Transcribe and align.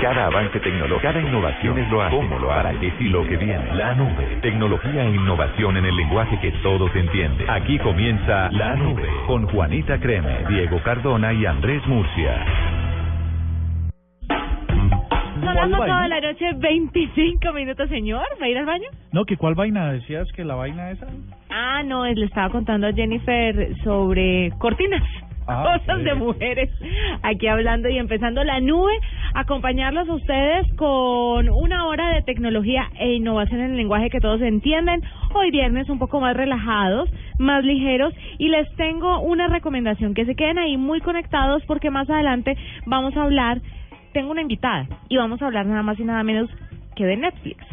Cada 0.00 0.26
avance 0.26 0.60
tecnológico, 0.60 1.00
cada 1.00 1.20
innovación 1.20 1.78
es 1.78 1.90
lo 1.90 2.02
hace, 2.02 2.16
cómo 2.16 2.38
lo 2.38 2.52
hará, 2.52 2.72
qué 2.78 2.92
y 3.00 3.08
lo 3.08 3.26
que 3.26 3.36
viene. 3.36 3.74
La 3.74 3.94
nube, 3.94 4.38
tecnología 4.42 5.04
e 5.04 5.10
innovación 5.10 5.76
en 5.76 5.86
el 5.86 5.96
lenguaje 5.96 6.38
que 6.40 6.52
todos 6.62 6.94
entienden. 6.94 7.48
Aquí 7.48 7.78
comienza 7.78 8.50
La 8.52 8.76
Nube 8.76 9.08
con 9.26 9.46
Juanita 9.48 9.98
Creme, 9.98 10.44
Diego 10.48 10.82
Cardona 10.82 11.32
y 11.32 11.46
Andrés 11.46 11.84
Murcia. 11.86 12.44
Son 15.40 15.70
las 15.70 15.80
8 15.80 15.82
de 15.82 16.08
la 16.08 16.20
noche, 16.20 16.44
25 16.56 17.52
minutos, 17.52 17.88
señor. 17.88 18.26
¿Va 18.40 18.46
a 18.46 18.48
ir 18.48 18.58
al 18.58 18.66
baño? 18.66 18.88
No, 19.12 19.24
que 19.24 19.36
cuál 19.36 19.54
vaina 19.54 19.92
decías 19.92 20.30
que 20.32 20.44
la 20.44 20.54
vaina 20.54 20.90
esa. 20.90 21.06
Ah, 21.50 21.82
no, 21.84 22.04
le 22.04 22.26
estaba 22.26 22.50
contando 22.50 22.86
a 22.86 22.92
Jennifer 22.92 23.74
sobre 23.82 24.50
cortinas. 24.58 25.02
Ah, 25.48 25.78
Cosas 25.78 26.02
de 26.02 26.14
mujeres. 26.14 26.70
Aquí 27.22 27.46
hablando 27.46 27.88
y 27.88 27.98
empezando 27.98 28.42
la 28.42 28.60
nube, 28.60 28.92
acompañarlos 29.34 30.08
a 30.08 30.14
ustedes 30.14 30.66
con 30.76 31.48
una 31.48 31.86
hora 31.86 32.08
de 32.10 32.22
tecnología 32.22 32.90
e 32.98 33.14
innovación 33.14 33.60
en 33.60 33.70
el 33.70 33.76
lenguaje 33.76 34.10
que 34.10 34.20
todos 34.20 34.40
entienden. 34.40 35.02
Hoy 35.34 35.50
viernes 35.50 35.88
un 35.88 35.98
poco 35.98 36.20
más 36.20 36.36
relajados, 36.36 37.08
más 37.38 37.64
ligeros 37.64 38.12
y 38.38 38.48
les 38.48 38.68
tengo 38.76 39.20
una 39.20 39.46
recomendación 39.46 40.14
que 40.14 40.24
se 40.24 40.34
queden 40.34 40.58
ahí 40.58 40.76
muy 40.76 41.00
conectados 41.00 41.62
porque 41.66 41.90
más 41.90 42.10
adelante 42.10 42.56
vamos 42.86 43.16
a 43.16 43.22
hablar, 43.22 43.60
tengo 44.12 44.32
una 44.32 44.42
invitada 44.42 44.86
y 45.08 45.16
vamos 45.16 45.40
a 45.42 45.46
hablar 45.46 45.66
nada 45.66 45.82
más 45.82 45.98
y 46.00 46.04
nada 46.04 46.22
menos 46.24 46.50
que 46.96 47.04
de 47.04 47.16
Netflix. 47.16 47.64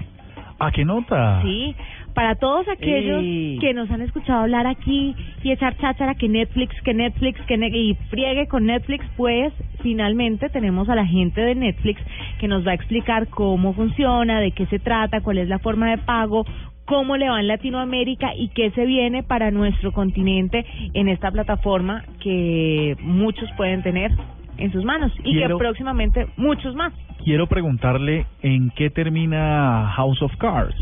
¿A 0.60 0.72
qué 0.72 0.86
nota? 0.86 1.42
Sí, 1.42 1.76
para 2.14 2.36
todos 2.36 2.68
aquellos 2.70 3.22
que 3.60 3.74
nos 3.74 3.90
han 3.92 4.02
escuchado 4.02 4.42
hablar 4.42 4.68
aquí 4.68 5.16
y 5.44 5.52
echar 5.52 5.76
cháchara 5.78 6.16
que 6.16 6.30
Netflix, 6.30 6.80
que 6.84 6.94
Netflix, 6.94 7.42
que 7.48 7.58
ne- 7.58 7.70
y 7.70 7.96
friegue 8.10 8.48
con 8.48 8.66
Netflix, 8.66 9.06
pues 9.18 9.52
finalmente 9.82 10.50
tenemos 10.50 10.90
a 10.90 10.96
la 10.96 11.06
gente 11.06 11.42
de 11.42 11.56
Netflix 11.56 12.02
que 12.40 12.48
nos 12.48 12.66
va 12.66 12.72
a 12.72 12.76
explicar 12.76 13.28
cómo 13.30 13.74
funciona, 13.74 14.40
de 14.40 14.52
qué 14.52 14.66
se 14.68 14.80
trata, 14.80 15.22
cuál 15.22 15.38
es 15.40 15.48
la 15.50 15.60
forma 15.60 15.90
de 15.90 15.98
pago, 15.98 16.46
cómo 16.86 17.18
le 17.18 17.30
va 17.30 17.40
en 17.40 17.48
Latinoamérica 17.48 18.36
y 18.36 18.50
qué 18.50 18.70
se 18.72 18.86
viene 18.86 19.24
para 19.24 19.52
nuestro 19.52 19.92
continente 19.92 20.66
en 20.94 21.08
esta 21.08 21.32
plataforma 21.32 22.04
que 22.22 22.96
muchos 23.02 23.50
pueden 23.58 23.82
tener 23.84 24.12
en 24.58 24.72
sus 24.72 24.84
manos 24.84 25.12
y 25.24 25.34
Quiero- 25.34 25.58
que 25.58 25.64
próximamente 25.64 26.28
muchos 26.38 26.76
más. 26.76 26.94
Quiero 27.24 27.48
preguntarle 27.48 28.26
en 28.42 28.70
qué 28.72 28.90
termina 28.90 29.88
House 29.96 30.22
of 30.22 30.36
Cards. 30.38 30.76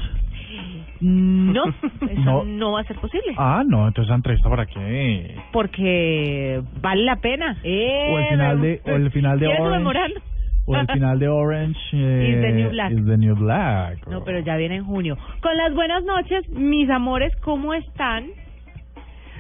No, 1.01 1.63
eso 2.09 2.21
No. 2.23 2.43
no 2.43 2.71
va 2.73 2.81
a 2.81 2.83
ser 2.83 2.97
posible. 2.97 3.33
Ah, 3.37 3.63
no, 3.65 3.87
entonces 3.87 4.09
esa 4.09 4.15
entrevista 4.15 4.49
para 4.49 4.65
qué? 4.67 5.35
porque 5.51 6.61
vale 6.81 7.03
la 7.03 7.15
pena. 7.17 7.57
Eh, 7.63 8.07
O 8.13 8.19
el 8.19 8.27
final 8.29 8.61
de- 8.61 8.81
o 8.85 8.95
el 8.95 9.11
final 9.11 9.39
de 9.39 9.45
¿Quieres 9.47 9.61
Orange. 9.85 10.15
O 10.67 10.75
el 10.77 10.87
final 10.87 11.19
de 11.19 11.27
Orange 11.27 11.79
eh, 11.93 12.29
Is 12.35 12.41
the 12.41 12.51
New 12.51 12.69
Black. 12.69 12.91
is 12.91 13.05
the 13.05 13.17
New 13.17 13.35
Black. 13.35 14.07
No, 14.07 14.23
pero 14.23 14.39
ya 14.39 14.55
viene 14.57 14.75
en 14.75 14.85
junio. 14.85 15.17
Con 15.41 15.57
las 15.57 15.73
buenas 15.73 16.03
noches, 16.03 16.47
mis 16.49 16.87
amores, 16.89 17.35
¿cómo 17.37 17.73
están? 17.73 18.27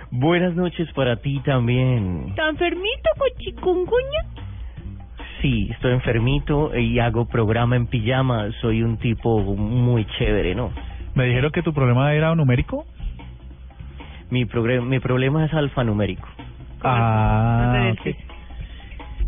Buenas 0.09 0.55
noches 0.55 0.91
para 0.93 1.17
ti 1.17 1.39
también. 1.45 2.25
¿Está 2.29 2.49
enfermito 2.49 3.09
con 3.17 3.29
chikungunya? 3.37 4.25
Sí, 5.41 5.69
estoy 5.71 5.93
enfermito 5.93 6.75
y 6.77 6.99
hago 6.99 7.25
programa 7.27 7.75
en 7.75 7.87
pijama. 7.87 8.51
Soy 8.61 8.83
un 8.83 8.97
tipo 8.97 9.41
muy 9.55 10.05
chévere, 10.17 10.53
¿no? 10.53 10.71
Me 11.15 11.25
dijeron 11.25 11.51
que 11.51 11.61
tu 11.61 11.73
problema 11.73 12.13
era 12.13 12.33
numérico. 12.35 12.85
Mi, 14.29 14.45
progre- 14.45 14.81
mi 14.81 14.99
problema 14.99 15.45
es 15.45 15.53
alfanumérico. 15.53 16.27
Ah. 16.83 17.93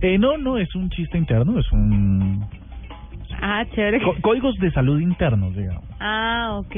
Eh, 0.01 0.17
no, 0.17 0.37
no, 0.37 0.57
es 0.57 0.73
un 0.75 0.89
chiste 0.89 1.17
interno, 1.17 1.59
es 1.59 1.71
un... 1.71 2.45
Ah, 3.41 3.65
chévere. 3.73 3.99
códigos 4.21 4.55
de 4.55 4.71
salud 4.71 4.99
internos, 5.01 5.55
digamos. 5.55 5.83
Ah, 5.99 6.55
ok. 6.59 6.75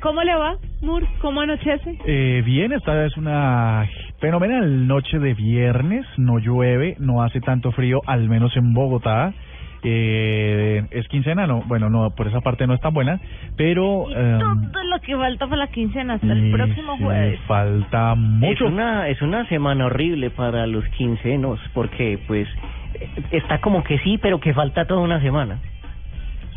¿Cómo 0.00 0.22
le 0.22 0.34
va, 0.36 0.54
Mur? 0.80 1.04
¿Cómo 1.20 1.40
anochece? 1.40 1.98
Eh, 2.06 2.42
bien, 2.44 2.72
esta 2.72 3.04
es 3.06 3.16
una 3.16 3.88
fenomenal 4.20 4.86
noche 4.86 5.18
de 5.18 5.34
viernes, 5.34 6.06
no 6.16 6.38
llueve, 6.38 6.96
no 7.00 7.22
hace 7.22 7.40
tanto 7.40 7.72
frío, 7.72 8.00
al 8.06 8.28
menos 8.28 8.56
en 8.56 8.72
Bogotá. 8.74 9.32
Eh, 9.84 10.86
es 10.90 11.06
quincena, 11.08 11.46
no, 11.46 11.62
bueno, 11.66 11.90
no, 11.90 12.10
por 12.10 12.26
esa 12.26 12.40
parte 12.40 12.66
no 12.66 12.74
es 12.74 12.80
tan 12.80 12.94
buena, 12.94 13.20
pero... 13.56 14.06
Y 14.10 14.14
em, 14.14 14.70
todo 14.72 14.84
lo 14.84 14.98
que 15.00 15.14
falta 15.16 15.46
para 15.46 15.56
la 15.58 15.66
quincena 15.68 16.14
hasta 16.14 16.32
el 16.32 16.50
próximo 16.50 16.96
jueves. 16.96 17.38
falta 17.46 18.12
Es 18.12 18.18
mucho. 18.18 18.66
una, 18.66 19.08
es 19.08 19.20
una 19.20 19.46
semana 19.48 19.86
horrible 19.86 20.30
para 20.30 20.66
los 20.66 20.84
quincenos 20.96 21.60
porque, 21.74 22.18
pues, 22.26 22.48
eh, 22.94 23.08
está 23.32 23.60
como 23.60 23.84
que 23.84 23.98
sí, 23.98 24.18
pero 24.18 24.40
que 24.40 24.54
falta 24.54 24.86
toda 24.86 25.00
una 25.00 25.20
semana. 25.20 25.58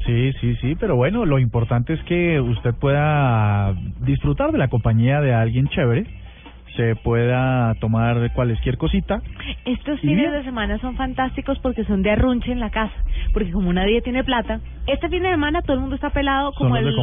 Sí, 0.05 0.31
sí, 0.39 0.55
sí, 0.61 0.75
pero 0.79 0.95
bueno, 0.95 1.25
lo 1.25 1.37
importante 1.37 1.93
es 1.93 2.01
que 2.03 2.39
usted 2.39 2.73
pueda 2.75 3.73
disfrutar 3.99 4.53
de 4.53 4.57
la 4.57 4.69
compañía 4.69 5.19
de 5.19 5.33
alguien 5.33 5.67
chévere, 5.67 6.05
se 6.77 6.95
pueda 6.95 7.73
tomar 7.81 8.31
cualquier 8.33 8.77
cosita. 8.77 9.21
Estos 9.65 9.97
¿Y 10.03 10.07
fines 10.07 10.31
de 10.31 10.43
semana 10.43 10.77
son 10.79 10.95
fantásticos 10.95 11.59
porque 11.59 11.83
son 11.83 12.01
de 12.03 12.11
arrunche 12.11 12.51
en 12.51 12.61
la 12.61 12.69
casa. 12.69 12.93
Porque 13.33 13.51
como 13.51 13.73
nadie 13.73 14.01
tiene 14.01 14.23
plata, 14.23 14.61
este 14.85 15.09
fin 15.09 15.23
de 15.23 15.29
semana 15.31 15.61
todo 15.63 15.73
el 15.73 15.79
mundo 15.81 15.95
está 15.95 16.11
pelado 16.11 16.53
como 16.53 16.77
el, 16.77 16.95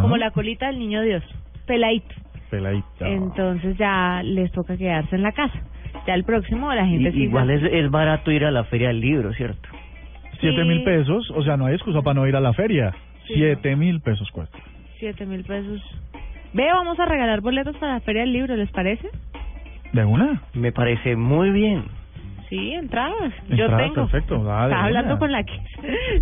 como 0.00 0.16
la 0.16 0.30
colita 0.30 0.68
del 0.68 0.78
niño 0.78 1.02
Dios, 1.02 1.22
peladito. 1.66 2.14
Peladita. 2.50 3.08
Entonces 3.08 3.76
ya 3.76 4.22
les 4.24 4.50
toca 4.52 4.76
quedarse 4.78 5.16
en 5.16 5.22
la 5.22 5.32
casa. 5.32 5.60
Ya 6.06 6.14
el 6.14 6.22
próximo 6.24 6.72
la 6.72 6.86
gente 6.86 7.10
Y- 7.12 7.24
igual 7.24 7.50
es, 7.50 7.62
es 7.64 7.90
barato 7.90 8.30
ir 8.30 8.44
a 8.44 8.50
la 8.52 8.64
feria 8.64 8.88
del 8.88 9.00
libro, 9.00 9.32
¿cierto? 9.34 9.68
Siete 10.40 10.62
Sí. 10.62 10.68
mil 10.68 10.84
pesos, 10.84 11.30
o 11.34 11.42
sea, 11.42 11.56
no 11.56 11.66
hay 11.66 11.74
excusa 11.74 12.02
para 12.02 12.14
no 12.14 12.26
ir 12.28 12.36
a 12.36 12.40
la 12.40 12.52
feria. 12.52 12.94
Sí, 13.26 13.34
Siete 13.34 13.74
mil 13.74 14.00
pesos 14.00 14.30
cuesta. 14.30 14.56
siete 15.00 15.26
mil 15.26 15.42
pesos. 15.42 15.82
Ve, 16.56 16.72
vamos 16.72 16.98
a 16.98 17.04
regalar 17.04 17.42
boletos 17.42 17.76
para 17.76 17.94
la 17.94 18.00
feria 18.00 18.22
del 18.22 18.32
libro, 18.32 18.56
¿les 18.56 18.70
parece? 18.70 19.10
¿De 19.92 20.04
una? 20.06 20.40
Me 20.54 20.72
parece 20.72 21.14
muy 21.14 21.50
bien. 21.50 21.84
Sí, 22.48 22.72
entradas. 22.72 23.34
Yo 23.50 23.64
Entradas, 23.64 23.92
tengo. 23.92 24.08
perfecto, 24.08 24.36
Estás 24.36 24.72
hablando 24.72 25.18
con 25.18 25.32
la 25.32 25.44
que 25.44 25.52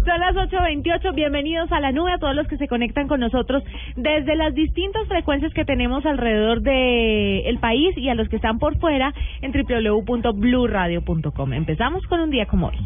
Son 0.05 0.19
las 0.19 0.35
8.28. 0.35 1.15
Bienvenidos 1.15 1.71
a 1.71 1.79
la 1.79 1.93
nube, 1.93 2.13
a 2.13 2.19
todos 2.19 2.35
los 2.35 2.49
que 2.49 2.57
se 2.57 2.67
conectan 2.67 3.07
con 3.07 3.21
nosotros 3.21 3.63
desde 3.95 4.35
las 4.35 4.53
distintas 4.55 5.07
frecuencias 5.07 5.55
que 5.55 5.65
tenemos 5.65 6.05
alrededor 6.05 6.63
de 6.63 7.49
el 7.49 7.59
país 7.59 7.97
y 7.97 8.09
a 8.09 8.17
los 8.17 8.29
que 8.29 8.37
están 8.37 8.59
por 8.59 8.77
fuera 8.79 9.15
en 9.41 9.53
www.bluradio.com. 9.53 11.53
Empezamos 11.53 12.05
con 12.09 12.19
un 12.19 12.31
día 12.31 12.47
como 12.47 12.69
hoy. 12.69 12.79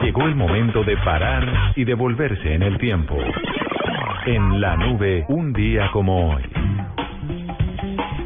Llegó 0.00 0.22
el 0.26 0.36
momento 0.36 0.84
de 0.84 0.96
parar 0.98 1.72
y 1.74 1.82
devolverse 1.84 2.54
en 2.54 2.62
el 2.62 2.78
tiempo. 2.78 3.16
En 4.26 4.60
la 4.60 4.76
nube, 4.76 5.24
un 5.28 5.52
día 5.52 5.88
como 5.90 6.30
hoy. 6.34 6.42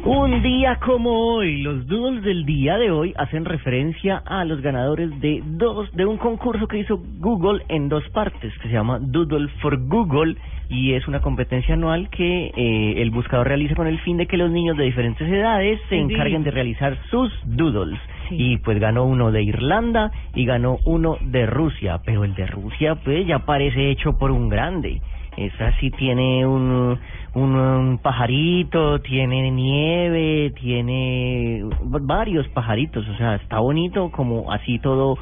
Un 0.03 0.41
día 0.41 0.77
como 0.77 1.11
hoy, 1.11 1.61
los 1.61 1.87
doodles 1.87 2.23
del 2.23 2.45
día 2.45 2.77
de 2.77 2.91
hoy 2.91 3.13
hacen 3.17 3.45
referencia 3.45 4.17
a 4.25 4.43
los 4.43 4.59
ganadores 4.61 5.09
de 5.21 5.41
dos 5.45 5.89
de 5.93 6.05
un 6.05 6.17
concurso 6.17 6.67
que 6.67 6.79
hizo 6.79 7.01
Google 7.19 7.63
en 7.69 7.87
dos 7.87 8.03
partes, 8.09 8.51
que 8.57 8.67
se 8.67 8.73
llama 8.73 8.99
Doodle 8.99 9.47
for 9.61 9.77
Google 9.87 10.35
y 10.69 10.93
es 10.93 11.07
una 11.07 11.21
competencia 11.21 11.75
anual 11.75 12.09
que 12.09 12.51
eh, 12.55 13.01
el 13.01 13.11
buscador 13.11 13.47
realiza 13.47 13.75
con 13.75 13.87
el 13.87 13.99
fin 13.99 14.17
de 14.17 14.27
que 14.27 14.37
los 14.37 14.51
niños 14.51 14.75
de 14.75 14.83
diferentes 14.83 15.27
edades 15.27 15.79
se 15.87 15.97
encarguen 15.97 16.43
de 16.43 16.51
realizar 16.51 16.97
sus 17.09 17.31
doodles. 17.45 17.99
Sí. 18.27 18.35
Y 18.37 18.57
pues 18.57 18.79
ganó 18.79 19.05
uno 19.05 19.31
de 19.31 19.43
Irlanda 19.43 20.11
y 20.35 20.45
ganó 20.45 20.77
uno 20.85 21.17
de 21.21 21.45
Rusia, 21.45 22.01
pero 22.05 22.25
el 22.25 22.35
de 22.35 22.47
Rusia 22.47 22.95
pues 22.95 23.25
ya 23.25 23.39
parece 23.39 23.91
hecho 23.91 24.17
por 24.17 24.31
un 24.31 24.49
grande. 24.49 25.01
Esa 25.39 25.71
sí 25.79 25.89
tiene 25.91 26.45
un, 26.45 26.99
un, 27.33 27.55
un 27.55 27.97
pajarito, 27.99 28.99
tiene 28.99 29.49
nieve, 29.51 30.51
tiene 30.59 31.63
varios 31.81 32.45
pajaritos, 32.49 33.07
o 33.07 33.15
sea, 33.15 33.35
está 33.35 33.59
bonito 33.59 34.11
como 34.11 34.51
así 34.51 34.79
todo 34.79 35.17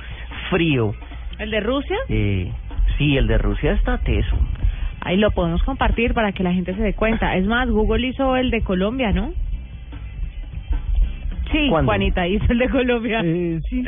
frío. 0.50 0.94
¿El 1.38 1.51
de 1.51 1.59
Rusia? 1.59 1.97
Eh, 2.09 2.51
sí, 2.97 3.16
el 3.16 3.28
de 3.28 3.38
Rusia 3.38 3.73
está 3.73 3.99
teso. 3.99 4.35
Ahí 5.02 5.17
lo 5.17 5.29
podemos 5.31 5.61
compartir 5.61 6.16
para 6.16 6.31
que 6.31 6.41
la 6.41 6.52
gente 6.52 6.73
se 6.73 6.81
dé 6.81 6.93
cuenta. 6.93 7.35
Es 7.35 7.46
más, 7.46 7.69
Google 7.69 8.08
hizo 8.08 8.35
el 8.35 8.49
de 8.49 8.61
Colombia, 8.61 9.11
¿no? 9.11 9.34
Sí, 11.52 11.70
¿Cuándo? 11.70 11.90
Juanita 11.90 12.28
hizo 12.28 12.46
el 12.49 12.59
de 12.59 12.70
Colombia. 12.70 13.22
Eh, 13.23 13.61
sí. 13.70 13.84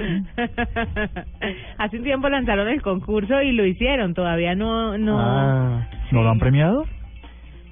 Hace 1.77 1.97
un 1.97 2.03
tiempo 2.03 2.29
lanzaron 2.29 2.67
el 2.67 2.81
concurso 2.81 3.41
y 3.41 3.51
lo 3.51 3.65
hicieron. 3.65 4.13
Todavía 4.13 4.55
no, 4.55 4.97
no. 4.97 5.19
Ah, 5.19 5.87
¿No 6.11 6.23
lo 6.23 6.29
han 6.29 6.39
premiado? 6.39 6.85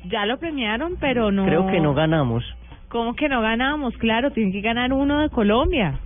Ya 0.06 0.26
lo 0.26 0.38
premiaron, 0.40 0.96
pero 1.00 1.32
no. 1.32 1.46
creo 1.46 1.68
que 1.68 1.80
no 1.80 1.94
ganamos. 1.94 2.44
¿Cómo 2.90 3.16
que 3.16 3.28
no 3.28 3.42
ganamos? 3.42 3.96
Claro, 3.98 4.32
tienen 4.32 4.54
que 4.54 4.62
ganar 4.62 4.94
uno 4.94 5.22
de 5.22 5.30
Colombia. 5.30 6.00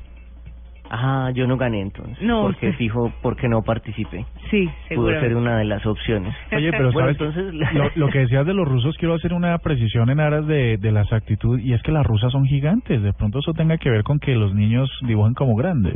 Ah, 0.93 1.31
yo 1.33 1.47
no 1.47 1.55
gané 1.55 1.79
entonces. 1.79 2.21
No, 2.21 2.41
Porque 2.41 2.73
fijo, 2.73 3.13
porque 3.21 3.47
no 3.47 3.61
participé. 3.61 4.25
Sí, 4.49 4.65
Pudo 4.89 5.07
seguro. 5.07 5.19
ser 5.21 5.35
una 5.37 5.57
de 5.57 5.63
las 5.63 5.85
opciones. 5.85 6.35
Oye, 6.51 6.69
pero 6.71 6.91
Bueno, 6.91 7.13
sabes, 7.13 7.35
entonces- 7.37 7.73
lo, 7.73 7.89
lo 7.95 8.07
que 8.11 8.19
decías 8.19 8.45
de 8.45 8.53
los 8.53 8.67
rusos, 8.67 8.97
quiero 8.97 9.13
hacer 9.13 9.31
una 9.33 9.57
precisión 9.59 10.09
en 10.09 10.19
aras 10.19 10.45
de, 10.47 10.75
de 10.77 10.91
la 10.91 11.03
exactitud, 11.03 11.57
y 11.59 11.71
es 11.73 11.81
que 11.83 11.93
las 11.93 12.05
rusas 12.05 12.33
son 12.33 12.43
gigantes. 12.45 13.01
De 13.01 13.13
pronto 13.13 13.39
eso 13.39 13.53
tenga 13.53 13.77
que 13.77 13.89
ver 13.89 14.03
con 14.03 14.19
que 14.19 14.35
los 14.35 14.53
niños 14.53 14.89
dibujan 15.07 15.33
como 15.33 15.55
grandes. 15.55 15.95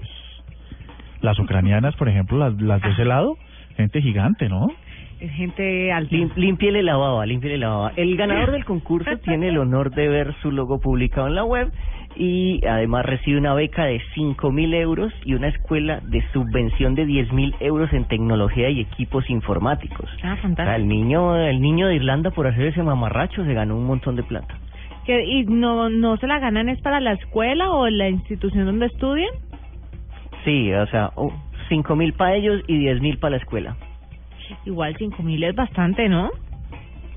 Las 1.21 1.37
ucranianas, 1.39 1.95
por 1.97 2.07
ejemplo, 2.07 2.37
las, 2.37 2.53
las 2.61 2.81
de 2.81 2.89
ese 2.91 3.05
lado, 3.05 3.35
Gente 3.75 4.01
gigante, 4.01 4.47
¿no? 4.47 4.67
Es 5.19 5.31
gente 5.33 5.91
alta. 5.91 6.15
Lim, 6.15 6.29
límpiele 6.37 6.81
la 6.81 6.95
baba, 6.95 7.25
límpiele 7.25 7.57
la 7.57 7.67
baba. 7.67 7.91
El 7.97 8.15
ganador 8.15 8.51
del 8.51 8.63
concurso 8.63 9.09
tiene 9.25 9.49
el 9.49 9.57
honor 9.57 9.91
de 9.91 10.07
ver 10.07 10.33
su 10.41 10.49
logo 10.49 10.79
publicado 10.79 11.27
en 11.27 11.35
la 11.35 11.43
web 11.43 11.69
y 12.15 12.65
además 12.65 13.05
recibe 13.05 13.37
una 13.37 13.53
beca 13.53 13.85
de 13.85 14.01
cinco 14.13 14.51
mil 14.51 14.73
euros 14.73 15.13
y 15.25 15.33
una 15.33 15.47
escuela 15.49 15.99
de 16.03 16.23
subvención 16.31 16.95
de 16.95 17.05
diez 17.05 17.31
mil 17.33 17.53
euros 17.59 17.91
en 17.93 18.05
tecnología 18.05 18.69
y 18.69 18.79
equipos 18.81 19.29
informáticos. 19.29 20.09
Ah, 20.09 20.15
O 20.15 20.19
sea, 20.21 20.35
fantástico. 20.37 20.75
el 20.75 20.87
niño, 20.87 21.35
el 21.35 21.61
niño 21.61 21.87
de 21.87 21.95
Irlanda 21.95 22.31
por 22.31 22.47
hacer 22.47 22.67
ese 22.67 22.83
mamarracho 22.83 23.43
se 23.43 23.53
ganó 23.53 23.75
un 23.77 23.85
montón 23.85 24.15
de 24.15 24.23
plata. 24.23 24.55
¿Que- 25.05 25.23
¿Y 25.25 25.43
no, 25.45 25.89
no 25.89 26.17
se 26.17 26.25
la 26.27 26.39
ganan 26.39 26.69
es 26.69 26.79
para 26.81 26.99
la 26.99 27.11
escuela 27.13 27.69
o 27.71 27.87
la 27.89 28.09
institución 28.09 28.65
donde 28.65 28.87
estudian? 28.87 29.29
Sí, 30.43 30.71
o 30.73 30.87
sea, 30.87 31.11
cinco 31.69 31.95
mil 31.95 32.13
para 32.13 32.35
ellos 32.35 32.61
y 32.67 32.77
diez 32.77 33.01
mil 33.01 33.17
para 33.17 33.31
la 33.31 33.37
escuela. 33.37 33.75
Igual 34.65 34.95
cinco 34.97 35.21
mil 35.23 35.43
es 35.43 35.55
bastante, 35.55 36.07
¿no? 36.07 36.29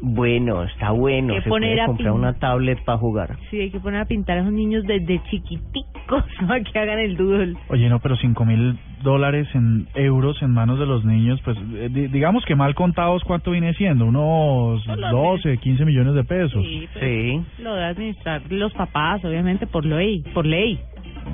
Bueno, 0.00 0.62
está 0.62 0.90
bueno. 0.92 1.34
Que 1.34 1.42
Se 1.42 1.48
poner 1.48 1.70
puede 1.70 1.80
a 1.82 1.86
comprar 1.86 2.12
pin- 2.12 2.16
una 2.18 2.32
tablet 2.34 2.82
para 2.84 2.98
jugar. 2.98 3.36
Sí, 3.50 3.60
hay 3.60 3.70
que 3.70 3.80
poner 3.80 4.00
a 4.00 4.04
pintar 4.04 4.38
a 4.38 4.40
esos 4.42 4.52
niños 4.52 4.84
desde 4.86 5.20
chiquiticos 5.24 6.24
para 6.46 6.62
que 6.62 6.78
hagan 6.78 6.98
el 7.00 7.16
doodle. 7.16 7.56
Oye, 7.68 7.88
no, 7.88 7.98
pero 7.98 8.14
cinco 8.16 8.44
mil 8.44 8.78
dólares 9.02 9.48
en 9.54 9.88
euros 9.94 10.40
en 10.42 10.50
manos 10.52 10.78
de 10.78 10.86
los 10.86 11.04
niños, 11.04 11.40
pues 11.44 11.56
eh, 11.74 11.88
di- 11.90 12.06
digamos 12.08 12.44
que 12.44 12.54
mal 12.54 12.74
contados, 12.74 13.22
¿cuánto 13.24 13.50
viene 13.50 13.74
siendo? 13.74 14.06
Unos 14.06 14.84
Por 14.86 14.98
lo 14.98 15.10
12, 15.10 15.58
15 15.58 15.84
millones 15.84 16.14
de 16.14 16.24
pesos. 16.24 16.62
Sí, 16.64 16.88
pues, 16.92 17.04
Sí. 17.04 17.62
lo 17.62 17.74
de 17.74 17.84
administrar 17.84 18.42
los 18.50 18.72
papás, 18.74 19.24
obviamente, 19.24 19.66
por 19.66 19.84
ley. 19.84 20.22
Por 20.34 20.46
ley. 20.46 20.78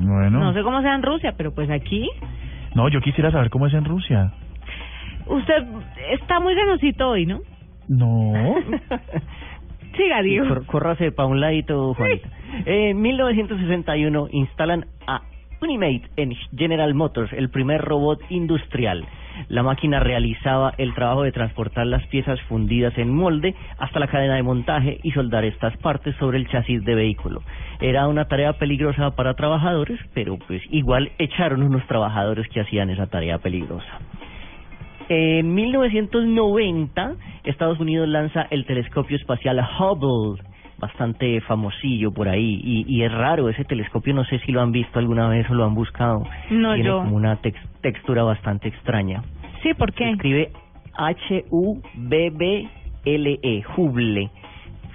Bueno, 0.00 0.40
No 0.40 0.52
sé 0.54 0.62
cómo 0.62 0.80
sea 0.82 0.94
en 0.94 1.02
Rusia, 1.02 1.34
pero 1.36 1.54
pues 1.54 1.68
aquí... 1.70 2.08
no, 2.74 2.88
yo 2.88 3.00
quisiera 3.00 3.30
saber 3.30 3.50
cómo 3.50 3.66
es 3.66 3.74
en 3.74 3.84
Rusia. 3.84 4.32
Usted 5.26 5.64
está 6.12 6.40
muy 6.40 6.54
ganosito 6.54 7.08
hoy, 7.10 7.26
¿no? 7.26 7.38
No. 7.88 8.32
Siga, 9.96 10.22
Diego. 10.22 10.48
Cor- 10.48 10.66
Córrase 10.66 11.12
para 11.12 11.28
un 11.28 11.40
ladito, 11.40 11.94
Juanita. 11.94 12.28
Eh, 12.66 12.90
En 12.90 13.00
1961 13.00 14.28
instalan 14.32 14.86
a 15.06 15.22
Unimate 15.60 16.02
en 16.16 16.34
General 16.56 16.92
Motors, 16.94 17.32
el 17.32 17.48
primer 17.48 17.80
robot 17.80 18.20
industrial. 18.28 19.04
La 19.48 19.62
máquina 19.62 19.98
realizaba 20.00 20.74
el 20.78 20.94
trabajo 20.94 21.22
de 21.22 21.32
transportar 21.32 21.86
las 21.86 22.06
piezas 22.08 22.40
fundidas 22.42 22.96
en 22.98 23.12
molde 23.14 23.54
hasta 23.78 23.98
la 23.98 24.06
cadena 24.08 24.34
de 24.36 24.42
montaje 24.42 24.98
y 25.02 25.10
soldar 25.12 25.44
estas 25.44 25.76
partes 25.78 26.14
sobre 26.16 26.38
el 26.38 26.48
chasis 26.48 26.84
de 26.84 26.94
vehículo. 26.94 27.42
Era 27.80 28.06
una 28.08 28.26
tarea 28.26 28.52
peligrosa 28.54 29.12
para 29.16 29.34
trabajadores, 29.34 29.98
pero 30.12 30.38
pues 30.46 30.62
igual 30.70 31.10
echaron 31.18 31.62
unos 31.62 31.84
trabajadores 31.86 32.46
que 32.48 32.60
hacían 32.60 32.90
esa 32.90 33.06
tarea 33.06 33.38
peligrosa. 33.38 33.98
En 35.08 35.54
1990, 35.54 37.14
Estados 37.44 37.78
Unidos 37.80 38.08
lanza 38.08 38.46
el 38.50 38.64
telescopio 38.64 39.16
espacial 39.16 39.60
Hubble, 39.78 40.42
bastante 40.78 41.40
famosillo 41.42 42.10
por 42.12 42.28
ahí, 42.28 42.60
y, 42.64 42.84
y 42.88 43.02
es 43.02 43.12
raro 43.12 43.48
ese 43.48 43.64
telescopio, 43.64 44.14
no 44.14 44.24
sé 44.24 44.38
si 44.40 44.52
lo 44.52 44.60
han 44.62 44.72
visto 44.72 44.98
alguna 44.98 45.28
vez 45.28 45.48
o 45.50 45.54
lo 45.54 45.64
han 45.64 45.74
buscado. 45.74 46.24
No, 46.50 46.74
Tiene 46.74 46.88
yo. 46.88 46.98
como 47.02 47.16
una 47.16 47.40
tex- 47.42 47.60
textura 47.82 48.22
bastante 48.22 48.68
extraña. 48.68 49.22
Sí, 49.62 49.74
¿por 49.74 49.90
Se 49.92 49.96
qué? 49.96 50.10
escribe 50.10 50.50
H-U-B-B-L-E, 52.34 53.62
Hubble. 53.76 54.30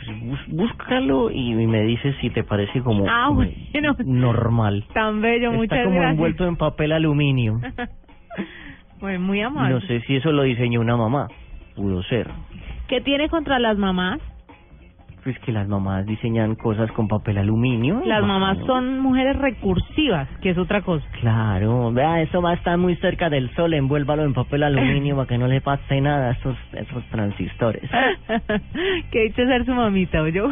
Pues 0.06 0.20
bus- 0.22 0.48
búscalo 0.48 1.30
y 1.32 1.54
me 1.54 1.84
dices 1.84 2.16
si 2.22 2.30
te 2.30 2.44
parece 2.44 2.82
como, 2.82 3.06
Ah, 3.10 3.30
bueno. 3.30 3.52
normal. 4.06 4.86
Tan 4.94 5.22
bello, 5.22 5.48
Está 5.52 5.58
muchas 5.58 5.84
como 5.84 5.96
gracias. 5.96 6.12
envuelto 6.14 6.48
en 6.48 6.56
papel 6.56 6.92
aluminio. 6.94 7.60
Bueno, 9.00 9.20
muy 9.22 9.42
amable. 9.42 9.76
No 9.76 9.82
sé 9.82 10.02
si 10.02 10.16
eso 10.16 10.32
lo 10.32 10.44
diseñó 10.44 10.82
una 10.82 10.98
mamá. 10.98 11.28
Pudo 11.76 12.04
ser. 12.04 12.28
¿Qué 12.88 13.02
tiene 13.02 13.30
contra 13.30 13.60
las 13.60 13.78
mamás? 13.78 14.20
Pues 15.24 15.38
que 15.40 15.52
las 15.52 15.68
mamás 15.68 16.06
diseñan 16.06 16.56
cosas 16.56 16.92
con 16.94 17.08
papel 17.08 17.38
aluminio. 17.38 18.02
Las 18.06 18.24
mamás 18.24 18.58
son 18.66 19.00
mujeres 19.00 19.38
recursivas, 19.38 20.28
que 20.42 20.52
es 20.52 20.58
otra 20.58 20.82
cosa. 20.82 21.06
Claro, 21.20 21.92
vea, 21.92 22.22
eso 22.22 22.42
va 22.42 22.52
a 22.52 22.54
estar 22.54 22.78
muy 22.78 22.96
cerca 22.96 23.30
del 23.30 23.54
sol, 23.54 23.74
envuélvalo 23.74 24.24
en 24.24 24.34
papel 24.34 24.64
aluminio 24.64 25.16
para 25.18 25.28
que 25.28 25.38
no 25.38 25.48
le 25.48 25.62
pase 25.62 26.02
nada 26.02 26.30
a 26.30 26.32
esos, 26.32 26.58
esos 26.74 27.04
transistores. 27.10 27.90
que 29.12 29.24
dicho 29.24 29.46
ser 29.46 29.66
su 29.66 29.74
mamita, 29.74 30.22
¿o 30.22 30.28
yo? 30.30 30.50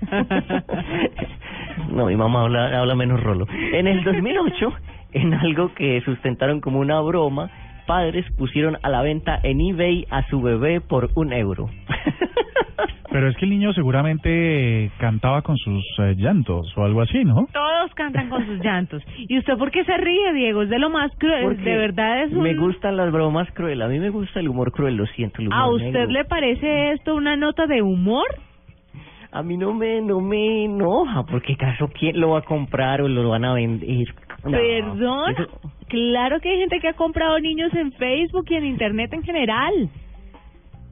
no, 1.90 2.06
mi 2.06 2.16
mamá 2.16 2.42
habla, 2.42 2.80
habla 2.80 2.94
menos 2.94 3.20
rolo. 3.20 3.46
En 3.50 3.88
el 3.88 4.04
2008, 4.04 4.72
en 5.12 5.34
algo 5.34 5.74
que 5.74 6.00
sustentaron 6.02 6.60
como 6.60 6.78
una 6.78 7.00
broma, 7.00 7.50
padres 7.88 8.26
pusieron 8.36 8.76
a 8.82 8.90
la 8.90 9.00
venta 9.00 9.40
en 9.42 9.60
eBay 9.60 10.06
a 10.10 10.22
su 10.28 10.42
bebé 10.42 10.82
por 10.82 11.08
un 11.16 11.32
euro. 11.32 11.70
Pero 13.10 13.26
es 13.30 13.36
que 13.38 13.46
el 13.46 13.50
niño 13.50 13.72
seguramente 13.72 14.90
cantaba 14.98 15.40
con 15.40 15.56
sus 15.56 15.82
eh, 15.98 16.14
llantos 16.18 16.70
o 16.76 16.84
algo 16.84 17.00
así, 17.00 17.24
¿no? 17.24 17.46
Todos 17.50 17.94
cantan 17.94 18.28
con 18.28 18.44
sus 18.44 18.62
llantos. 18.62 19.02
¿Y 19.16 19.38
usted 19.38 19.56
por 19.56 19.70
qué 19.70 19.82
se 19.84 19.96
ríe, 19.96 20.34
Diego? 20.34 20.62
Es 20.62 20.68
de 20.68 20.78
lo 20.78 20.90
más 20.90 21.10
cruel. 21.16 21.44
Porque 21.44 21.62
De 21.62 21.76
verdad 21.78 22.24
es 22.24 22.32
un... 22.32 22.42
Me 22.42 22.54
gustan 22.54 22.98
las 22.98 23.10
bromas 23.10 23.50
crueles. 23.54 23.82
A 23.82 23.88
mí 23.88 23.98
me 23.98 24.10
gusta 24.10 24.40
el 24.40 24.48
humor 24.48 24.70
cruel, 24.70 24.96
lo 24.96 25.06
siento. 25.06 25.40
El 25.40 25.48
humor 25.48 25.58
¿A 25.58 25.66
usted 25.68 25.92
negro. 25.92 26.10
le 26.10 26.24
parece 26.26 26.90
esto 26.92 27.14
una 27.14 27.34
nota 27.36 27.66
de 27.66 27.80
humor? 27.80 28.26
A 29.32 29.42
mí 29.42 29.56
no 29.56 29.72
me, 29.72 30.02
no 30.02 30.20
me 30.20 30.64
enoja, 30.64 31.22
porque 31.24 31.56
caso 31.56 31.88
quién 31.98 32.20
lo 32.20 32.30
va 32.30 32.40
a 32.40 32.42
comprar 32.42 33.00
o 33.00 33.08
lo 33.08 33.28
van 33.30 33.44
a 33.46 33.54
vender. 33.54 34.08
Perdón. 34.42 35.30
eso- 35.32 35.60
Claro 35.88 36.38
que 36.40 36.50
hay 36.50 36.58
gente 36.58 36.80
que 36.80 36.88
ha 36.88 36.92
comprado 36.92 37.38
niños 37.40 37.72
en 37.74 37.92
Facebook 37.92 38.44
y 38.50 38.54
en 38.56 38.66
Internet 38.66 39.10
en 39.14 39.22
general. 39.22 39.72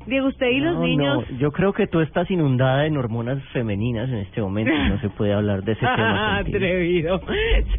Diego, 0.07 0.29
usted 0.29 0.47
y 0.51 0.61
los 0.61 0.79
niños... 0.79 1.29
no, 1.31 1.39
yo 1.39 1.51
creo 1.53 1.73
que 1.73 1.87
tú 1.89 2.01
estás 2.01 2.31
inundada 2.31 2.87
en 2.87 2.97
hormonas 2.97 3.43
femeninas 3.53 4.09
en 4.09 4.19
este 4.19 4.41
momento 4.41 4.73
y 4.73 4.89
no 4.89 4.99
se 5.01 5.09
puede 5.11 5.35
hablar 5.35 5.65
de 5.65 5.73
ese 5.73 5.81
tema. 5.97 6.39
Atrevido. 6.39 7.21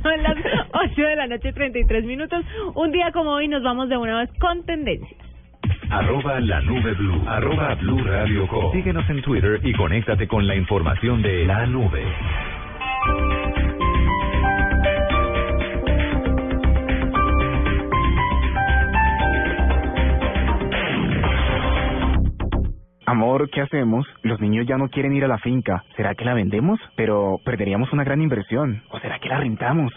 Son 0.03 0.23
las 0.23 0.35
8 0.73 1.01
de 1.01 1.15
la 1.15 1.25
noche, 1.27 1.53
33 1.53 2.03
minutos. 2.05 2.43
Un 2.75 2.91
día 2.91 3.11
como 3.13 3.31
hoy 3.31 3.47
nos 3.47 3.63
vamos 3.63 3.87
de 3.89 3.97
una 3.97 4.19
vez 4.19 4.29
con 4.39 4.63
tendencias. 4.65 5.19
Arroba 5.89 6.39
la 6.41 6.59
nube 6.61 6.93
blue. 6.95 7.23
Arroba 7.27 7.75
blue 7.75 8.03
radio 8.03 8.45
com. 8.47 8.73
Síguenos 8.73 9.09
en 9.09 9.21
Twitter 9.21 9.59
y 9.63 9.71
conéctate 9.73 10.27
con 10.27 10.45
la 10.45 10.55
información 10.55 11.21
de 11.21 11.45
la 11.45 11.65
nube. 11.65 12.03
Amor, 23.17 23.49
¿qué 23.49 23.61
hacemos? 23.61 24.05
Los 24.21 24.39
niños 24.39 24.67
ya 24.67 24.77
no 24.77 24.89
quieren 24.89 25.11
ir 25.11 25.25
a 25.25 25.27
la 25.27 25.39
finca. 25.39 25.83
¿Será 25.95 26.13
que 26.13 26.23
la 26.23 26.35
vendemos? 26.35 26.79
Pero 26.95 27.39
perderíamos 27.43 27.91
una 27.91 28.03
gran 28.03 28.21
inversión. 28.21 28.83
¿O 28.91 28.99
será 28.99 29.17
que 29.17 29.27
la 29.27 29.39
rentamos? 29.39 29.91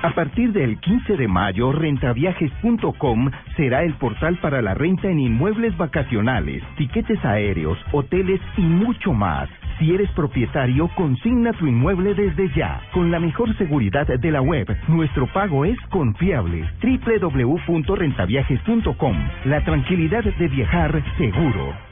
A 0.00 0.14
partir 0.14 0.54
del 0.54 0.80
15 0.80 1.18
de 1.18 1.28
mayo, 1.28 1.70
rentaviajes.com 1.72 3.30
será 3.58 3.82
el 3.82 3.92
portal 3.96 4.38
para 4.40 4.62
la 4.62 4.72
renta 4.72 5.08
en 5.08 5.20
inmuebles 5.20 5.76
vacacionales, 5.76 6.62
tiquetes 6.78 7.22
aéreos, 7.26 7.76
hoteles 7.92 8.40
y 8.56 8.62
mucho 8.62 9.12
más. 9.12 9.50
Si 9.78 9.92
eres 9.92 10.10
propietario, 10.12 10.88
consigna 10.96 11.52
tu 11.52 11.66
inmueble 11.66 12.14
desde 12.14 12.48
ya. 12.56 12.80
Con 12.94 13.10
la 13.10 13.20
mejor 13.20 13.54
seguridad 13.58 14.06
de 14.06 14.30
la 14.30 14.40
web, 14.40 14.66
nuestro 14.88 15.26
pago 15.26 15.66
es 15.66 15.78
confiable. 15.90 16.64
www.rentaviajes.com. 16.80 19.16
La 19.44 19.62
tranquilidad 19.62 20.24
de 20.24 20.48
viajar 20.48 21.02
seguro. 21.18 21.83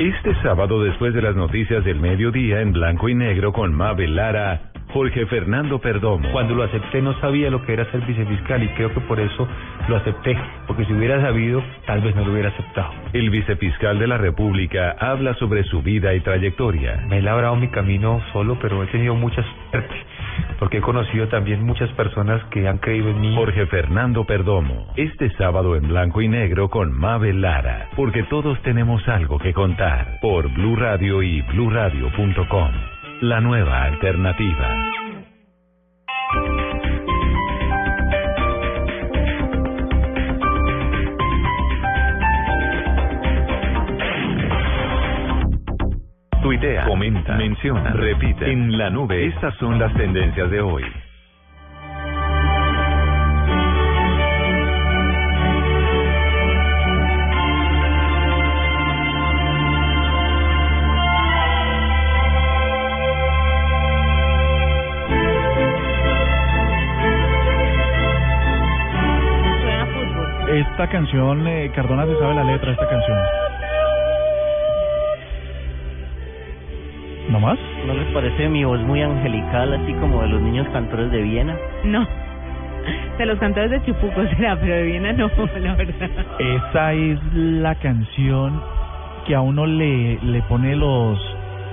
Este 0.00 0.34
sábado, 0.42 0.82
después 0.82 1.14
de 1.14 1.22
las 1.22 1.36
noticias 1.36 1.84
del 1.84 2.00
mediodía 2.00 2.60
en 2.60 2.72
blanco 2.72 3.08
y 3.08 3.14
negro 3.14 3.52
con 3.52 3.72
Mabel 3.72 4.16
Lara, 4.16 4.72
Jorge 4.92 5.24
Fernando 5.26 5.78
Perdomo. 5.78 6.32
Cuando 6.32 6.56
lo 6.56 6.64
acepté 6.64 7.00
no 7.00 7.18
sabía 7.20 7.48
lo 7.48 7.64
que 7.64 7.74
era 7.74 7.88
ser 7.92 8.00
vicefiscal 8.04 8.64
y 8.64 8.68
creo 8.70 8.92
que 8.92 9.00
por 9.02 9.20
eso 9.20 9.46
lo 9.86 9.96
acepté, 9.96 10.36
porque 10.66 10.84
si 10.84 10.92
hubiera 10.92 11.20
sabido, 11.20 11.62
tal 11.86 12.00
vez 12.00 12.14
no 12.16 12.24
lo 12.24 12.32
hubiera 12.32 12.48
aceptado. 12.48 12.92
El 13.12 13.30
vicefiscal 13.30 14.00
de 14.00 14.08
la 14.08 14.18
República 14.18 14.96
habla 14.98 15.34
sobre 15.34 15.62
su 15.62 15.80
vida 15.80 16.12
y 16.12 16.20
trayectoria. 16.20 17.04
Me 17.08 17.18
he 17.18 17.22
labrado 17.22 17.54
mi 17.54 17.68
camino 17.68 18.20
solo, 18.32 18.58
pero 18.60 18.82
he 18.82 18.88
tenido 18.88 19.14
mucha 19.14 19.44
suerte, 19.70 19.94
porque 20.58 20.78
he 20.78 20.80
conocido 20.80 21.28
también 21.28 21.64
muchas 21.64 21.90
personas 21.92 22.42
que 22.50 22.68
han 22.68 22.78
creído 22.78 23.10
en 23.10 23.20
mí. 23.20 23.34
Jorge 23.34 23.66
Fernando 23.66 24.24
Perdomo, 24.24 24.92
este 24.96 25.30
sábado 25.36 25.76
en 25.76 25.88
blanco 25.88 26.20
y 26.22 26.28
negro 26.28 26.68
con 26.68 26.92
Mabel 26.92 27.40
Lara, 27.40 27.88
porque 27.96 28.22
todos 28.24 28.60
tenemos 28.62 29.06
algo 29.08 29.38
que 29.38 29.52
contar, 29.52 30.18
por 30.20 30.52
Blue 30.52 30.76
Radio 30.76 31.22
y 31.22 31.42
bluradio.com. 31.42 32.70
La 33.20 33.40
nueva 33.40 33.84
alternativa. 33.84 34.94
Comenta, 46.86 47.36
menciona, 47.36 47.90
repite. 47.92 48.50
En 48.50 48.78
la 48.78 48.88
nube, 48.88 49.26
estas 49.26 49.54
son 49.56 49.78
las 49.78 49.92
tendencias 49.94 50.50
de 50.50 50.60
hoy. 50.60 50.84
Esta 70.54 70.88
canción, 70.88 71.48
eh, 71.48 71.72
Cardona 71.74 72.06
se 72.06 72.16
sabe 72.16 72.34
la 72.36 72.44
letra 72.44 72.68
de 72.68 72.72
esta 72.74 72.88
canción. 72.88 73.18
¿No 77.34 77.40
más? 77.40 77.58
¿No 77.84 77.94
les 77.94 78.06
parece 78.12 78.48
mi 78.48 78.62
voz 78.62 78.80
muy 78.82 79.02
angelical, 79.02 79.72
así 79.74 79.92
como 79.94 80.22
de 80.22 80.28
los 80.28 80.40
niños 80.40 80.68
cantores 80.72 81.10
de 81.10 81.20
Viena? 81.20 81.56
No. 81.82 82.06
De 83.18 83.26
los 83.26 83.40
cantores 83.40 83.72
de 83.72 83.82
Chupuco 83.82 84.24
será, 84.36 84.54
pero 84.60 84.72
de 84.72 84.82
Viena 84.84 85.12
no, 85.12 85.28
la 85.60 85.74
verdad. 85.74 86.10
Esa 86.38 86.92
es 86.92 87.18
la 87.34 87.74
canción 87.74 88.62
que 89.26 89.34
a 89.34 89.40
uno 89.40 89.66
le, 89.66 90.18
le 90.22 90.42
pone 90.42 90.76
los 90.76 91.18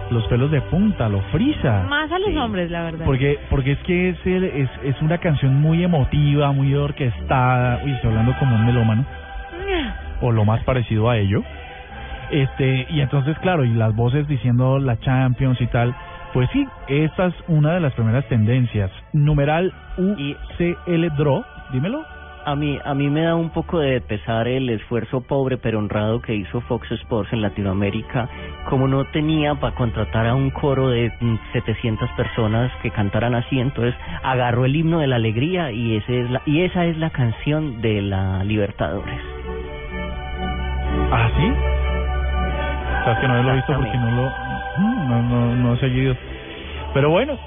los 0.10 0.25
pelos 0.27 0.50
de 0.51 0.62
punta, 0.62 1.08
lo 1.10 1.22
frisa. 1.32 1.84
Más 1.88 2.12
a 2.12 2.18
los 2.18 2.36
hombres, 2.38 2.70
la 2.72 2.82
verdad. 2.84 3.06
Porque 3.06 3.38
porque 3.51 3.74
es 3.74 3.80
que 3.84 4.10
es, 4.10 4.18
el- 4.25 4.44
es 4.44 4.70
es 4.84 5.00
una 5.03 5.20
canción 5.20 5.62
muy 5.62 5.84
emotiva, 5.84 6.51
muy 6.53 6.74
orquestada. 6.74 7.82
Uy, 7.86 7.91
estoy 7.91 8.10
hablando 8.10 8.34
como 8.39 8.56
un 8.56 8.65
melómano 8.65 9.06
o 10.22 10.32
lo 10.32 10.44
más 10.44 10.63
parecido 10.63 11.08
a 11.10 11.18
ello. 11.18 11.44
Este, 12.31 12.88
y 12.89 13.01
entonces, 13.01 13.38
claro, 13.39 13.65
y 13.65 13.73
las 13.73 13.93
voces 13.95 14.27
diciendo 14.27 14.79
la 14.79 14.97
Champions 15.00 15.59
y 15.59 15.67
tal, 15.67 15.93
pues 16.33 16.50
sí, 16.53 16.65
esta 16.88 17.27
es 17.27 17.35
una 17.47 17.73
de 17.73 17.81
las 17.81 17.93
primeras 17.93 18.25
tendencias. 18.29 18.89
Numeral 19.11 19.73
UCL 19.97 21.09
Draw, 21.17 21.43
dímelo. 21.73 22.05
A 22.43 22.55
mí, 22.55 22.79
a 22.83 22.95
mí 22.95 23.07
me 23.09 23.21
da 23.21 23.35
un 23.35 23.51
poco 23.51 23.79
de 23.79 24.01
pesar 24.01 24.47
el 24.47 24.67
esfuerzo 24.69 25.21
pobre 25.21 25.57
pero 25.57 25.77
honrado 25.77 26.21
que 26.21 26.33
hizo 26.33 26.61
Fox 26.61 26.89
Sports 26.91 27.31
en 27.33 27.41
Latinoamérica, 27.43 28.27
como 28.67 28.88
no 28.88 29.03
tenía 29.11 29.53
para 29.55 29.75
contratar 29.75 30.25
a 30.25 30.33
un 30.33 30.50
coro 30.50 30.89
de 30.89 31.11
mm, 31.19 31.35
700 31.53 32.09
personas 32.17 32.71
que 32.81 32.89
cantaran 32.89 33.35
así, 33.35 33.59
entonces 33.59 33.93
agarró 34.23 34.65
el 34.65 34.75
himno 34.75 35.00
de 35.00 35.07
la 35.07 35.17
alegría 35.17 35.71
y, 35.71 35.97
ese 35.97 36.21
es 36.21 36.31
la, 36.31 36.41
y 36.47 36.61
esa 36.61 36.85
es 36.85 36.97
la 36.97 37.11
canción 37.11 37.79
de 37.81 38.01
la 38.01 38.43
Libertadores. 38.43 39.21
¿Ah, 41.11 41.29
sí? 41.38 41.80
Sabes 43.03 43.20
que 43.20 43.27
no 43.27 43.41
lo 43.41 43.51
he 43.51 43.55
visto 43.55 43.74
porque 43.74 43.98
no 43.98 44.12
lo 44.12 44.31
no, 44.77 45.55
no, 45.55 45.74
he 45.74 45.79
seguido. 45.79 46.15
Pero 46.93 47.10
bueno, 47.10 47.38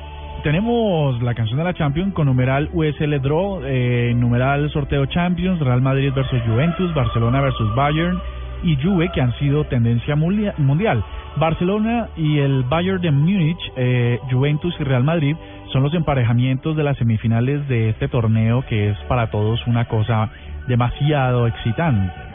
tenemos 0.42 1.22
la 1.22 1.34
canción 1.34 1.58
de 1.58 1.64
la 1.64 1.74
Champions 1.74 2.12
con 2.14 2.26
numeral 2.26 2.70
USL 2.72 3.20
Draw, 3.20 3.62
eh, 3.64 4.12
numeral 4.16 4.70
sorteo 4.70 5.06
Champions, 5.06 5.60
Real 5.60 5.80
Madrid 5.80 6.12
versus 6.14 6.40
Juventus, 6.46 6.92
Barcelona 6.94 7.40
versus 7.40 7.74
Bayern 7.74 8.20
y 8.62 8.76
Juve 8.76 9.10
que 9.12 9.20
han 9.20 9.32
sido 9.38 9.64
tendencia 9.64 10.16
mundial. 10.16 11.04
Barcelona 11.36 12.08
y 12.16 12.38
el 12.38 12.62
Bayern 12.64 13.00
de 13.00 13.10
Múnich, 13.10 13.72
eh, 13.76 14.18
Juventus 14.30 14.74
y 14.80 14.84
Real 14.84 15.04
Madrid 15.04 15.36
son 15.72 15.82
los 15.82 15.94
emparejamientos 15.94 16.76
de 16.76 16.84
las 16.84 16.96
semifinales 16.96 17.66
de 17.68 17.90
este 17.90 18.08
torneo 18.08 18.64
que 18.68 18.90
es 18.90 18.98
para 19.08 19.30
todos 19.30 19.66
una 19.66 19.86
cosa 19.86 20.30
demasiado 20.66 21.46
excitante. 21.46 22.33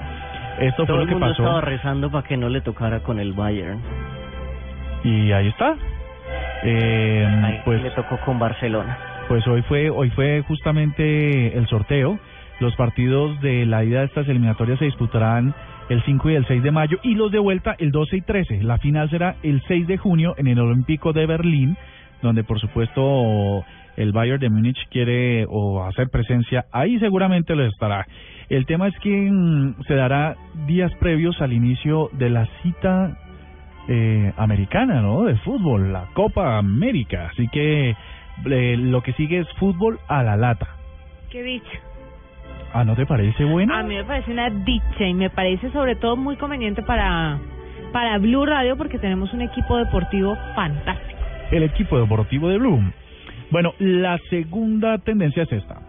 Esto 0.59 0.85
Todo 0.85 0.87
fue 0.87 0.95
el 0.95 1.01
lo 1.01 1.05
que 1.07 1.11
mundo 1.13 1.27
pasó. 1.27 1.43
estaba 1.43 1.61
rezando 1.61 2.11
para 2.11 2.27
que 2.27 2.37
no 2.37 2.49
le 2.49 2.61
tocara 2.61 2.99
con 3.01 3.19
el 3.19 3.33
Bayern. 3.33 3.79
Y 5.03 5.31
ahí 5.31 5.47
está. 5.47 5.75
Eh, 6.63 7.25
Ahí 7.43 7.61
pues, 7.63 7.81
le 7.81 7.91
tocó 7.91 8.17
con 8.25 8.37
Barcelona. 8.39 8.97
pues 9.27 9.45
hoy 9.47 9.61
fue, 9.63 9.89
hoy 9.89 10.09
fue 10.11 10.43
justamente 10.47 11.57
el 11.57 11.67
sorteo. 11.67 12.19
Los 12.59 12.75
partidos 12.75 13.39
de 13.41 13.65
la 13.65 13.83
ida 13.85 13.99
de 13.99 14.05
estas 14.07 14.27
eliminatorias 14.27 14.79
se 14.79 14.85
disputarán 14.85 15.53
el 15.87 16.03
5 16.03 16.29
y 16.29 16.35
el 16.35 16.45
6 16.45 16.61
de 16.61 16.71
mayo 16.71 16.99
y 17.03 17.15
los 17.15 17.31
de 17.31 17.39
vuelta 17.39 17.75
el 17.79 17.91
12 17.91 18.17
y 18.17 18.21
13. 18.21 18.63
La 18.63 18.77
final 18.79 19.09
será 19.09 19.35
el 19.43 19.61
6 19.67 19.87
de 19.87 19.97
junio 19.97 20.35
en 20.37 20.47
el 20.47 20.59
Olímpico 20.59 21.13
de 21.13 21.25
Berlín, 21.25 21.77
donde 22.21 22.43
por 22.43 22.59
supuesto 22.59 23.63
el 23.95 24.11
Bayern 24.11 24.39
de 24.41 24.49
Múnich 24.49 24.77
quiere 24.89 25.45
o 25.49 25.85
hacer 25.85 26.09
presencia. 26.09 26.65
Ahí 26.73 26.99
seguramente 26.99 27.55
lo 27.55 27.63
estará. 27.65 28.05
El 28.49 28.65
tema 28.65 28.87
es 28.87 28.97
que 28.99 29.29
mm, 29.31 29.83
se 29.87 29.95
dará 29.95 30.35
días 30.65 30.91
previos 30.95 31.39
al 31.41 31.53
inicio 31.53 32.09
de 32.13 32.29
la 32.29 32.47
cita 32.63 33.17
eh, 33.87 34.33
americana, 34.37 35.01
¿no? 35.01 35.23
De 35.23 35.35
fútbol, 35.37 35.93
la 35.93 36.05
Copa 36.13 36.57
América. 36.57 37.29
Así 37.31 37.47
que 37.47 37.91
eh, 37.91 38.77
lo 38.77 39.01
que 39.01 39.13
sigue 39.13 39.39
es 39.39 39.47
fútbol 39.59 39.99
a 40.07 40.23
la 40.23 40.35
lata. 40.35 40.67
Qué 41.29 41.43
dicha. 41.43 41.79
Ah, 42.73 42.83
¿no 42.83 42.95
te 42.95 43.05
parece 43.05 43.45
bueno? 43.45 43.73
A 43.73 43.83
mí 43.83 43.95
me 43.95 44.03
parece 44.03 44.31
una 44.31 44.49
dicha 44.49 45.05
y 45.07 45.13
me 45.13 45.29
parece 45.29 45.71
sobre 45.71 45.95
todo 45.95 46.15
muy 46.15 46.35
conveniente 46.35 46.83
para, 46.83 47.39
para 47.91 48.17
Blue 48.19 48.45
Radio 48.45 48.77
porque 48.77 48.99
tenemos 48.99 49.33
un 49.33 49.41
equipo 49.41 49.77
deportivo 49.77 50.35
fantástico. 50.55 51.19
El 51.51 51.63
equipo 51.63 51.99
deportivo 51.99 52.49
de 52.49 52.57
Bloom. 52.57 52.91
Bueno, 53.51 53.73
la 53.79 54.19
segunda 54.29 54.99
tendencia 54.99 55.43
es 55.43 55.51
esta. 55.51 55.81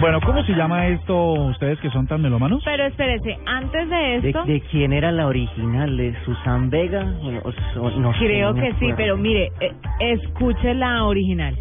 Bueno, 0.00 0.20
¿cómo 0.20 0.42
se 0.44 0.52
llama 0.52 0.86
esto 0.86 1.32
ustedes 1.32 1.78
que 1.80 1.90
son 1.90 2.06
tan 2.06 2.22
melómanos? 2.22 2.62
Pero 2.64 2.86
espérese, 2.86 3.36
antes 3.46 3.90
de 3.90 3.96
¿De, 4.20 4.28
esto, 4.28 4.44
de 4.44 4.60
quién 4.70 4.92
era 4.92 5.10
la 5.10 5.26
original? 5.26 5.96
¿De 5.96 6.14
Susan 6.24 6.70
Vega? 6.70 7.04
O- 7.44 7.80
o- 7.80 7.90
no 7.90 8.12
sé, 8.12 8.18
creo 8.20 8.52
no 8.52 8.60
me 8.60 8.60
que 8.62 8.70
sí, 8.72 8.76
acuerdo. 8.76 8.96
pero 8.96 9.16
mire, 9.16 9.50
eh, 9.60 9.72
escuche 10.00 10.72
la 10.74 11.04
original. 11.04 11.56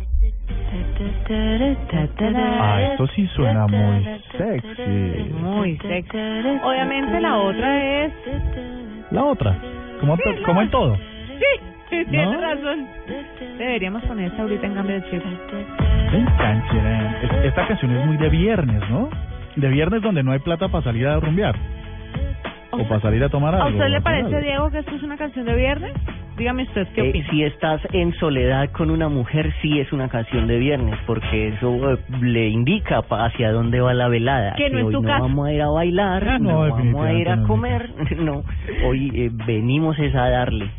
Ah, 2.59 2.81
esto 2.91 3.07
sí 3.07 3.27
suena 3.27 3.67
muy 3.67 4.03
sexy. 4.37 5.33
Muy 5.33 5.77
sexy. 5.77 6.17
Obviamente 6.63 7.21
la 7.21 7.37
otra 7.37 8.03
es... 8.05 8.13
La 9.11 9.23
otra, 9.23 9.55
como, 9.99 10.15
Sí, 10.17 10.23
no. 10.25 10.43
como 10.45 10.61
en 10.61 10.69
todo. 10.69 10.95
Sí, 11.89 12.05
tiene 12.09 12.37
razón. 12.37 12.87
Deberíamos 13.57 14.03
poner 14.03 14.27
esta 14.27 14.41
ahorita 14.41 14.67
en 14.67 14.73
cambio 14.73 14.95
de 14.95 15.09
chip. 15.09 15.23
Esta 17.43 17.67
canción 17.67 17.95
es 17.95 18.05
muy 18.05 18.17
de 18.17 18.29
viernes, 18.29 18.81
¿no? 18.89 19.09
De 19.55 19.67
viernes 19.69 20.01
donde 20.01 20.23
no 20.23 20.31
hay 20.31 20.39
plata 20.39 20.67
para 20.67 20.83
salir 20.83 21.07
a 21.07 21.19
rumbear. 21.19 21.55
O 22.71 22.83
para 22.87 22.99
salir 22.99 23.23
a 23.23 23.29
tomar 23.29 23.55
algo. 23.55 23.67
¿A 23.67 23.71
usted 23.71 23.87
le 23.87 24.01
parece. 24.01 24.41
Diego, 24.41 24.69
que 24.69 24.79
esto 24.79 24.95
es 24.95 25.03
una 25.03 25.17
canción 25.17 25.45
de 25.45 25.55
viernes? 25.55 25.93
Dígame 26.37 26.63
usted 26.63 26.87
qué 26.93 27.01
Eh, 27.01 27.09
opina. 27.09 27.27
si 27.31 27.43
estás 27.43 27.81
en 27.93 28.13
soledad 28.13 28.69
con 28.71 28.91
una 28.91 29.09
mujer, 29.09 29.53
sí 29.61 29.79
es 29.79 29.91
una 29.91 30.07
canción 30.07 30.45
de 30.47 30.57
viernes, 30.59 30.97
porque 31.07 31.47
eso 31.49 31.93
eh, 31.93 31.97
le 32.21 32.47
indica 32.49 33.01
pa- 33.01 33.25
hacia 33.25 33.51
dónde 33.51 33.79
va 33.81 33.93
la 33.95 34.07
velada. 34.07 34.53
Que 34.55 34.69
no 34.69 34.77
es 34.79 34.85
hoy 34.85 34.93
tu 34.93 35.01
no 35.01 35.07
caso. 35.07 35.23
vamos 35.23 35.47
a 35.47 35.53
ir 35.53 35.61
a 35.61 35.69
bailar, 35.69 36.27
Ah, 36.29 36.37
no, 36.39 36.67
no, 36.67 36.75
vamos 36.75 37.05
a 37.05 37.13
ir 37.13 37.29
a 37.29 37.41
comer, 37.43 37.89
no. 38.19 38.43
Hoy 38.85 39.11
eh, 39.15 39.29
venimos 39.47 39.97
es 39.97 40.13
a 40.13 40.29
darle 40.29 40.69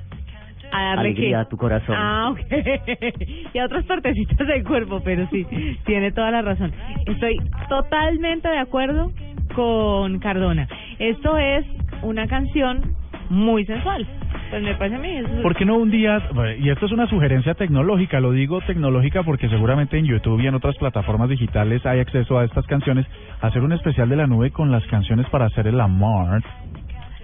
A 0.70 0.82
darle 0.94 1.00
alegría 1.08 1.28
qué? 1.30 1.34
a 1.36 1.44
tu 1.46 1.56
corazón. 1.56 1.96
Ah, 1.98 2.30
ok. 2.30 2.40
y 3.54 3.58
a 3.58 3.64
otras 3.64 3.84
partecitas 3.84 4.46
del 4.46 4.62
cuerpo, 4.64 5.00
pero 5.04 5.26
sí, 5.30 5.44
tiene 5.86 6.12
toda 6.12 6.30
la 6.30 6.42
razón. 6.42 6.72
Estoy 7.06 7.36
totalmente 7.68 8.48
de 8.48 8.58
acuerdo 8.58 9.10
con 9.56 10.20
Cardona. 10.20 10.68
Esto 11.00 11.36
es 11.36 11.66
una 12.02 12.28
canción 12.28 12.92
muy 13.30 13.64
sensual. 13.66 14.06
Pues 14.50 14.62
me 14.62 14.74
parece 14.74 14.96
a 14.96 14.98
mí. 14.98 15.16
es- 15.16 15.28
¿Por 15.42 15.54
qué 15.54 15.64
no 15.64 15.76
un 15.76 15.90
día, 15.90 16.22
y 16.58 16.70
esto 16.70 16.86
es 16.86 16.92
una 16.92 17.06
sugerencia 17.06 17.54
tecnológica, 17.54 18.20
lo 18.20 18.32
digo 18.32 18.60
tecnológica 18.62 19.22
porque 19.22 19.48
seguramente 19.48 19.98
en 19.98 20.06
YouTube 20.06 20.40
y 20.40 20.46
en 20.46 20.54
otras 20.54 20.76
plataformas 20.76 21.28
digitales 21.28 21.84
hay 21.84 22.00
acceso 22.00 22.38
a 22.38 22.44
estas 22.44 22.66
canciones, 22.66 23.06
hacer 23.40 23.62
un 23.62 23.72
especial 23.72 24.08
de 24.08 24.16
la 24.16 24.26
nube 24.26 24.50
con 24.50 24.70
las 24.72 24.84
canciones 24.86 25.26
para 25.28 25.46
hacer 25.46 25.66
el 25.66 25.78
amor, 25.80 26.42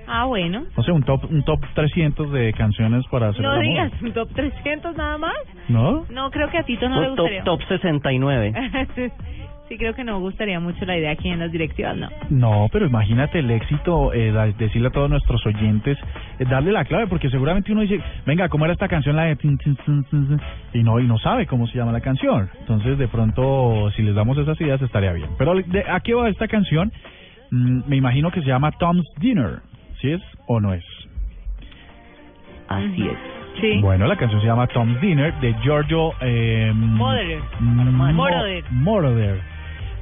Ah, 0.06 0.26
bueno. 0.26 0.64
no 0.76 0.82
sé, 0.82 0.92
un 0.92 1.02
top 1.02 1.24
un 1.30 1.42
top 1.44 1.60
300 1.74 2.30
de 2.30 2.52
canciones 2.52 3.06
para 3.10 3.28
hacer 3.28 3.40
No 3.40 3.54
el 3.54 3.62
digas, 3.62 3.90
amor. 3.92 4.04
un 4.04 4.12
top 4.12 4.28
300 4.34 4.94
nada 4.96 5.16
más. 5.16 5.32
¿No? 5.68 6.04
No, 6.10 6.30
creo 6.30 6.50
que 6.50 6.58
a 6.58 6.62
Tito 6.64 6.90
no 6.90 6.98
Oh, 6.98 7.00
le 7.00 7.06
top, 7.08 7.16
gustaría. 7.20 7.44
top 7.44 7.60
69. 7.68 8.52
sí, 9.68 9.76
creo 9.78 9.94
que 9.94 10.04
no 10.04 10.18
gustaría 10.20 10.60
mucho 10.60 10.84
la 10.84 10.96
idea 10.96 11.10
aquí 11.12 11.28
en 11.28 11.38
las 11.40 11.50
directivas, 11.52 11.96
no. 11.96 12.08
No, 12.30 12.68
pero 12.72 12.86
imagínate 12.86 13.38
el 13.40 13.50
éxito, 13.50 14.12
eh, 14.12 14.32
decirle 14.58 14.88
a 14.88 14.90
todos 14.90 15.08
nuestros 15.10 15.44
oyentes, 15.46 15.98
eh, 16.38 16.44
darle 16.48 16.72
la 16.72 16.84
clave, 16.84 17.06
porque 17.06 17.30
seguramente 17.30 17.72
uno 17.72 17.80
dice, 17.82 18.00
venga, 18.26 18.48
¿cómo 18.48 18.64
era 18.64 18.72
esta 18.74 18.88
canción? 18.88 19.16
La 19.16 19.24
de... 19.24 19.36
Y 20.74 20.82
no, 20.82 20.98
y 21.00 21.06
no 21.06 21.18
sabe 21.18 21.46
cómo 21.46 21.66
se 21.66 21.78
llama 21.78 21.92
la 21.92 22.00
canción. 22.00 22.48
Entonces, 22.60 22.98
de 22.98 23.08
pronto, 23.08 23.90
si 23.96 24.02
les 24.02 24.14
damos 24.14 24.36
esas 24.38 24.60
ideas, 24.60 24.80
estaría 24.82 25.12
bien. 25.12 25.28
Pero, 25.38 25.54
¿de, 25.54 25.84
¿a 25.88 26.00
qué 26.00 26.14
va 26.14 26.28
esta 26.28 26.48
canción? 26.48 26.92
Mm, 27.50 27.82
me 27.88 27.96
imagino 27.96 28.30
que 28.30 28.40
se 28.40 28.46
llama 28.46 28.72
Tom's 28.72 29.06
Dinner, 29.18 29.60
¿sí 30.00 30.10
es 30.10 30.22
o 30.46 30.60
no 30.60 30.72
es? 30.74 30.84
Así 32.68 33.06
es. 33.06 33.18
Sí. 33.60 33.78
Bueno, 33.80 34.06
la 34.06 34.16
canción 34.16 34.40
se 34.40 34.46
llama 34.48 34.66
Tom's 34.66 35.00
Dinner 35.00 35.32
de 35.40 35.54
Giorgio 35.62 36.12
eh, 36.20 36.72
Moroder. 36.74 37.38
Mo- 37.60 38.12
Moroder. 38.70 39.40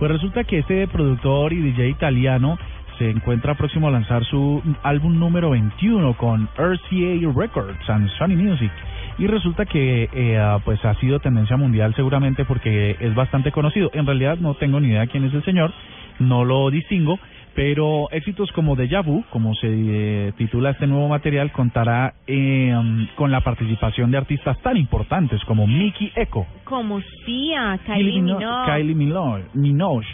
Pues 0.02 0.10
resulta 0.10 0.42
que 0.42 0.58
este 0.58 0.88
productor 0.88 1.52
y 1.52 1.60
DJ 1.60 1.90
italiano 1.90 2.58
se 2.98 3.08
encuentra 3.08 3.54
próximo 3.54 3.86
a 3.86 3.92
lanzar 3.92 4.24
su 4.24 4.60
álbum 4.82 5.16
número 5.16 5.50
21 5.50 6.16
con 6.16 6.48
RCA 6.56 7.32
Records 7.32 7.88
and 7.88 8.10
Sony 8.18 8.34
Music. 8.34 8.72
Y 9.18 9.28
resulta 9.28 9.64
que 9.64 10.10
eh, 10.12 10.38
ah, 10.40 10.58
pues 10.64 10.84
ha 10.84 10.96
sido 10.96 11.20
tendencia 11.20 11.56
mundial 11.56 11.94
seguramente 11.94 12.44
porque 12.44 12.96
es 12.98 13.14
bastante 13.14 13.52
conocido. 13.52 13.92
En 13.94 14.04
realidad 14.04 14.38
no 14.38 14.54
tengo 14.54 14.80
ni 14.80 14.88
idea 14.88 15.06
quién 15.06 15.22
es 15.22 15.34
el 15.34 15.44
señor, 15.44 15.72
no 16.18 16.44
lo 16.44 16.68
distingo, 16.70 17.20
Pero 17.54 18.08
éxitos 18.12 18.50
como 18.52 18.76
Deja 18.76 19.02
Vu, 19.02 19.24
como 19.30 19.54
se 19.54 19.68
eh, 19.68 20.32
titula 20.38 20.70
este 20.70 20.86
nuevo 20.86 21.06
material, 21.08 21.52
contará 21.52 22.14
eh, 22.26 22.74
um, 22.74 23.06
con 23.14 23.30
la 23.30 23.42
participación 23.42 24.10
de 24.10 24.16
artistas 24.18 24.58
tan 24.62 24.76
importantes 24.78 25.44
como 25.44 25.66
Mickey 25.66 26.10
Echo, 26.16 26.46
Como 26.64 27.00
Sia, 27.26 27.78
Kylie 27.84 28.22
Mino- 28.22 28.38
Minogue, 28.38 28.66
Kylie 28.72 28.94
Minogue, 28.94 29.44
Minogue, 29.54 30.06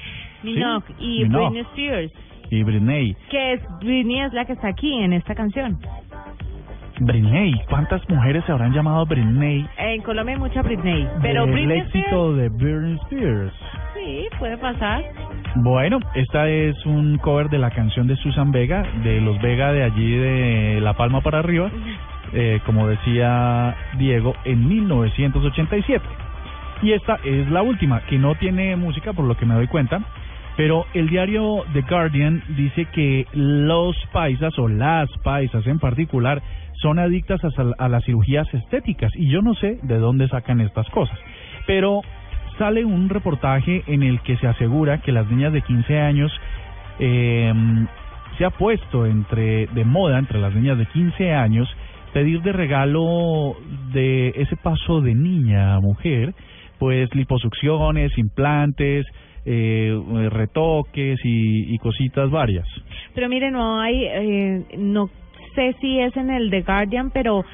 ¿sí? 0.43 0.49
Minogue 0.49 0.85
y 0.99 1.23
Minogue. 1.25 1.49
Britney 1.51 1.61
Spears, 1.73 2.13
y 2.51 2.63
Britney. 2.65 3.17
que 3.31 3.53
es 3.53 3.61
Britney 3.81 4.21
es 4.23 4.33
la 4.33 4.45
que 4.45 4.55
está 4.55 4.69
aquí 4.69 4.93
en 4.95 5.13
esta 5.13 5.35
canción. 5.37 5.79
Britney, 7.01 7.55
¿cuántas 7.69 8.09
mujeres 8.09 8.45
se 8.45 8.53
habrán 8.53 8.73
llamado 8.73 9.07
Britney? 9.07 9.67
En 9.79 10.03
Colombia 10.03 10.35
hay 10.35 10.41
mucha 10.41 10.63
Britney, 10.63 11.07
pero 11.23 11.45
del 11.45 11.55
Britney 11.55 11.81
éxito 11.81 12.35
de 12.35 12.49
Britney 12.49 12.95
Spears. 13.05 13.53
Spears, 13.53 13.55
sí, 13.95 14.27
puede 14.39 14.57
pasar. 14.59 15.05
Bueno, 15.57 15.99
esta 16.15 16.49
es 16.49 16.85
un 16.87 17.19
cover 17.19 17.49
de 17.51 17.59
la 17.59 17.71
canción 17.71 18.07
de 18.07 18.17
Susan 18.17 18.51
Vega, 18.51 18.83
de 19.03 19.21
los 19.21 19.41
Vega 19.41 19.73
de 19.73 19.85
allí 19.85 20.17
de 20.17 20.81
La 20.81 20.95
Palma 20.95 21.21
para 21.21 21.39
arriba, 21.39 21.71
eh, 22.33 22.61
como 22.67 22.89
decía 22.89 23.77
Diego, 23.97 24.35
en 24.45 24.69
1987. 24.69 26.05
Y 26.83 26.93
esta 26.93 27.19
es 27.25 27.51
la 27.51 27.63
última, 27.63 28.01
que 28.07 28.19
no 28.19 28.35
tiene 28.35 28.77
música 28.77 29.13
por 29.13 29.25
lo 29.25 29.37
que 29.37 29.47
me 29.47 29.55
doy 29.55 29.67
cuenta, 29.69 30.01
pero 30.57 30.87
el 30.95 31.09
diario 31.09 31.65
The 31.73 31.83
Guardian 31.83 32.43
dice 32.57 32.87
que 32.87 33.27
los 33.33 33.97
paisas 34.13 34.59
o 34.59 34.69
las 34.69 35.09
paisas 35.23 35.67
en 35.67 35.79
particular 35.79 36.43
son 36.81 36.99
adictas 36.99 37.41
a, 37.45 37.51
a 37.79 37.89
las 37.89 38.05
cirugías 38.05 38.53
estéticas 38.55 39.13
y 39.15 39.29
yo 39.29 39.43
no 39.43 39.55
sé 39.55 39.79
de 39.83 39.99
dónde 39.99 40.29
sacan 40.29 40.61
estas 40.61 40.89
cosas. 40.91 41.19
Pero 41.67 42.03
sale 42.59 42.85
un 42.85 43.09
reportaje 43.09 43.85
en 43.87 44.03
el 44.03 44.21
que 44.21 44.37
se 44.37 44.47
asegura 44.47 44.99
que 44.99 45.13
las 45.13 45.31
niñas 45.31 45.53
de 45.53 45.63
15 45.63 45.99
años 45.99 46.33
eh, 46.99 47.53
se 48.37 48.45
ha 48.45 48.51
puesto 48.51 49.07
entre 49.07 49.67
de 49.69 49.85
moda 49.85 50.19
entre 50.19 50.41
las 50.41 50.55
niñas 50.55 50.79
de 50.79 50.87
15 50.87 51.33
años 51.33 51.69
pedir 52.13 52.43
de 52.43 52.53
regalo 52.53 53.57
de 53.93 54.31
ese 54.37 54.57
paso 54.57 55.01
de 55.01 55.15
niña 55.15 55.75
a 55.75 55.81
mujer 55.81 56.35
pues 56.79 57.13
liposucciones, 57.15 58.17
implantes, 58.19 59.05
eh, 59.45 60.01
retoques 60.31 61.19
y, 61.25 61.75
y 61.75 61.79
cositas 61.79 62.31
varias. 62.31 62.67
Pero 63.15 63.29
mire, 63.29 63.51
no 63.51 63.81
hay, 63.81 64.05
eh, 64.05 64.65
no 64.79 65.11
sé 65.59 65.75
si 65.81 65.99
es 65.99 66.17
en 66.17 66.31
el 66.31 66.51
The 66.51 66.63
Guardian, 66.63 67.11
pero 67.11 67.45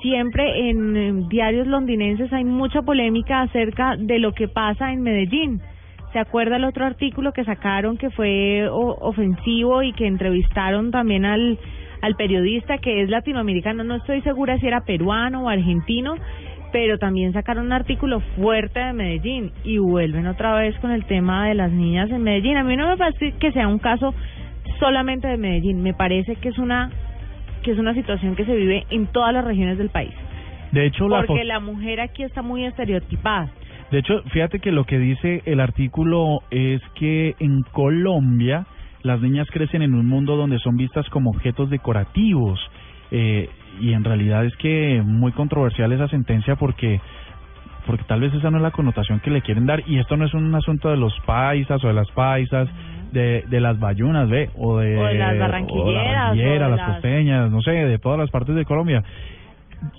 siempre 0.00 0.70
en 0.70 1.28
diarios 1.28 1.66
londinenses 1.66 2.32
hay 2.32 2.44
mucha 2.44 2.80
polémica 2.82 3.42
acerca 3.42 3.96
de 3.98 4.18
lo 4.18 4.32
que 4.32 4.48
pasa 4.48 4.92
en 4.92 5.02
Medellín. 5.02 5.60
¿Se 6.14 6.18
acuerda 6.18 6.56
el 6.56 6.64
otro 6.64 6.86
artículo 6.86 7.32
que 7.32 7.44
sacaron 7.44 7.98
que 7.98 8.08
fue 8.08 8.66
ofensivo 8.70 9.82
y 9.82 9.92
que 9.92 10.06
entrevistaron 10.06 10.90
también 10.90 11.26
al, 11.26 11.58
al 12.00 12.14
periodista 12.14 12.78
que 12.78 13.02
es 13.02 13.10
latinoamericano? 13.10 13.84
No 13.84 13.96
estoy 13.96 14.22
segura 14.22 14.58
si 14.58 14.66
era 14.66 14.84
peruano 14.86 15.42
o 15.42 15.48
argentino, 15.50 16.14
pero 16.72 16.98
también 16.98 17.34
sacaron 17.34 17.66
un 17.66 17.72
artículo 17.72 18.20
fuerte 18.36 18.80
de 18.80 18.92
Medellín 18.94 19.52
y 19.64 19.76
vuelven 19.78 20.26
otra 20.28 20.54
vez 20.54 20.78
con 20.78 20.92
el 20.92 21.04
tema 21.04 21.46
de 21.48 21.54
las 21.54 21.70
niñas 21.70 22.10
en 22.10 22.22
Medellín. 22.22 22.56
A 22.56 22.64
mí 22.64 22.74
no 22.76 22.88
me 22.88 22.96
parece 22.96 23.32
que 23.38 23.52
sea 23.52 23.68
un 23.68 23.80
caso 23.80 24.14
solamente 24.78 25.28
de 25.28 25.36
Medellín, 25.36 25.82
me 25.82 25.92
parece 25.92 26.36
que 26.36 26.48
es 26.48 26.58
una 26.58 26.90
que 27.64 27.72
es 27.72 27.78
una 27.78 27.94
situación 27.94 28.36
que 28.36 28.44
se 28.44 28.54
vive 28.54 28.86
en 28.90 29.06
todas 29.06 29.32
las 29.32 29.44
regiones 29.44 29.78
del 29.78 29.88
país. 29.88 30.12
De 30.70 30.86
hecho, 30.86 31.08
la 31.08 31.24
Porque 31.24 31.44
la 31.44 31.60
mujer 31.60 32.00
aquí 32.00 32.22
está 32.22 32.42
muy 32.42 32.64
estereotipada. 32.64 33.50
De 33.90 33.98
hecho, 33.98 34.22
fíjate 34.32 34.60
que 34.60 34.70
lo 34.70 34.84
que 34.84 34.98
dice 34.98 35.42
el 35.46 35.60
artículo 35.60 36.40
es 36.50 36.80
que 36.94 37.34
en 37.38 37.62
Colombia 37.72 38.66
las 39.02 39.20
niñas 39.20 39.48
crecen 39.50 39.82
en 39.82 39.94
un 39.94 40.06
mundo 40.06 40.36
donde 40.36 40.58
son 40.58 40.76
vistas 40.76 41.08
como 41.10 41.30
objetos 41.30 41.70
decorativos. 41.70 42.60
Eh, 43.10 43.48
y 43.80 43.92
en 43.92 44.04
realidad 44.04 44.44
es 44.44 44.56
que 44.56 45.02
muy 45.04 45.32
controversial 45.32 45.92
esa 45.92 46.08
sentencia 46.08 46.56
porque 46.56 47.00
porque 47.86 48.04
tal 48.04 48.20
vez 48.20 48.32
esa 48.32 48.50
no 48.50 48.56
es 48.56 48.62
la 48.62 48.70
connotación 48.70 49.20
que 49.20 49.30
le 49.30 49.42
quieren 49.42 49.66
dar 49.66 49.82
y 49.86 49.98
esto 49.98 50.16
no 50.16 50.24
es 50.24 50.32
un 50.32 50.54
asunto 50.54 50.88
de 50.88 50.96
los 50.96 51.12
paisas 51.26 51.84
o 51.84 51.88
de 51.88 51.92
las 51.92 52.10
paisas 52.12 52.68
de, 53.14 53.44
de 53.48 53.60
las 53.60 53.78
bayunas 53.80 54.28
ve 54.28 54.50
o 54.58 54.78
de, 54.78 54.98
O 54.98 55.06
de 55.06 55.14
las 55.14 55.30
o 55.30 55.32
de 55.32 55.38
barranquilleras, 55.38 56.32
o 56.32 56.34
de 56.36 56.58
las 56.58 56.70
las- 56.76 56.90
costeñas 56.92 57.50
no 57.50 57.62
sé 57.62 57.70
de 57.70 57.98
todas 57.98 58.18
las 58.18 58.30
partes 58.30 58.54
de 58.54 58.64
Colombia 58.66 59.02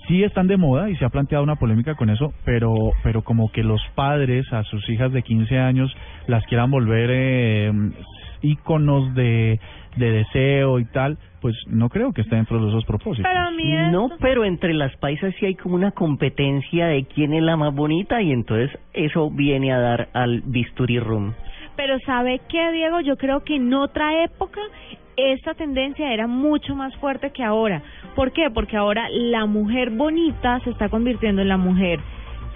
sí 0.08 0.22
están 0.24 0.46
de 0.48 0.56
moda 0.56 0.90
y 0.90 0.96
se 0.96 1.04
ha 1.04 1.08
planteado 1.10 1.44
una 1.44 1.56
polémica 1.56 1.94
con 1.94 2.10
eso, 2.10 2.32
pero 2.44 2.74
pero 3.04 3.22
como 3.22 3.50
que 3.52 3.62
los 3.62 3.80
padres 3.94 4.52
a 4.52 4.62
sus 4.64 4.88
hijas 4.90 5.12
de 5.12 5.22
15 5.22 5.58
años 5.58 5.94
las 6.26 6.44
quieran 6.46 6.70
volver 6.70 7.08
eh, 7.12 7.72
íconos 8.42 9.14
de, 9.14 9.58
de 9.96 10.10
deseo 10.10 10.78
y 10.80 10.84
tal, 10.86 11.18
pues 11.40 11.54
no 11.68 11.88
creo 11.88 12.12
que 12.12 12.22
esté 12.22 12.36
dentro 12.36 12.60
de 12.60 12.68
esos 12.68 12.84
propósitos. 12.84 13.30
Pero 13.30 13.46
a 13.46 13.50
mí 13.52 13.76
es- 13.76 13.92
No, 13.92 14.08
pero 14.20 14.44
entre 14.44 14.74
las 14.74 14.94
paisas 14.96 15.32
sí 15.38 15.46
hay 15.46 15.54
como 15.54 15.74
una 15.76 15.92
competencia 15.92 16.86
de 16.86 17.04
quién 17.04 17.32
es 17.32 17.42
la 17.42 17.56
más 17.56 17.72
bonita 17.74 18.20
y 18.22 18.32
entonces 18.32 18.76
eso 18.92 19.30
viene 19.30 19.72
a 19.72 19.78
dar 19.78 20.08
al 20.14 20.42
bisturí 20.46 20.98
room. 20.98 21.32
Pero 21.76 21.98
¿sabe 22.00 22.40
qué, 22.48 22.72
Diego? 22.72 23.00
Yo 23.00 23.16
creo 23.16 23.44
que 23.44 23.56
en 23.56 23.72
otra 23.74 24.24
época 24.24 24.60
esta 25.16 25.54
tendencia 25.54 26.12
era 26.12 26.26
mucho 26.26 26.74
más 26.74 26.94
fuerte 26.96 27.30
que 27.30 27.42
ahora. 27.42 27.82
¿Por 28.14 28.32
qué? 28.32 28.50
Porque 28.50 28.76
ahora 28.76 29.08
la 29.10 29.46
mujer 29.46 29.90
bonita 29.90 30.60
se 30.60 30.70
está 30.70 30.88
convirtiendo 30.88 31.42
en 31.42 31.48
la 31.48 31.56
mujer 31.56 32.00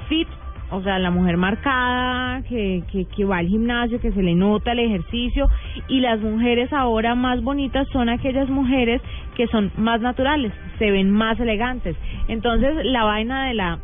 fit, 0.08 0.28
o 0.70 0.82
sea, 0.82 0.98
la 0.98 1.10
mujer 1.10 1.36
marcada, 1.36 2.42
que, 2.42 2.82
que, 2.92 3.04
que 3.06 3.24
va 3.24 3.38
al 3.38 3.46
gimnasio, 3.46 4.00
que 4.00 4.12
se 4.12 4.22
le 4.22 4.34
nota 4.34 4.72
el 4.72 4.80
ejercicio, 4.80 5.48
y 5.88 6.00
las 6.00 6.20
mujeres 6.20 6.72
ahora 6.72 7.14
más 7.14 7.42
bonitas 7.42 7.88
son 7.88 8.08
aquellas 8.08 8.48
mujeres 8.48 9.00
que 9.36 9.46
son 9.48 9.72
más 9.76 10.00
naturales, 10.00 10.52
se 10.78 10.90
ven 10.90 11.10
más 11.10 11.40
elegantes. 11.40 11.96
Entonces, 12.28 12.84
la 12.84 13.04
vaina 13.04 13.48
de 13.48 13.54
la, 13.54 13.78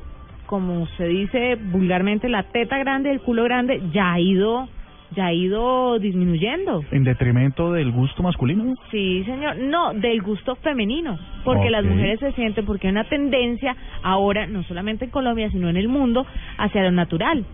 como 0.46 0.86
se 0.96 1.06
dice 1.08 1.56
vulgarmente, 1.56 2.28
la 2.28 2.44
teta 2.44 2.78
grande, 2.78 3.10
el 3.10 3.20
culo 3.20 3.44
grande, 3.44 3.82
ya 3.92 4.12
ha 4.12 4.20
ido 4.20 4.68
ya 5.14 5.26
ha 5.26 5.32
ido 5.32 5.98
disminuyendo. 5.98 6.82
En 6.90 7.04
detrimento 7.04 7.72
del 7.72 7.92
gusto 7.92 8.22
masculino. 8.22 8.74
Sí, 8.90 9.22
señor. 9.24 9.56
No, 9.58 9.94
del 9.94 10.20
gusto 10.22 10.56
femenino. 10.56 11.18
Porque 11.44 11.70
las 11.70 11.84
mujeres 11.84 12.18
se 12.20 12.32
sienten, 12.32 12.66
porque 12.66 12.88
hay 12.88 12.92
una 12.92 13.04
tendencia 13.04 13.76
ahora, 14.02 14.46
no 14.46 14.62
solamente 14.64 15.04
en 15.06 15.10
Colombia, 15.10 15.48
sino 15.50 15.68
en 15.68 15.76
el 15.76 15.88
mundo, 15.88 16.26
hacia 16.58 16.82
lo 16.82 16.90
natural. 16.90 17.44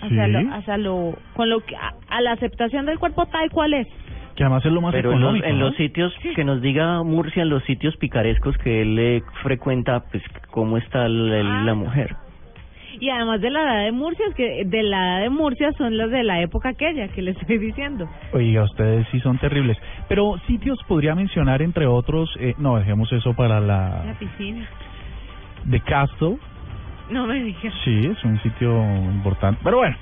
Hacia 0.00 0.26
Sí. 0.26 0.30
lo, 0.32 0.54
hacia 0.54 0.76
lo, 0.76 1.18
con 1.34 1.48
lo 1.50 1.60
que, 1.60 1.74
a, 1.74 1.92
a 2.08 2.20
la 2.20 2.32
aceptación 2.32 2.86
del 2.86 2.98
cuerpo 3.00 3.26
tal 3.26 3.50
cual 3.50 3.74
es. 3.74 3.88
Que 4.36 4.44
además 4.44 4.64
es 4.64 4.70
lo 4.70 4.80
más 4.80 4.92
Pero 4.92 5.10
en 5.12 5.20
los, 5.20 5.34
en 5.42 5.58
¿no? 5.58 5.66
los 5.66 5.74
sitios 5.76 6.14
que 6.36 6.44
nos 6.44 6.62
diga 6.62 7.02
Murcia, 7.02 7.42
en 7.42 7.48
los 7.48 7.64
sitios 7.64 7.96
picarescos 7.96 8.56
que 8.58 8.82
él 8.82 8.96
eh, 8.96 9.22
frecuenta, 9.42 10.04
pues 10.12 10.22
cómo 10.52 10.76
está 10.78 11.06
el- 11.06 11.32
el- 11.32 11.46
Ah. 11.48 11.62
la 11.64 11.74
mujer. 11.74 12.14
Y 13.00 13.10
además 13.10 13.40
de 13.40 13.50
la 13.50 13.62
edad 13.62 13.84
de 13.84 13.92
Murcia, 13.92 14.26
es 14.28 14.34
que 14.34 14.64
de 14.64 14.82
la 14.82 15.18
edad 15.18 15.22
de 15.22 15.30
Murcia 15.30 15.72
son 15.72 15.96
las 15.96 16.10
de 16.10 16.24
la 16.24 16.40
época 16.40 16.70
aquella 16.70 17.08
que 17.08 17.22
le 17.22 17.32
estoy 17.32 17.58
diciendo. 17.58 18.08
Oiga, 18.32 18.64
ustedes 18.64 19.06
sí 19.10 19.20
son 19.20 19.38
terribles. 19.38 19.76
Pero 20.08 20.38
sitios 20.46 20.78
podría 20.88 21.14
mencionar, 21.14 21.62
entre 21.62 21.86
otros, 21.86 22.28
eh, 22.40 22.54
no, 22.58 22.76
dejemos 22.76 23.12
eso 23.12 23.34
para 23.34 23.60
La 23.60 24.02
la... 24.04 24.14
piscina. 24.18 24.66
The 25.70 25.80
Castle. 25.80 26.38
No 27.10 27.26
me 27.26 27.42
digas. 27.42 27.72
Sí, 27.84 28.06
es 28.06 28.22
un 28.24 28.38
sitio 28.42 28.70
importante. 29.10 29.60
Pero 29.64 29.78
bueno, 29.78 29.96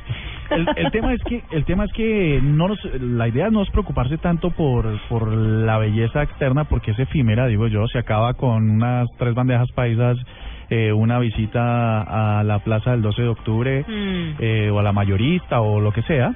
el, 0.50 0.66
el 0.76 0.90
tema 0.90 1.12
es 1.12 1.22
que 1.22 1.42
el 1.52 1.64
tema 1.64 1.84
es 1.84 1.92
que 1.92 2.40
no 2.42 2.68
nos, 2.68 2.78
la 3.00 3.28
idea 3.28 3.48
no 3.50 3.62
es 3.62 3.70
preocuparse 3.70 4.18
tanto 4.18 4.50
por 4.50 4.86
por 5.08 5.32
la 5.32 5.78
belleza 5.78 6.22
externa 6.22 6.64
porque 6.64 6.90
es 6.92 6.98
efímera, 6.98 7.46
digo 7.46 7.68
yo, 7.68 7.86
se 7.88 7.98
acaba 7.98 8.34
con 8.34 8.70
unas 8.70 9.08
tres 9.18 9.34
bandejas 9.34 9.70
paisas, 9.72 10.18
eh, 10.70 10.92
una 10.92 11.18
visita 11.18 12.02
a 12.38 12.42
la 12.42 12.58
plaza 12.60 12.90
del 12.90 13.02
12 13.02 13.22
de 13.22 13.28
octubre 13.28 13.84
Mm. 13.86 14.34
eh, 14.40 14.70
o 14.70 14.78
a 14.78 14.82
la 14.82 14.92
mayorista 14.92 15.60
o 15.60 15.80
lo 15.80 15.92
que 15.92 16.02
sea 16.02 16.34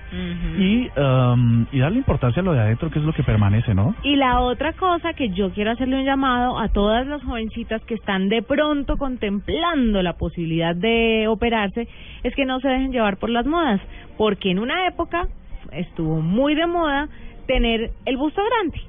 y 0.59 0.89
um, 0.99 1.67
y 1.73 1.79
darle 1.79 1.99
importancia 1.99 2.41
a 2.41 2.45
lo 2.45 2.53
de 2.53 2.61
adentro 2.61 2.91
que 2.91 2.99
es 2.99 3.05
lo 3.05 3.13
que 3.13 3.23
permanece, 3.23 3.75
¿no? 3.75 3.95
Y 4.03 4.17
la 4.17 4.41
otra 4.41 4.73
cosa 4.75 5.13
que 5.15 5.31
yo 5.31 5.51
quiero 5.51 5.71
hacerle 5.73 5.97
un 5.97 6.05
llamado 6.05 6.59
a 6.59 6.69
todas 6.69 7.07
las 7.07 7.23
jovencitas 7.23 7.83
que 7.83 7.95
están 7.95 8.29
de 8.29 8.43
pronto 8.43 8.97
contemplando 8.97 10.03
la 10.03 10.15
posibilidad 10.15 10.75
de 10.75 11.27
operarse 11.29 11.89
es 12.23 12.35
que 12.35 12.45
no 12.45 12.61
se 12.61 12.69
dejen 12.69 12.93
llevar 12.93 13.17
por 13.19 13.31
las 13.31 13.47
modas, 13.47 13.81
porque 14.17 14.51
en 14.51 14.59
una 14.59 14.87
época 14.87 15.27
estuvo 15.73 16.21
muy 16.21 16.55
de 16.55 16.67
moda 16.67 17.09
tener 17.47 17.91
el 18.07 18.17
busto 18.17 18.41
grande. 18.45 18.81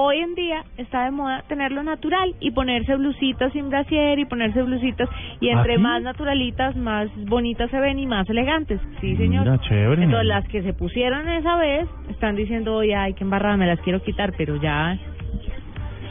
Hoy 0.00 0.18
en 0.18 0.36
día 0.36 0.62
está 0.76 1.06
de 1.06 1.10
moda 1.10 1.42
tenerlo 1.48 1.82
natural 1.82 2.32
y 2.38 2.52
ponerse 2.52 2.94
blusitas 2.94 3.52
sin 3.52 3.68
brasier 3.68 4.20
y 4.20 4.26
ponerse 4.26 4.62
blusitas 4.62 5.08
y 5.40 5.48
entre 5.48 5.72
¿Ah, 5.72 5.76
sí? 5.76 5.82
más 5.82 6.02
naturalitas, 6.04 6.76
más 6.76 7.08
bonitas 7.26 7.68
se 7.68 7.80
ven 7.80 7.98
y 7.98 8.06
más 8.06 8.30
elegantes. 8.30 8.80
Sí, 9.00 9.16
señor. 9.16 9.42
Mira, 9.42 9.58
chévere. 9.58 10.04
Entonces 10.04 10.28
las 10.28 10.46
que 10.46 10.62
se 10.62 10.72
pusieron 10.72 11.28
esa 11.28 11.56
vez 11.56 11.88
están 12.10 12.36
diciendo, 12.36 12.76
oye, 12.76 12.94
ay, 12.94 13.14
qué 13.14 13.24
embarrada, 13.24 13.56
me 13.56 13.66
las 13.66 13.80
quiero 13.80 14.00
quitar, 14.00 14.34
pero 14.38 14.54
ya... 14.62 14.96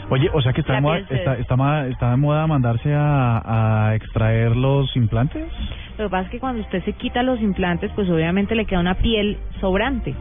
Oye, 0.10 0.30
o 0.34 0.42
sea 0.42 0.52
que 0.52 0.60
está 0.60 0.74
de 0.74 0.82
moda, 0.82 0.98
está, 0.98 1.36
está, 1.36 1.88
está 1.88 2.12
de 2.12 2.18
moda 2.18 2.46
mandarse 2.46 2.94
a, 2.94 3.88
a 3.88 3.96
extraer 3.96 4.54
los 4.54 4.94
implantes. 4.98 5.46
Lo 5.98 6.06
que 6.06 6.10
pasa 6.12 6.26
es 6.26 6.30
que 6.32 6.40
cuando 6.40 6.62
usted 6.62 6.84
se 6.84 6.94
quita 6.94 7.24
los 7.24 7.42
implantes, 7.42 7.92
pues 7.96 8.08
obviamente 8.10 8.54
le 8.56 8.66
queda 8.66 8.80
una 8.80 8.96
piel 8.96 9.38
sobrante. 9.60 10.14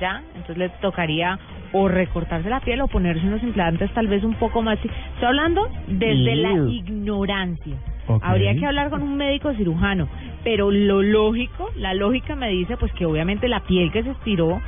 ¿ya? 0.00 0.22
Entonces 0.34 0.56
le 0.56 0.68
tocaría 0.80 1.38
o 1.72 1.86
recortarse 1.88 2.48
la 2.48 2.60
piel 2.60 2.80
o 2.80 2.88
ponerse 2.88 3.26
unos 3.26 3.42
implantes 3.42 3.92
tal 3.92 4.08
vez 4.08 4.24
un 4.24 4.34
poco 4.34 4.62
más... 4.62 4.78
Estoy 4.78 5.28
hablando 5.28 5.68
desde 5.86 6.34
la 6.36 6.52
ignorancia. 6.72 7.74
Habría 8.22 8.54
que 8.58 8.66
hablar 8.66 8.90
con 8.90 9.02
un 9.02 9.16
médico 9.16 9.52
cirujano, 9.54 10.08
pero 10.42 10.70
lo 10.70 11.02
lógico, 11.02 11.68
la 11.76 11.94
lógica 11.94 12.34
me 12.34 12.48
dice 12.48 12.76
pues 12.76 12.92
que 12.94 13.04
obviamente 13.06 13.46
la 13.48 13.60
piel 13.60 13.92
que 13.92 14.02
se 14.02 14.10
estiró 14.10 14.60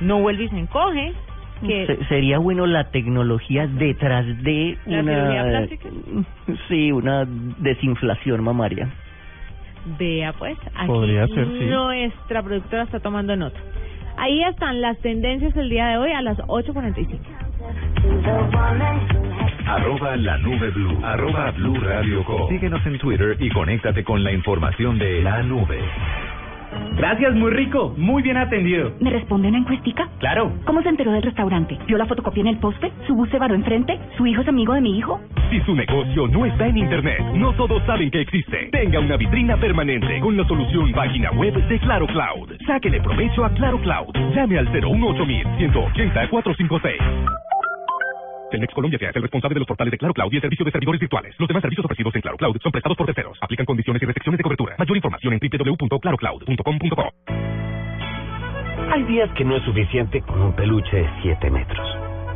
no 0.00 0.18
vuelve 0.20 0.44
y 0.44 0.48
se 0.48 0.58
encoge, 0.58 1.12
que 1.64 1.86
Se- 1.86 2.04
sería 2.06 2.38
bueno 2.38 2.66
la 2.66 2.84
tecnología 2.90 3.66
detrás 3.68 4.24
de 4.42 4.76
¿La 4.86 5.00
una 5.02 5.68
sí 6.68 6.90
una 6.90 7.26
desinflación 7.58 8.42
mamaria 8.42 8.88
Vea 9.98 10.32
pues, 10.34 10.58
aquí 10.74 10.86
Podría 10.86 11.26
ser, 11.28 11.46
sí. 11.46 11.64
nuestra 11.64 12.42
productora 12.42 12.82
está 12.82 13.00
tomando 13.00 13.36
nota. 13.36 13.58
Ahí 14.16 14.42
están 14.42 14.80
las 14.80 14.98
tendencias 14.98 15.54
del 15.54 15.70
día 15.70 15.88
de 15.88 15.96
hoy 15.98 16.12
a 16.12 16.20
las 16.20 16.38
8.45. 16.38 17.18
Arroba 19.66 20.16
la 20.16 20.36
nube 20.38 20.70
blue. 20.70 20.98
Arroba 21.04 21.50
blue 21.52 21.78
radio 21.80 22.24
com. 22.24 22.48
Síguenos 22.48 22.84
en 22.86 22.98
Twitter 22.98 23.36
y 23.38 23.48
conéctate 23.50 24.02
con 24.04 24.22
la 24.22 24.32
información 24.32 24.98
de 24.98 25.22
la 25.22 25.42
nube. 25.42 25.80
Gracias, 26.96 27.34
muy 27.34 27.50
rico, 27.52 27.94
muy 27.96 28.22
bien 28.22 28.36
atendido. 28.36 28.92
¿Me 29.00 29.10
responde 29.10 29.48
una 29.48 29.58
encuestica? 29.58 30.08
Claro. 30.18 30.52
¿Cómo 30.64 30.82
se 30.82 30.88
enteró 30.88 31.12
del 31.12 31.22
restaurante? 31.22 31.78
¿Vio 31.86 31.96
la 31.96 32.06
fotocopia 32.06 32.42
en 32.42 32.48
el 32.48 32.58
poste? 32.58 32.92
¿Su 33.06 33.14
bus 33.14 33.28
se 33.30 33.38
varó 33.38 33.54
enfrente? 33.54 33.98
¿Su 34.16 34.26
hijo 34.26 34.42
es 34.42 34.48
amigo 34.48 34.74
de 34.74 34.80
mi 34.80 34.98
hijo? 34.98 35.20
Si 35.50 35.60
su 35.62 35.74
negocio 35.74 36.28
no 36.28 36.44
está 36.46 36.66
en 36.66 36.78
Internet, 36.78 37.20
no 37.34 37.52
todos 37.54 37.82
saben 37.86 38.10
que 38.10 38.20
existe. 38.20 38.68
Tenga 38.70 39.00
una 39.00 39.16
vitrina 39.16 39.56
permanente 39.56 40.20
con 40.20 40.36
la 40.36 40.46
solución 40.46 40.92
página 40.92 41.30
web 41.32 41.54
de 41.54 41.78
Claro 41.80 42.06
Cloud. 42.06 42.52
Sáquele 42.66 43.00
provecho 43.00 43.44
a 43.44 43.50
Claro 43.50 43.78
Cloud. 43.80 44.14
Llame 44.34 44.58
al 44.58 44.70
018 44.70 45.24
180 45.58 46.28
456. 46.28 47.00
Telmex 48.50 48.74
Colombia 48.74 48.98
se 48.98 49.06
hace 49.06 49.18
el 49.18 49.22
responsable 49.22 49.54
de 49.54 49.60
los 49.60 49.68
portales 49.68 49.92
de 49.92 49.98
Claro 49.98 50.12
Cloud 50.12 50.32
y 50.32 50.36
el 50.36 50.42
servicio 50.42 50.64
de 50.64 50.72
servidores 50.72 51.00
virtuales. 51.00 51.34
Los 51.38 51.48
demás 51.48 51.62
servicios 51.62 51.84
ofrecidos 51.84 52.14
en 52.14 52.20
Claro 52.20 52.36
Cloud 52.36 52.56
son 52.62 52.72
prestados 52.72 52.96
por 52.98 53.06
terceros. 53.06 53.38
Aplican 53.40 53.66
condiciones 53.66 54.02
y 54.02 54.06
restricciones 54.06 54.38
de 54.38 54.42
cobertura. 54.42 54.74
Mayor 54.78 54.96
información 54.96 55.32
en 55.34 55.40
www.clarocloud.com.co. 55.40 57.12
Hay 58.92 59.04
días 59.04 59.30
que 59.36 59.44
no 59.44 59.56
es 59.56 59.62
suficiente 59.62 60.20
con 60.22 60.40
un 60.42 60.52
peluche 60.54 60.96
de 60.96 61.08
7 61.22 61.50
metros. 61.50 61.86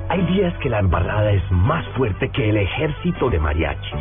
Hay 0.09 0.23
días 0.27 0.55
que 0.63 0.69
la 0.69 0.79
embarrada 0.79 1.33
es 1.33 1.43
más 1.51 1.85
fuerte 1.97 2.31
que 2.31 2.49
el 2.51 2.59
ejército 2.59 3.29
de 3.29 3.41
mariachis. 3.41 3.93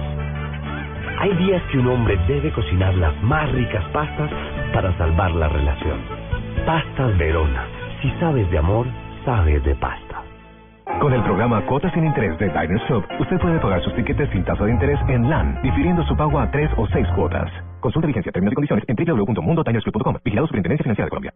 Hay 1.20 1.34
días 1.38 1.64
que 1.72 1.80
un 1.80 1.88
hombre 1.88 2.18
debe 2.28 2.52
cocinar 2.52 2.94
las 2.96 3.20
más 3.24 3.52
ricas 3.54 3.84
pastas 3.92 4.30
para 4.74 4.96
salvar 4.98 5.32
la 5.32 5.50
relación. 5.50 6.00
Pastas 6.66 7.18
Verona. 7.18 7.66
Si 8.02 8.12
sabes 8.20 8.50
de 8.52 8.58
amor, 8.58 8.86
sabes 9.26 9.64
de 9.64 9.76
pasta. 9.76 10.23
Con 11.00 11.14
el 11.14 11.24
programa 11.24 11.66
Cuotas 11.66 11.94
sin 11.94 12.06
Interés 12.06 12.38
de 12.40 12.48
Diners 12.48 12.84
Club, 12.88 13.06
usted 13.20 13.38
puede 13.40 13.60
pagar 13.60 13.82
sus 13.84 13.94
tiquetes 13.96 14.30
sin 14.32 14.44
tasa 14.44 14.66
de 14.66 14.72
interés 14.72 15.00
en 15.08 15.30
LAN, 15.30 15.60
difiriendo 15.62 16.04
su 16.06 16.16
pago 16.16 16.40
a 16.40 16.50
tres 16.52 16.70
o 16.78 16.88
seis 16.88 17.08
cuotas. 17.16 17.50
Consulta 17.80 18.08
vigencia, 18.08 18.32
términos 18.32 18.54
y 18.54 18.56
condiciones 18.56 18.86
en 18.88 18.96
www.mundotinersclub.com. 18.96 20.16
Vigilado 20.24 20.48
Superintendencia 20.48 20.84
Financiera 20.84 21.06
de 21.06 21.10
Colombia. 21.10 21.34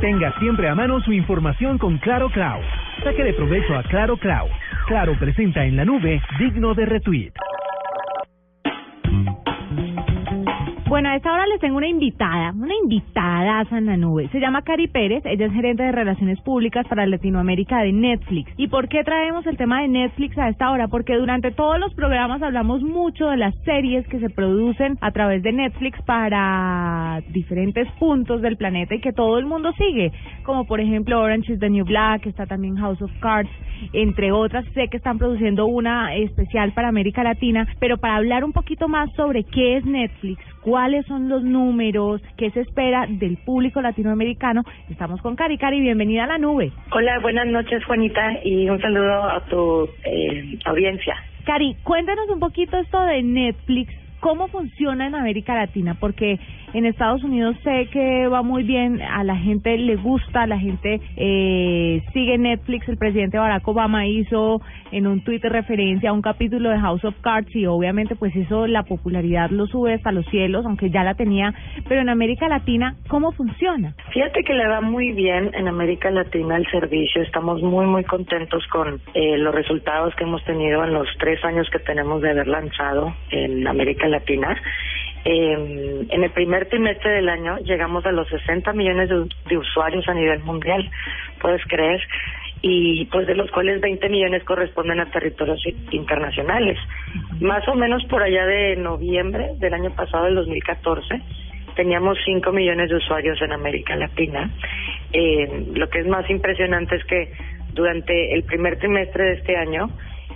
Tenga 0.00 0.32
siempre 0.38 0.68
a 0.68 0.74
mano 0.74 1.00
su 1.00 1.12
información 1.12 1.78
con 1.78 1.98
Claro 1.98 2.30
Cloud. 2.30 2.64
Saque 3.02 3.24
de 3.24 3.34
provecho 3.34 3.76
a 3.76 3.82
Claro 3.84 4.16
Cloud. 4.16 4.50
Claro 4.86 5.14
presenta 5.18 5.64
en 5.64 5.76
la 5.76 5.84
nube 5.84 6.20
digno 6.38 6.74
de 6.74 6.86
retweet. 6.86 7.32
Bueno, 10.88 11.08
a 11.08 11.16
esta 11.16 11.32
hora 11.32 11.46
les 11.46 11.58
tengo 11.60 11.78
una 11.78 11.88
invitada, 11.88 12.52
una 12.52 12.74
invitada 12.80 13.66
en 13.72 13.86
la 13.86 13.96
nube. 13.96 14.28
Se 14.30 14.38
llama 14.38 14.62
Cari 14.62 14.86
Pérez, 14.86 15.26
ella 15.26 15.46
es 15.46 15.52
gerente 15.52 15.82
de 15.82 15.90
Relaciones 15.90 16.40
Públicas 16.42 16.86
para 16.88 17.06
Latinoamérica 17.06 17.80
de 17.80 17.92
Netflix. 17.92 18.52
¿Y 18.56 18.68
por 18.68 18.88
qué 18.88 19.02
traemos 19.02 19.44
el 19.48 19.56
tema 19.56 19.82
de 19.82 19.88
Netflix 19.88 20.38
a 20.38 20.48
esta 20.48 20.70
hora? 20.70 20.86
Porque 20.86 21.16
durante 21.16 21.50
todos 21.50 21.80
los 21.80 21.92
programas 21.94 22.40
hablamos 22.40 22.82
mucho 22.82 23.26
de 23.26 23.36
las 23.36 23.52
series 23.64 24.06
que 24.06 24.20
se 24.20 24.30
producen 24.30 24.96
a 25.00 25.10
través 25.10 25.42
de 25.42 25.52
Netflix 25.52 26.00
para 26.02 27.20
diferentes 27.30 27.90
puntos 27.98 28.40
del 28.40 28.56
planeta 28.56 28.94
y 28.94 29.00
que 29.00 29.12
todo 29.12 29.38
el 29.38 29.46
mundo 29.46 29.72
sigue, 29.72 30.12
como 30.44 30.66
por 30.66 30.80
ejemplo 30.80 31.20
Orange 31.20 31.54
is 31.54 31.58
the 31.58 31.68
New 31.68 31.84
Black, 31.84 32.26
está 32.26 32.46
también 32.46 32.76
House 32.76 33.02
of 33.02 33.10
Cards, 33.18 33.50
entre 33.92 34.32
otras. 34.32 34.64
Sé 34.74 34.88
que 34.88 34.96
están 34.96 35.18
produciendo 35.18 35.66
una 35.66 36.14
especial 36.14 36.72
para 36.72 36.88
América 36.88 37.22
Latina, 37.22 37.66
pero 37.80 37.98
para 37.98 38.16
hablar 38.16 38.44
un 38.44 38.52
poquito 38.52 38.88
más 38.88 39.12
sobre 39.14 39.44
qué 39.44 39.76
es 39.76 39.84
Netflix, 39.84 40.42
cuáles 40.62 41.06
son 41.06 41.28
los 41.28 41.42
números, 41.42 42.22
qué 42.36 42.50
se 42.50 42.60
espera 42.60 43.06
del 43.08 43.36
público 43.38 43.80
latinoamericano, 43.80 44.62
estamos 44.90 45.20
con 45.22 45.36
Cari. 45.36 45.58
Cari, 45.58 45.80
bienvenida 45.80 46.24
a 46.24 46.28
la 46.28 46.38
nube. 46.38 46.72
Hola, 46.92 47.18
buenas 47.20 47.46
noches 47.46 47.84
Juanita 47.84 48.40
y 48.44 48.68
un 48.68 48.80
saludo 48.80 49.24
a 49.24 49.40
tu 49.46 49.88
eh, 50.04 50.58
audiencia. 50.64 51.14
Cari, 51.44 51.76
cuéntanos 51.84 52.28
un 52.28 52.40
poquito 52.40 52.76
esto 52.76 53.00
de 53.02 53.22
Netflix. 53.22 53.92
¿Cómo 54.20 54.48
funciona 54.48 55.06
en 55.06 55.14
América 55.14 55.54
Latina? 55.54 55.96
Porque 55.98 56.38
en 56.72 56.84
Estados 56.84 57.22
Unidos 57.24 57.56
sé 57.62 57.88
que 57.92 58.28
va 58.28 58.42
muy 58.42 58.62
bien, 58.62 59.00
a 59.00 59.24
la 59.24 59.36
gente 59.36 59.76
le 59.78 59.96
gusta, 59.96 60.42
a 60.42 60.46
la 60.46 60.58
gente 60.58 61.00
eh, 61.16 62.02
sigue 62.12 62.38
Netflix. 62.38 62.88
El 62.88 62.98
presidente 62.98 63.38
Barack 63.38 63.66
Obama 63.68 64.06
hizo 64.06 64.60
en 64.92 65.06
un 65.06 65.22
tuit 65.22 65.44
referencia 65.44 66.10
a 66.10 66.12
un 66.12 66.22
capítulo 66.22 66.70
de 66.70 66.78
House 66.78 67.04
of 67.04 67.14
Cards 67.20 67.54
y 67.54 67.66
obviamente 67.66 68.16
pues 68.16 68.34
eso 68.36 68.66
la 68.66 68.82
popularidad 68.82 69.50
lo 69.50 69.66
sube 69.66 69.94
hasta 69.94 70.12
los 70.12 70.26
cielos, 70.26 70.66
aunque 70.66 70.90
ya 70.90 71.02
la 71.04 71.14
tenía. 71.14 71.54
Pero 71.88 72.00
en 72.00 72.08
América 72.08 72.48
Latina, 72.48 72.96
¿cómo 73.08 73.32
funciona? 73.32 73.94
Fíjate 74.12 74.42
que 74.44 74.54
le 74.54 74.66
va 74.66 74.80
muy 74.80 75.12
bien 75.12 75.50
en 75.54 75.68
América 75.68 76.10
Latina 76.10 76.56
el 76.56 76.66
servicio. 76.70 77.22
Estamos 77.22 77.62
muy, 77.62 77.86
muy 77.86 78.04
contentos 78.04 78.66
con 78.68 79.00
eh, 79.14 79.38
los 79.38 79.54
resultados 79.54 80.14
que 80.16 80.24
hemos 80.24 80.44
tenido 80.44 80.84
en 80.84 80.92
los 80.92 81.08
tres 81.18 81.42
años 81.44 81.68
que 81.70 81.78
tenemos 81.78 82.22
de 82.22 82.30
haber 82.30 82.48
lanzado 82.48 83.14
en 83.30 83.66
América 83.66 84.05
Latina. 84.08 84.60
Eh, 85.24 86.06
en 86.08 86.22
el 86.22 86.30
primer 86.30 86.68
trimestre 86.68 87.10
del 87.10 87.28
año 87.28 87.58
llegamos 87.58 88.06
a 88.06 88.12
los 88.12 88.28
60 88.28 88.72
millones 88.74 89.10
de, 89.48 89.58
usuarios 89.58 90.06
a 90.08 90.14
nivel 90.14 90.40
mundial, 90.44 90.88
puedes 91.40 91.64
creer, 91.66 92.00
y 92.62 93.06
pues 93.06 93.26
de 93.26 93.34
los 93.34 93.50
cuales 93.50 93.80
20 93.80 94.08
millones 94.08 94.44
corresponden 94.44 95.00
a 95.00 95.10
territorios 95.10 95.60
internacionales. 95.90 96.78
Más 97.40 97.66
o 97.68 97.74
menos 97.74 98.04
por 98.04 98.22
allá 98.22 98.46
de 98.46 98.76
noviembre 98.76 99.50
del 99.58 99.74
año 99.74 99.90
pasado, 99.96 100.26
del 100.26 100.36
2014, 100.36 101.20
teníamos 101.74 102.18
5 102.24 102.52
millones 102.52 102.88
de 102.88 102.96
usuarios 102.96 103.40
en 103.42 103.52
América 103.52 103.96
Latina. 103.96 104.50
Eh, 105.12 105.66
lo 105.74 105.88
que 105.88 106.00
es 106.00 106.06
más 106.06 106.28
impresionante 106.30 106.96
es 106.96 107.04
que 107.04 107.32
durante 107.72 108.32
el 108.32 108.44
primer 108.44 108.78
trimestre 108.78 109.24
de 109.24 109.32
este 109.34 109.56
año, 109.56 109.90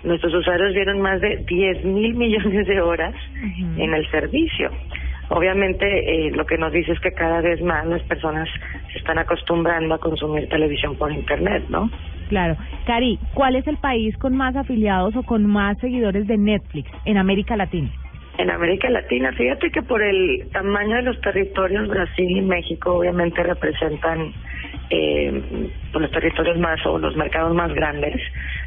nuestros 0.04 0.34
usuarios 0.34 0.74
vieron 0.74 1.00
más 1.00 1.20
de 1.20 1.44
10 1.46 1.84
mil 1.84 2.14
millones 2.14 2.66
de 2.66 2.80
horas 2.80 3.14
en 3.76 3.94
el 3.94 4.08
servicio. 4.10 4.70
Obviamente, 5.30 5.86
eh, 5.86 6.30
lo 6.32 6.44
que 6.44 6.58
nos 6.58 6.72
dice 6.72 6.92
es 6.92 7.00
que 7.00 7.12
cada 7.12 7.40
vez 7.40 7.62
más 7.62 7.86
las 7.86 8.02
personas 8.02 8.48
se 8.92 8.98
están 8.98 9.18
acostumbrando 9.18 9.94
a 9.94 9.98
consumir 9.98 10.48
televisión 10.48 10.96
por 10.96 11.12
Internet, 11.12 11.64
¿no? 11.68 11.88
Claro. 12.28 12.56
Cari, 12.84 13.18
¿cuál 13.34 13.54
es 13.54 13.66
el 13.68 13.76
país 13.76 14.16
con 14.18 14.36
más 14.36 14.56
afiliados 14.56 15.14
o 15.14 15.22
con 15.22 15.46
más 15.46 15.78
seguidores 15.78 16.26
de 16.26 16.36
Netflix 16.36 16.90
en 17.04 17.16
América 17.16 17.56
Latina? 17.56 17.90
En 18.38 18.50
América 18.50 18.88
Latina, 18.88 19.32
fíjate 19.32 19.70
que 19.70 19.82
por 19.82 20.02
el 20.02 20.48
tamaño 20.52 20.96
de 20.96 21.02
los 21.02 21.20
territorios, 21.20 21.88
Brasil 21.88 22.38
y 22.38 22.40
México 22.40 22.94
obviamente 22.94 23.42
representan 23.42 24.32
eh, 24.90 25.42
pues 25.92 26.02
los 26.02 26.10
territorios 26.10 26.58
más 26.58 26.84
o 26.86 26.98
los 26.98 27.16
mercados 27.16 27.54
más 27.54 27.72
grandes, 27.72 28.20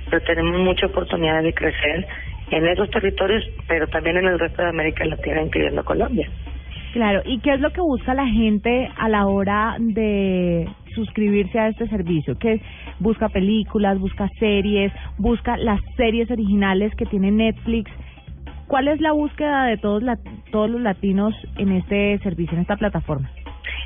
pero 0.10 0.22
tenemos 0.26 0.60
mucha 0.62 0.88
oportunidad 0.88 1.44
de 1.44 1.54
crecer 1.54 2.08
en 2.52 2.68
esos 2.68 2.90
territorios, 2.90 3.44
pero 3.68 3.88
también 3.88 4.18
en 4.18 4.26
el 4.28 4.40
resto 4.40 4.62
de 4.62 4.70
América 4.70 5.06
Latina, 5.06 5.42
incluyendo 5.42 5.84
Colombia. 5.84 6.28
Claro, 6.94 7.22
¿y 7.26 7.40
qué 7.40 7.54
es 7.56 7.60
lo 7.60 7.72
que 7.72 7.82
busca 7.82 8.14
la 8.14 8.28
gente 8.28 8.88
a 8.98 9.10
la 9.10 9.26
hora 9.26 9.78
de 9.80 10.70
suscribirse 10.94 11.58
a 11.60 11.70
este 11.70 11.88
servicio? 11.88 12.38
Que 12.38 12.62
busca 13.00 13.30
películas, 13.30 13.98
busca 14.00 14.30
series, 14.40 14.92
busca 15.18 15.58
las 15.58 15.82
series 15.98 16.30
originales 16.30 16.94
que 16.96 17.06
tiene 17.08 17.32
Netflix. 17.32 17.90
¿Cuál 18.68 18.88
es 18.90 19.02
la 19.02 19.12
búsqueda 19.12 19.66
de 19.66 19.78
todos 19.78 20.04
la- 20.04 20.20
todos 20.52 20.70
los 20.70 20.82
latinos 20.82 21.34
en 21.58 21.72
este 21.72 22.20
servicio, 22.20 22.54
en 22.56 22.62
esta 22.62 22.76
plataforma? 22.78 23.30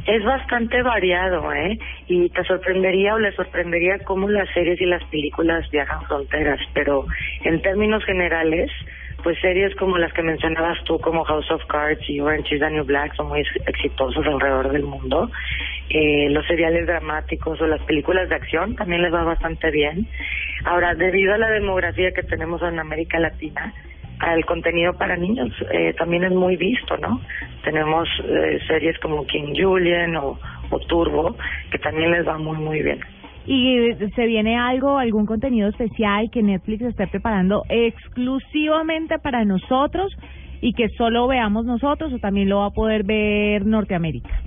Es 0.07 0.23
bastante 0.23 0.81
variado, 0.81 1.51
¿eh? 1.53 1.77
Y 2.07 2.29
te 2.29 2.43
sorprendería 2.45 3.13
o 3.15 3.19
le 3.19 3.33
sorprendería 3.33 3.99
cómo 4.05 4.29
las 4.29 4.49
series 4.53 4.79
y 4.79 4.85
las 4.85 5.03
películas 5.05 5.69
viajan 5.69 6.01
fronteras, 6.07 6.59
pero 6.73 7.05
en 7.43 7.61
términos 7.61 8.05
generales, 8.05 8.71
pues 9.21 9.37
series 9.41 9.75
como 9.75 9.97
las 9.97 10.13
que 10.13 10.21
mencionabas 10.23 10.81
tú, 10.85 10.97
como 10.99 11.25
House 11.25 11.51
of 11.51 11.65
Cards 11.65 12.09
y 12.09 12.21
Orange 12.21 12.55
is 12.55 12.61
the 12.61 12.69
New 12.69 12.85
Black, 12.85 13.15
son 13.15 13.27
muy 13.27 13.41
ex- 13.41 13.67
exitosos 13.67 14.25
alrededor 14.25 14.71
del 14.71 14.83
mundo. 14.83 15.29
Eh, 15.89 16.29
los 16.29 16.45
seriales 16.47 16.87
dramáticos 16.87 17.59
o 17.61 17.67
las 17.67 17.81
películas 17.81 18.29
de 18.29 18.35
acción 18.35 18.75
también 18.77 19.01
les 19.01 19.13
va 19.13 19.23
bastante 19.23 19.71
bien. 19.71 20.07
Ahora, 20.63 20.95
debido 20.95 21.33
a 21.33 21.37
la 21.37 21.49
demografía 21.49 22.11
que 22.11 22.23
tenemos 22.23 22.61
en 22.61 22.79
América 22.79 23.19
Latina, 23.19 23.73
al 24.19 24.45
contenido 24.45 24.93
para 24.93 25.15
niños 25.15 25.49
eh, 25.71 25.93
también 25.97 26.23
es 26.23 26.32
muy 26.32 26.56
visto, 26.56 26.97
¿no? 26.97 27.21
Tenemos 27.63 28.08
eh, 28.23 28.60
series 28.67 28.97
como 28.99 29.25
King 29.25 29.53
Julian 29.56 30.15
o, 30.15 30.39
o 30.69 30.80
Turbo 30.88 31.36
que 31.71 31.77
también 31.80 32.12
les 32.12 32.27
va 32.27 32.38
muy 32.38 32.58
muy 32.58 32.82
bien. 32.82 32.99
¿Y 33.45 33.93
se 34.13 34.25
viene 34.25 34.58
algo, 34.58 34.97
algún 34.97 35.25
contenido 35.25 35.69
especial 35.69 36.30
que 36.32 36.43
Netflix 36.43 36.82
esté 36.82 37.08
preparando 37.08 37.63
exclusivamente 37.69 39.19
para 39.19 39.45
nosotros 39.45 40.13
y 40.60 40.73
que 40.73 40.89
solo 40.89 41.27
veamos 41.27 41.65
nosotros 41.65 42.12
o 42.12 42.19
también 42.19 42.49
lo 42.49 42.58
va 42.60 42.65
a 42.67 42.71
poder 42.71 43.03
ver 43.03 43.65
Norteamérica? 43.65 44.41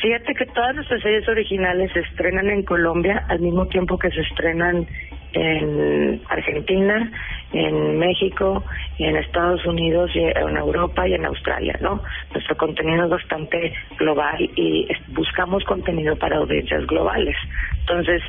Fíjate 0.00 0.34
que 0.34 0.46
todas 0.46 0.74
nuestras 0.74 1.00
series 1.02 1.28
originales 1.28 1.90
se 1.92 2.00
estrenan 2.00 2.50
en 2.50 2.62
Colombia 2.62 3.24
al 3.28 3.40
mismo 3.40 3.66
tiempo 3.66 3.98
que 3.98 4.10
se 4.10 4.20
estrenan 4.20 4.86
en 5.32 6.22
Argentina, 6.28 7.10
en 7.52 7.98
México, 7.98 8.64
en 8.98 9.16
Estados 9.16 9.64
Unidos, 9.66 10.10
y 10.14 10.20
en 10.20 10.56
Europa 10.56 11.08
y 11.08 11.14
en 11.14 11.24
Australia, 11.24 11.76
¿no? 11.80 12.02
Nuestro 12.32 12.56
contenido 12.56 13.04
es 13.04 13.10
bastante 13.10 13.72
global 13.98 14.50
y 14.56 14.86
buscamos 15.08 15.64
contenido 15.64 16.16
para 16.16 16.36
audiencias 16.36 16.86
globales. 16.86 17.36
Entonces, 17.80 18.22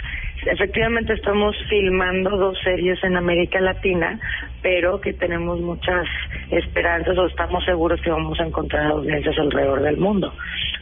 efectivamente 0.45 1.13
estamos 1.13 1.55
filmando 1.69 2.37
dos 2.37 2.57
series 2.63 3.03
en 3.03 3.17
América 3.17 3.59
Latina, 3.59 4.19
pero 4.61 4.99
que 5.01 5.13
tenemos 5.13 5.59
muchas 5.59 6.07
esperanzas 6.51 7.17
o 7.17 7.25
estamos 7.25 7.63
seguros 7.65 8.01
que 8.01 8.09
vamos 8.09 8.39
a 8.39 8.45
encontrar 8.45 8.87
audiencias 8.87 9.37
alrededor 9.37 9.81
del 9.81 9.97
mundo. 9.97 10.33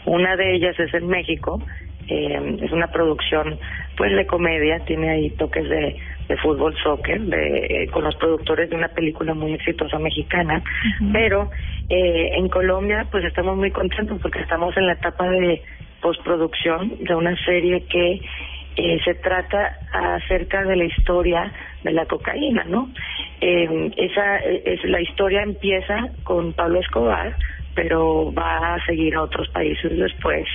Una 0.06 0.36
de 0.36 0.56
ellas 0.56 0.80
es 0.80 0.93
en 0.93 1.08
México, 1.08 1.62
eh, 2.08 2.58
es 2.62 2.71
una 2.71 2.88
producción 2.88 3.58
pues 3.95 4.15
de 4.15 4.26
comedia, 4.26 4.80
tiene 4.86 5.10
ahí 5.10 5.30
toques 5.32 5.67
de, 5.69 5.95
de 6.28 6.38
fútbol, 6.38 6.76
soccer, 6.84 7.21
de, 7.21 7.84
eh, 7.84 7.88
con 7.88 8.04
los 8.04 8.15
productores 8.15 8.69
de 8.69 8.76
una 8.76 8.89
película 8.89 9.34
muy 9.34 9.54
exitosa 9.54 9.99
mexicana, 9.99 10.62
pero 11.12 11.49
eh, 11.89 12.32
en 12.36 12.49
Colombia 12.49 13.06
pues 13.12 13.23
estamos 13.26 13.56
muy 13.56 13.71
contentos 13.71 14.19
porque 14.21 14.39
estamos 14.39 14.76
en 14.78 14.88
la 14.88 14.93
etapa 14.93 15.30
de 15.30 15.62
postproducción 16.02 16.91
de 16.99 17.15
una 17.15 17.36
serie 17.45 17.86
que 17.86 18.19
eh, 18.76 19.00
se 19.04 19.16
trata 19.16 19.80
acerca 19.92 20.64
de 20.64 20.76
la 20.76 20.86
historia 20.86 21.52
de 21.84 21.92
la 21.92 22.06
cocaína, 22.06 22.64
¿no? 22.66 22.90
Eh, 23.42 23.92
esa 23.98 24.38
es 24.38 24.84
la 24.86 25.02
historia 25.02 25.42
empieza 25.44 26.10
con 26.24 26.54
Pablo 26.54 26.80
Escobar, 26.80 27.36
pero 27.76 28.34
va 28.34 28.76
a 28.76 28.86
seguir 28.86 29.16
a 29.16 29.24
otros 29.24 29.50
países 29.50 29.98
después. 29.98 30.48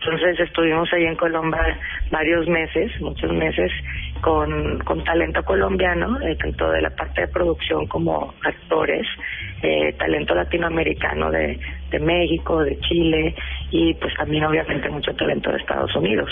Entonces 0.00 0.38
estuvimos 0.38 0.92
ahí 0.92 1.04
en 1.04 1.16
Colombia 1.16 1.78
varios 2.10 2.46
meses, 2.46 2.92
muchos 3.00 3.32
meses, 3.32 3.72
con, 4.20 4.78
con 4.80 5.02
talento 5.02 5.44
colombiano, 5.44 6.20
eh, 6.20 6.36
tanto 6.36 6.70
de 6.70 6.82
la 6.82 6.90
parte 6.90 7.22
de 7.22 7.28
producción 7.28 7.86
como 7.86 8.34
actores, 8.44 9.06
eh, 9.62 9.92
talento 9.98 10.34
latinoamericano 10.34 11.30
de, 11.30 11.58
de 11.90 11.98
México, 11.98 12.62
de 12.62 12.78
Chile 12.80 13.34
y 13.70 13.94
pues 13.94 14.14
también 14.14 14.44
obviamente 14.44 14.88
mucho 14.88 15.14
talento 15.14 15.50
de 15.50 15.58
Estados 15.58 15.94
Unidos. 15.96 16.30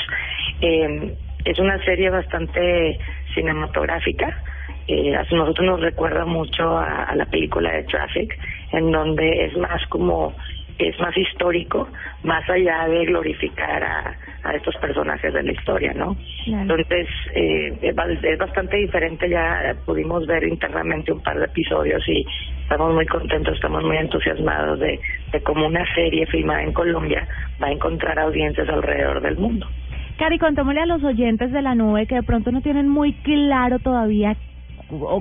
Eh, 0.61 1.14
es 1.46 1.59
una 1.59 1.82
serie 1.85 2.11
bastante 2.11 2.98
cinematográfica. 3.35 4.42
Eh, 4.88 5.14
a 5.14 5.22
nosotros 5.35 5.66
nos 5.66 5.80
recuerda 5.80 6.24
mucho 6.24 6.76
a, 6.76 7.04
a 7.04 7.14
la 7.16 7.26
película 7.26 7.72
de 7.72 7.85
Traffic, 7.85 8.38
en 8.72 8.90
donde 8.90 9.46
es 9.46 9.56
más 9.56 9.85
como 9.88 10.35
es 10.78 10.98
más 11.00 11.16
histórico, 11.16 11.88
más 12.22 12.48
allá 12.50 12.87
de 12.88 13.06
glorificar 13.06 13.82
a, 13.82 14.14
a 14.44 14.54
estos 14.54 14.76
personajes 14.76 15.32
de 15.32 15.42
la 15.42 15.52
historia, 15.52 15.92
¿no? 15.94 16.16
Entonces, 16.46 17.09
eh, 17.35 17.78
es 17.80 18.38
bastante 18.38 18.76
diferente, 18.76 19.28
ya 19.28 19.74
pudimos 19.85 20.26
ver 20.26 20.44
internamente 20.44 21.12
un 21.12 21.22
par 21.22 21.38
de 21.38 21.46
episodios 21.46 22.06
y 22.09 22.26
estamos 22.62 22.94
muy 22.94 23.06
contentos, 23.06 23.54
estamos 23.54 23.82
muy 23.85 23.96
entusiasmados 23.96 24.78
de, 24.80 25.00
de 25.32 25.42
cómo 25.42 25.66
una 25.66 25.85
serie 25.94 26.26
filmada 26.26 26.62
en 26.62 26.72
Colombia 26.72 27.26
va 27.62 27.68
a 27.68 27.72
encontrar 27.72 28.18
audiencias 28.18 28.68
alrededor 28.68 29.22
del 29.22 29.37
mundo. 29.38 29.66
Cari, 30.18 30.38
contémosle 30.38 30.81
a 30.81 30.87
los 30.87 31.05
oyentes 31.05 31.52
de 31.52 31.61
la 31.61 31.74
nube 31.74 32.07
que 32.07 32.14
de 32.14 32.22
pronto 32.22 32.50
no 32.50 32.62
tienen 32.62 32.88
muy 32.88 33.12
claro 33.12 33.79
todavía 33.79 34.35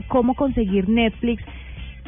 cómo 0.07 0.35
conseguir 0.35 0.87
Netflix. 0.87 1.43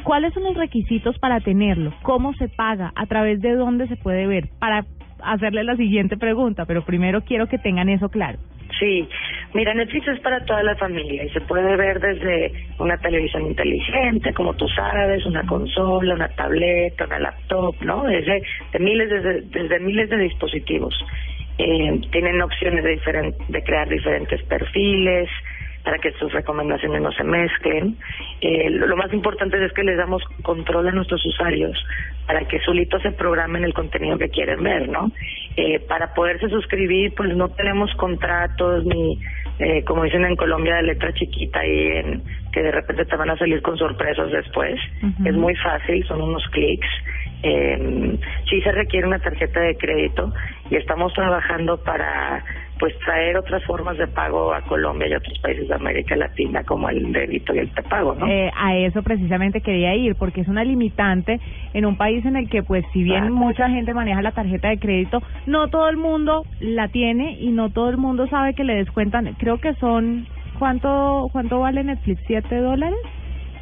¿Cuáles 0.04 0.32
son 0.32 0.44
los 0.44 0.56
requisitos 0.56 1.18
para 1.18 1.40
tenerlo? 1.40 1.92
¿Cómo 2.02 2.32
se 2.34 2.48
paga? 2.48 2.92
¿A 2.94 3.04
través 3.04 3.42
de 3.42 3.54
dónde 3.56 3.88
se 3.88 3.96
puede 3.96 4.26
ver? 4.26 4.48
Para 4.58 4.86
hacerle 5.22 5.64
la 5.64 5.76
siguiente 5.76 6.16
pregunta, 6.16 6.64
pero 6.64 6.82
primero 6.82 7.20
quiero 7.22 7.46
que 7.46 7.58
tengan 7.58 7.90
eso 7.90 8.08
claro. 8.08 8.38
Sí, 8.78 9.08
mira, 9.54 9.74
Netflix 9.74 10.06
es 10.08 10.20
para 10.20 10.44
toda 10.44 10.62
la 10.62 10.76
familia 10.76 11.24
y 11.24 11.30
se 11.30 11.40
puede 11.42 11.76
ver 11.76 11.98
desde 12.00 12.52
una 12.78 12.96
televisión 12.98 13.46
inteligente, 13.46 14.32
como 14.32 14.54
tú 14.54 14.68
sabes, 14.68 15.26
una 15.26 15.44
consola, 15.46 16.14
una 16.14 16.28
tableta, 16.28 17.06
una 17.06 17.18
laptop, 17.18 17.74
¿no? 17.82 18.04
Desde 18.04 18.42
de 18.72 18.78
miles, 18.78 19.10
desde, 19.10 19.40
desde 19.42 19.80
miles 19.80 20.08
de 20.08 20.18
dispositivos. 20.18 20.94
Eh, 21.58 22.00
tienen 22.12 22.40
opciones 22.40 22.84
de, 22.84 22.96
diferen- 22.96 23.34
de 23.48 23.62
crear 23.62 23.88
diferentes 23.88 24.42
perfiles 24.44 25.28
para 25.84 25.98
que 25.98 26.12
sus 26.12 26.32
recomendaciones 26.32 27.00
no 27.00 27.10
se 27.12 27.24
mezclen. 27.24 27.96
Eh, 28.40 28.70
lo, 28.70 28.86
lo 28.86 28.96
más 28.96 29.12
importante 29.12 29.64
es 29.64 29.72
que 29.72 29.82
les 29.82 29.96
damos 29.96 30.22
control 30.42 30.88
a 30.88 30.92
nuestros 30.92 31.24
usuarios 31.24 31.82
para 32.26 32.44
que 32.44 32.60
solitos 32.60 33.00
se 33.02 33.12
programen 33.12 33.64
el 33.64 33.72
contenido 33.72 34.18
que 34.18 34.28
quieren 34.28 34.62
ver, 34.62 34.88
¿no? 34.88 35.10
Eh, 35.56 35.80
para 35.88 36.12
poderse 36.12 36.48
suscribir, 36.50 37.14
pues 37.16 37.34
no 37.34 37.48
tenemos 37.48 37.92
contratos 37.94 38.84
ni, 38.84 39.18
eh, 39.58 39.82
como 39.84 40.04
dicen 40.04 40.24
en 40.26 40.36
Colombia, 40.36 40.76
de 40.76 40.82
letra 40.82 41.12
chiquita 41.14 41.64
y 41.66 41.86
en, 41.88 42.22
que 42.52 42.62
de 42.62 42.70
repente 42.70 43.06
te 43.06 43.16
van 43.16 43.30
a 43.30 43.36
salir 43.38 43.62
con 43.62 43.78
sorpresas 43.78 44.30
después. 44.30 44.78
Es 45.24 45.34
muy 45.34 45.56
fácil, 45.56 46.04
son 46.06 46.20
unos 46.20 46.46
clics. 46.50 46.86
Eh, 47.42 48.18
sí 48.50 48.60
se 48.62 48.72
requiere 48.72 49.06
una 49.06 49.20
tarjeta 49.20 49.60
de 49.60 49.76
crédito 49.76 50.32
y 50.70 50.76
estamos 50.76 51.12
trabajando 51.14 51.76
para 51.84 52.44
pues 52.78 52.96
traer 53.00 53.36
otras 53.36 53.64
formas 53.64 53.98
de 53.98 54.06
pago 54.06 54.52
a 54.52 54.62
Colombia 54.62 55.08
y 55.08 55.12
a 55.12 55.18
otros 55.18 55.38
países 55.40 55.68
de 55.68 55.74
América 55.74 56.16
Latina 56.16 56.62
como 56.64 56.88
el 56.88 57.12
débito 57.12 57.54
y 57.54 57.58
el 57.58 57.68
prepago, 57.68 58.14
¿no? 58.14 58.26
Eh, 58.26 58.50
a 58.56 58.76
eso 58.76 59.02
precisamente 59.02 59.60
quería 59.60 59.94
ir, 59.94 60.14
porque 60.14 60.42
es 60.42 60.48
una 60.48 60.64
limitante 60.64 61.40
en 61.74 61.84
un 61.84 61.96
país 61.96 62.24
en 62.24 62.36
el 62.36 62.48
que, 62.48 62.62
pues, 62.62 62.84
si 62.92 63.02
bien 63.02 63.32
mucha 63.32 63.68
gente 63.68 63.94
maneja 63.94 64.22
la 64.22 64.32
tarjeta 64.32 64.68
de 64.68 64.78
crédito, 64.78 65.22
no 65.46 65.68
todo 65.68 65.88
el 65.88 65.96
mundo 65.96 66.44
la 66.60 66.88
tiene 66.88 67.36
y 67.40 67.50
no 67.50 67.70
todo 67.70 67.90
el 67.90 67.96
mundo 67.96 68.28
sabe 68.28 68.54
que 68.54 68.64
le 68.64 68.76
descuentan. 68.76 69.34
Creo 69.38 69.58
que 69.58 69.74
son 69.74 70.26
¿cuánto 70.58 71.28
cuánto 71.32 71.60
vale 71.60 71.84
Netflix? 71.84 72.22
¿Siete 72.26 72.56
dólares? 72.56 72.98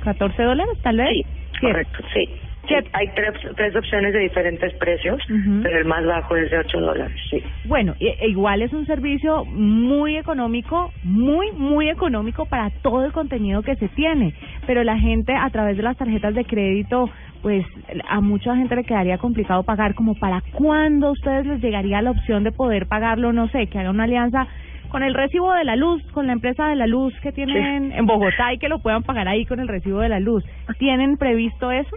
¿14 0.04 0.44
dólares 0.44 0.78
tal 0.82 0.98
vez? 0.98 1.08
Sí, 1.10 1.24
correcto, 1.60 1.98
sí. 2.12 2.28
Sí, 2.68 2.74
Hay 2.92 3.08
tres, 3.14 3.32
tres 3.56 3.74
opciones 3.76 4.12
de 4.12 4.20
diferentes 4.20 4.72
precios, 4.74 5.20
pero 5.62 5.78
el 5.78 5.84
más 5.84 6.04
bajo 6.04 6.36
es 6.36 6.50
de 6.50 6.58
8 6.58 6.80
dólares, 6.80 7.16
sí. 7.30 7.42
Bueno, 7.64 7.94
i- 8.00 8.08
e 8.20 8.28
igual 8.28 8.62
es 8.62 8.72
un 8.72 8.86
servicio 8.86 9.44
muy 9.44 10.16
económico, 10.16 10.92
muy, 11.02 11.52
muy 11.52 11.88
económico 11.88 12.46
para 12.46 12.70
todo 12.82 13.04
el 13.06 13.12
contenido 13.12 13.62
que 13.62 13.76
se 13.76 13.88
tiene. 13.88 14.34
Pero 14.66 14.84
la 14.84 14.98
gente 14.98 15.32
a 15.34 15.48
través 15.50 15.76
de 15.76 15.82
las 15.82 15.96
tarjetas 15.96 16.34
de 16.34 16.44
crédito, 16.44 17.10
pues 17.42 17.64
a 18.08 18.20
mucha 18.20 18.56
gente 18.56 18.74
le 18.76 18.84
quedaría 18.84 19.18
complicado 19.18 19.62
pagar. 19.62 19.94
Como 19.94 20.14
para 20.14 20.42
cuándo 20.52 21.08
a 21.08 21.10
ustedes 21.12 21.46
les 21.46 21.60
llegaría 21.62 22.02
la 22.02 22.10
opción 22.10 22.42
de 22.44 22.52
poder 22.52 22.86
pagarlo, 22.86 23.32
no 23.32 23.48
sé, 23.48 23.66
que 23.68 23.78
haga 23.78 23.90
una 23.90 24.04
alianza 24.04 24.46
con 24.88 25.02
el 25.02 25.14
recibo 25.14 25.52
de 25.52 25.64
la 25.64 25.74
luz, 25.76 26.00
con 26.12 26.28
la 26.28 26.32
empresa 26.32 26.68
de 26.68 26.76
la 26.76 26.86
luz 26.86 27.12
que 27.20 27.32
tienen 27.32 27.90
en 27.92 28.06
Bogotá 28.06 28.52
y 28.54 28.58
que 28.58 28.68
lo 28.68 28.78
puedan 28.78 29.02
pagar 29.02 29.26
ahí 29.28 29.44
con 29.44 29.58
el 29.60 29.66
recibo 29.68 30.00
de 30.00 30.08
la 30.08 30.20
luz. 30.20 30.44
¿Tienen 30.78 31.16
previsto 31.16 31.72
eso? 31.72 31.90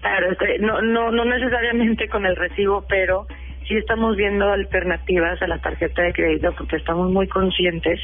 Claro, 0.00 0.36
no, 0.60 0.82
no, 0.82 1.10
no 1.10 1.24
necesariamente 1.24 2.08
con 2.08 2.26
el 2.26 2.36
recibo, 2.36 2.84
pero 2.88 3.26
sí 3.68 3.76
estamos 3.76 4.16
viendo 4.16 4.50
alternativas 4.50 5.40
a 5.42 5.46
la 5.46 5.58
tarjeta 5.58 6.02
de 6.02 6.12
crédito 6.12 6.52
porque 6.56 6.76
estamos 6.76 7.10
muy 7.10 7.28
conscientes 7.28 8.00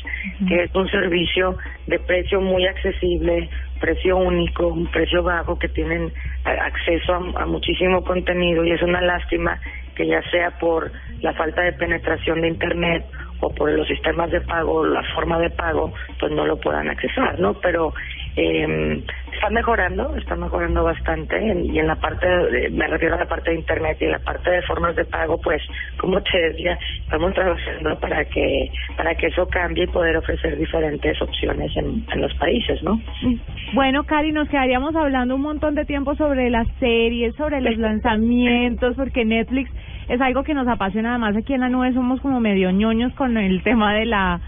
que 0.47 0.65
es 0.65 0.75
un 0.75 0.89
servicio 0.89 1.57
de 1.87 1.99
precio 1.99 2.41
muy 2.41 2.67
accesible, 2.67 3.49
precio 3.81 4.17
único, 4.17 4.69
un 4.69 4.87
precio 4.91 5.23
bajo, 5.23 5.59
que 5.59 5.69
tienen 5.69 6.13
acceso 6.45 7.15
a, 7.15 7.43
a 7.43 7.47
muchísimo 7.47 8.03
contenido 8.05 8.65
y 8.65 8.73
es 8.73 8.83
una 8.83 9.01
lástima 9.01 9.61
que 9.95 10.07
ya 10.07 10.23
sea 10.31 10.53
por 10.59 10.93
la 11.21 11.33
falta 11.35 11.63
de 11.63 11.73
penetración 11.73 12.41
de 12.41 12.49
Internet 12.49 13.05
o 13.41 13.51
por 13.55 13.71
los 13.71 13.87
sistemas 13.87 14.31
de 14.31 14.41
pago, 14.41 14.85
la 14.87 15.03
forma 15.15 15.39
de 15.39 15.51
pago, 15.51 15.93
pues 16.19 16.33
no 16.33 16.47
lo 16.47 16.57
puedan 16.59 16.89
accesar, 16.89 17.39
¿no? 17.39 17.55
Pero 17.61 17.93
eh, 18.37 19.03
está 19.33 19.51
mejorando, 19.51 20.15
está 20.17 20.37
mejorando 20.37 20.85
bastante 20.85 21.37
en- 21.37 21.65
y 21.75 21.79
en 21.79 21.87
la 21.87 21.97
parte, 21.97 22.27
de- 22.29 22.71
me 22.71 22.87
refiero 22.87 23.15
a 23.17 23.19
la 23.19 23.27
parte 23.27 23.51
de 23.51 23.57
Internet 23.59 23.97
y 24.01 24.05
en 24.05 24.13
la 24.13 24.19
parte 24.21 24.51
de 24.51 24.63
formas 24.63 24.95
de 24.97 25.05
pago, 25.05 25.41
pues, 25.41 25.63
como 25.99 26.21
te 26.23 26.39
decía, 26.39 26.79
estamos 27.03 27.35
trabajando 27.35 27.99
para 28.01 28.25
que 28.25 28.71
para 28.97 29.15
que 29.15 29.27
eso 29.29 29.47
cambie 29.49 29.85
y 29.85 29.87
poder 29.89 30.17
ofrecer 30.17 30.57
diferentes 30.57 31.21
opciones 31.23 31.77
en, 31.77 32.05
en 32.13 32.21
los 32.21 32.35
países, 32.35 32.83
¿no? 32.83 33.01
Bueno, 33.73 34.05
Cari, 34.05 34.33
nos 34.33 34.49
quedaríamos 34.49 34.95
hablando 34.97 35.35
un 35.35 35.43
montón 35.43 35.75
de 35.75 35.85
tiempo 35.85 36.15
sobre 36.17 36.51
las 36.51 36.67
series, 36.79 37.35
sobre 37.37 37.61
los 37.61 37.77
lanzamientos, 37.77 38.95
porque 38.97 39.25
Netflix 39.25 39.71
es 40.09 40.21
algo 40.21 40.43
que 40.43 40.55
nos 40.55 40.67
apasiona. 40.69 41.11
Además, 41.11 41.37
aquí 41.37 41.55
en 41.55 41.61
la 41.61 41.69
nube 41.69 41.93
somos 41.93 42.21
como 42.21 42.41
medio 42.41 42.71
ñoños 42.71 43.13
con 43.15 43.37
el 43.37 43.63
tema 43.63 43.95
de 43.95 44.07
la 44.07 44.41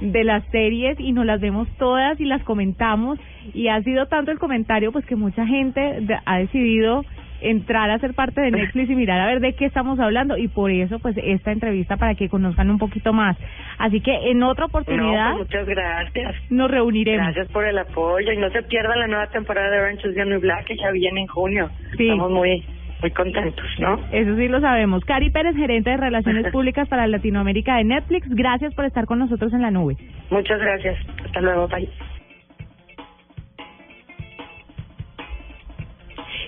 de 0.00 0.24
las 0.24 0.44
series 0.50 0.98
y 1.00 1.12
nos 1.12 1.24
las 1.24 1.40
vemos 1.40 1.68
todas 1.78 2.20
y 2.20 2.24
las 2.24 2.42
comentamos 2.42 3.18
y 3.54 3.68
ha 3.68 3.82
sido 3.82 4.06
tanto 4.06 4.30
el 4.30 4.38
comentario 4.38 4.92
pues 4.92 5.06
que 5.06 5.16
mucha 5.16 5.46
gente 5.46 6.06
ha 6.26 6.38
decidido 6.38 7.04
entrar 7.40 7.88
a 7.90 7.98
ser 7.98 8.14
parte 8.14 8.40
de 8.40 8.50
Netflix 8.50 8.90
y 8.90 8.94
mirar 8.96 9.20
a 9.20 9.26
ver 9.26 9.40
de 9.40 9.54
qué 9.54 9.64
estamos 9.66 9.98
hablando 10.00 10.36
y 10.36 10.48
por 10.48 10.70
eso 10.70 10.98
pues 10.98 11.16
esta 11.22 11.52
entrevista 11.52 11.96
para 11.96 12.14
que 12.16 12.28
conozcan 12.28 12.68
un 12.70 12.78
poquito 12.78 13.12
más. 13.12 13.36
Así 13.78 14.00
que 14.00 14.30
en 14.30 14.42
otra 14.42 14.66
oportunidad 14.66 15.30
No, 15.30 15.36
pues 15.36 15.48
muchas 15.48 15.66
gracias. 15.66 16.34
nos 16.50 16.70
reuniremos. 16.70 17.26
Gracias 17.26 17.48
por 17.52 17.64
el 17.64 17.78
apoyo 17.78 18.32
y 18.32 18.36
no 18.36 18.50
se 18.50 18.62
pierdan 18.64 18.98
la 18.98 19.06
nueva 19.06 19.26
temporada 19.28 19.70
de 19.70 19.80
Orange 19.80 20.08
is 20.08 20.14
the 20.16 20.24
New 20.24 20.40
Black 20.40 20.66
que 20.66 20.76
ya 20.76 20.90
viene 20.90 21.20
en 21.20 21.26
junio. 21.28 21.70
Sí. 21.96 22.08
Estamos 22.08 22.30
muy 22.32 22.64
muy 23.00 23.10
contentos, 23.12 23.66
¿no? 23.78 23.98
Eso 24.12 24.36
sí 24.36 24.48
lo 24.48 24.60
sabemos. 24.60 25.04
Cari 25.04 25.30
Pérez, 25.30 25.56
gerente 25.56 25.90
de 25.90 25.96
Relaciones 25.96 26.46
Públicas 26.52 26.88
para 26.88 27.06
Latinoamérica 27.06 27.76
de 27.76 27.84
Netflix, 27.84 28.28
gracias 28.28 28.74
por 28.74 28.84
estar 28.84 29.06
con 29.06 29.18
nosotros 29.18 29.52
en 29.52 29.62
la 29.62 29.70
nube. 29.70 29.96
Muchas 30.30 30.60
gracias. 30.60 30.96
Hasta 31.24 31.40
luego, 31.40 31.68
bye. 31.68 31.88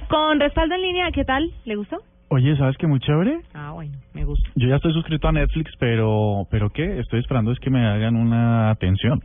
Con 0.08 0.40
respaldo 0.40 0.74
en 0.74 0.82
línea, 0.82 1.10
¿qué 1.12 1.24
tal? 1.24 1.52
¿Le 1.64 1.76
gustó? 1.76 1.98
Oye, 2.30 2.56
¿sabes 2.56 2.76
qué? 2.76 2.86
Muy 2.86 3.00
chévere. 3.00 3.40
Ah, 3.54 3.72
bueno, 3.72 3.92
me 4.12 4.24
gusta. 4.24 4.48
Yo 4.56 4.68
ya 4.68 4.76
estoy 4.76 4.92
suscrito 4.92 5.28
a 5.28 5.32
Netflix, 5.32 5.72
pero 5.78 6.46
¿pero 6.50 6.70
qué? 6.70 6.98
Estoy 6.98 7.20
esperando 7.20 7.52
es 7.52 7.58
que 7.60 7.70
me 7.70 7.86
hagan 7.86 8.16
una 8.16 8.70
atención. 8.70 9.20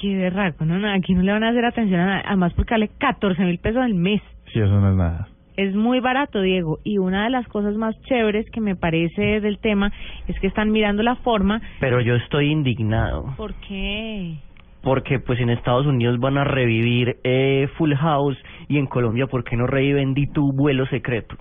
Qué 0.00 0.16
de 0.16 0.30
raro, 0.30 0.54
no, 0.60 0.78
no, 0.78 0.92
aquí 0.92 1.14
no 1.14 1.22
le 1.22 1.32
van 1.32 1.44
a 1.44 1.48
hacer 1.48 1.64
atención 1.64 2.00
a 2.00 2.06
nada, 2.06 2.22
además 2.26 2.52
porque 2.54 2.74
vale 2.74 2.88
14 2.98 3.42
mil 3.42 3.58
pesos 3.58 3.82
al 3.82 3.94
mes. 3.94 4.22
Si 4.52 4.60
eso 4.60 4.80
no 4.80 4.90
es 4.90 4.96
nada. 4.96 5.28
Es 5.58 5.74
muy 5.74 5.98
barato, 5.98 6.40
Diego, 6.40 6.78
y 6.84 6.98
una 6.98 7.24
de 7.24 7.30
las 7.30 7.48
cosas 7.48 7.74
más 7.74 8.00
chéveres 8.02 8.48
que 8.52 8.60
me 8.60 8.76
parece 8.76 9.40
del 9.40 9.58
tema 9.58 9.92
es 10.28 10.38
que 10.38 10.46
están 10.46 10.70
mirando 10.70 11.02
la 11.02 11.16
forma. 11.16 11.60
Pero 11.80 12.00
yo 12.00 12.14
estoy 12.14 12.52
indignado. 12.52 13.34
¿Por 13.36 13.54
qué? 13.66 14.36
Porque 14.84 15.18
pues 15.18 15.40
en 15.40 15.50
Estados 15.50 15.84
Unidos 15.84 16.20
van 16.20 16.38
a 16.38 16.44
revivir 16.44 17.16
eh, 17.24 17.68
Full 17.76 17.92
House 17.94 18.38
y 18.68 18.78
en 18.78 18.86
Colombia, 18.86 19.26
¿por 19.26 19.42
qué 19.42 19.56
no 19.56 19.66
reviven 19.66 20.14
Di 20.14 20.28
tu 20.28 20.52
vuelo 20.52 20.86
secreto? 20.86 21.34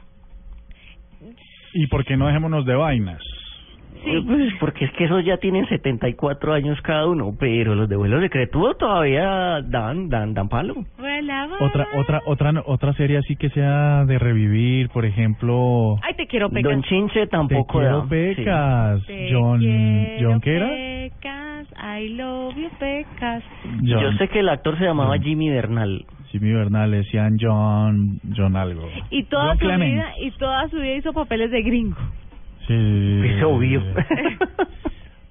¿Y 1.76 1.86
por 1.86 2.04
qué 2.04 2.18
no 2.18 2.26
dejémonos 2.26 2.66
de 2.66 2.74
vainas? 2.74 3.22
Eh, 4.06 4.22
Pues 4.26 4.54
porque 4.60 4.86
es 4.86 4.92
que 4.94 5.06
esos 5.06 5.26
ya 5.26 5.38
tienen 5.38 5.68
74 5.68 6.54
años 6.54 6.80
cada 6.82 7.08
uno, 7.08 7.34
pero 7.38 7.76
los 7.76 7.90
de 7.90 7.96
vuelo 7.98 8.22
secreto 8.22 8.74
todavía 8.76 9.62
dan, 9.64 10.08
dan, 10.08 10.34
dan 10.34 10.48
palo. 10.50 10.76
Otra 11.60 11.88
otra 11.98 12.22
otra 12.26 12.54
otra 12.66 12.94
serie 12.94 13.18
así 13.18 13.36
que 13.36 13.50
sea 13.50 14.06
de 14.06 14.18
revivir, 14.20 14.90
por 14.90 15.04
ejemplo, 15.06 15.98
Ay, 16.04 16.14
te 16.16 16.28
quiero 16.28 16.50
pecas. 16.50 16.72
Don 16.72 16.84
Chinche 16.84 17.22
Te 17.22 17.28
tampoco 17.28 17.80
quiero 17.80 18.02
da. 18.04 18.08
Pecas. 18.08 19.06
Te 19.08 19.30
John 19.34 19.60
quiero 19.60 20.30
John 20.32 20.42
¿qué 20.42 20.56
era? 20.56 20.68
Pecas, 20.70 21.68
I 22.00 22.10
love 22.10 22.56
you, 22.56 22.70
Pecas. 22.80 23.44
Sí. 23.64 23.70
Yo 23.88 24.00
John- 24.00 24.18
sé 24.20 24.28
que 24.30 24.40
el 24.40 24.50
actor 24.50 24.78
se 24.78 24.86
llamaba 24.86 25.18
Jimmy 25.18 25.50
Bernal. 25.50 26.06
Jimmy 26.32 26.54
Bernal 26.54 26.92
decían 26.92 27.38
John 27.42 28.20
John 28.36 28.56
algo. 28.56 28.88
Y 29.10 29.24
toda 29.24 29.48
John 29.48 29.58
su 29.60 29.66
Clement. 29.66 29.94
vida, 29.94 30.14
y 30.22 30.32
toda 30.32 30.68
su 30.70 30.78
vida 30.78 30.94
hizo 30.96 31.12
papeles 31.14 31.52
de 31.52 31.62
gringo. 31.64 31.98
Sí. 32.68 33.22
Es 33.26 33.44
obvio. 33.44 33.82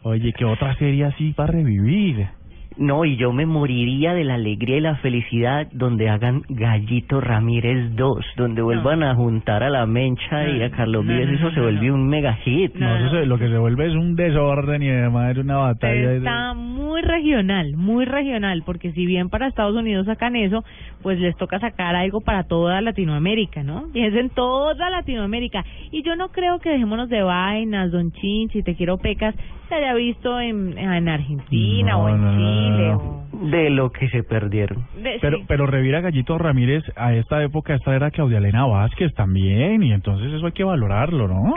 Oye, 0.02 0.32
¿qué 0.32 0.44
otra 0.44 0.74
serie 0.76 1.04
así 1.04 1.32
para 1.32 1.52
revivir? 1.52 2.28
No, 2.78 3.04
y 3.06 3.16
yo 3.16 3.32
me 3.32 3.46
moriría 3.46 4.12
de 4.12 4.24
la 4.24 4.34
alegría 4.34 4.76
y 4.76 4.80
la 4.80 4.96
felicidad 4.96 5.66
donde 5.72 6.10
hagan 6.10 6.42
Gallito 6.48 7.20
Ramírez 7.22 7.94
2, 7.96 8.24
donde 8.36 8.60
vuelvan 8.60 9.02
a 9.02 9.14
juntar 9.14 9.62
a 9.62 9.70
la 9.70 9.86
Mencha 9.86 10.46
y 10.48 10.62
a 10.62 10.70
Carlos 10.70 11.04
no, 11.04 11.12
Vives, 11.12 11.28
no, 11.28 11.34
eso 11.36 11.44
no, 11.46 11.50
se 11.52 11.60
no, 11.60 11.64
volvió 11.66 11.94
un 11.94 12.06
mega 12.08 12.34
hit. 12.34 12.74
No, 12.74 12.96
eso 12.96 13.10
se- 13.10 13.26
lo 13.26 13.38
que 13.38 13.48
se 13.48 13.56
vuelve 13.56 13.86
es 13.86 13.94
un 13.94 14.14
desorden 14.14 14.82
y 14.82 14.90
además 14.90 15.30
es 15.32 15.38
una 15.38 15.56
batalla. 15.56 16.08
de- 16.10 16.16
Está 16.18 16.52
muy 16.54 17.00
regional, 17.00 17.76
muy 17.76 18.04
regional, 18.04 18.62
porque 18.66 18.92
si 18.92 19.06
bien 19.06 19.30
para 19.30 19.46
Estados 19.48 19.74
Unidos 19.74 20.04
sacan 20.06 20.36
eso, 20.36 20.62
pues 21.02 21.18
les 21.18 21.34
toca 21.36 21.58
sacar 21.58 21.96
algo 21.96 22.20
para 22.20 22.44
toda 22.44 22.80
Latinoamérica, 22.82 23.62
¿no? 23.62 23.84
Y 23.94 24.02
es 24.04 24.14
en 24.14 24.28
toda 24.30 24.90
Latinoamérica. 24.90 25.64
Y 25.92 26.02
yo 26.02 26.14
no 26.16 26.28
creo 26.28 26.58
que 26.58 26.70
dejémonos 26.70 27.08
de 27.08 27.22
vainas, 27.22 27.90
Don 27.90 28.12
Chinchi, 28.12 28.62
Te 28.62 28.74
Quiero 28.74 28.98
Pecas, 28.98 29.34
se 29.68 29.74
haya 29.74 29.94
visto 29.94 30.40
en, 30.40 30.76
en 30.78 31.08
Argentina 31.08 31.92
No, 31.92 32.04
o 32.04 32.08
en 32.08 32.22
no, 32.22 32.32
Chile. 32.32 32.88
no. 32.88 32.96
o- 32.98 33.26
De 33.50 33.70
lo 33.70 33.90
que 33.92 34.08
se 34.08 34.22
perdieron. 34.22 34.86
de- 35.02 35.18
Pero, 35.20 35.38
sí. 35.38 35.44
pero 35.46 35.66
revivir 35.66 35.96
a 35.96 36.00
Gallito 36.00 36.38
Ramírez 36.38 36.84
a 36.96 37.12
esta 37.14 37.42
época, 37.42 37.74
esta 37.74 37.94
era 37.94 38.10
Claudia 38.10 38.38
Elena 38.38 38.64
Vázquez 38.66 39.12
también, 39.14 39.82
y 39.82 39.92
entonces 39.92 40.32
eso 40.32 40.46
hay 40.46 40.52
que 40.52 40.64
valorarlo, 40.64 41.28
¿no? 41.28 41.54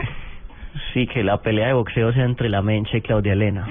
Sí, 0.94 1.06
que 1.08 1.24
la 1.24 1.38
pelea 1.42 1.66
de 1.68 1.72
boxeo 1.72 2.12
sea 2.12 2.24
entre 2.24 2.48
la 2.48 2.62
Mencha 2.62 2.96
y 2.96 3.00
Claudia 3.00 3.32
Elena. 3.32 3.66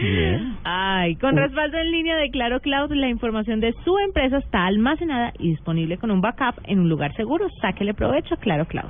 Ay, 0.65 1.15
con 1.15 1.37
respaldo 1.37 1.77
en 1.77 1.91
línea 1.91 2.17
de 2.17 2.29
Claro 2.29 2.59
Cloud, 2.59 2.91
la 2.93 3.07
información 3.07 3.61
de 3.61 3.73
su 3.85 3.97
empresa 3.99 4.37
está 4.39 4.65
almacenada 4.65 5.31
y 5.39 5.49
disponible 5.51 5.97
con 5.97 6.11
un 6.11 6.19
backup 6.19 6.55
en 6.65 6.79
un 6.79 6.89
lugar 6.89 7.13
seguro. 7.15 7.47
Sáquele 7.61 7.93
provecho 7.93 8.33
a 8.35 8.37
Claro 8.37 8.65
Cloud. 8.65 8.89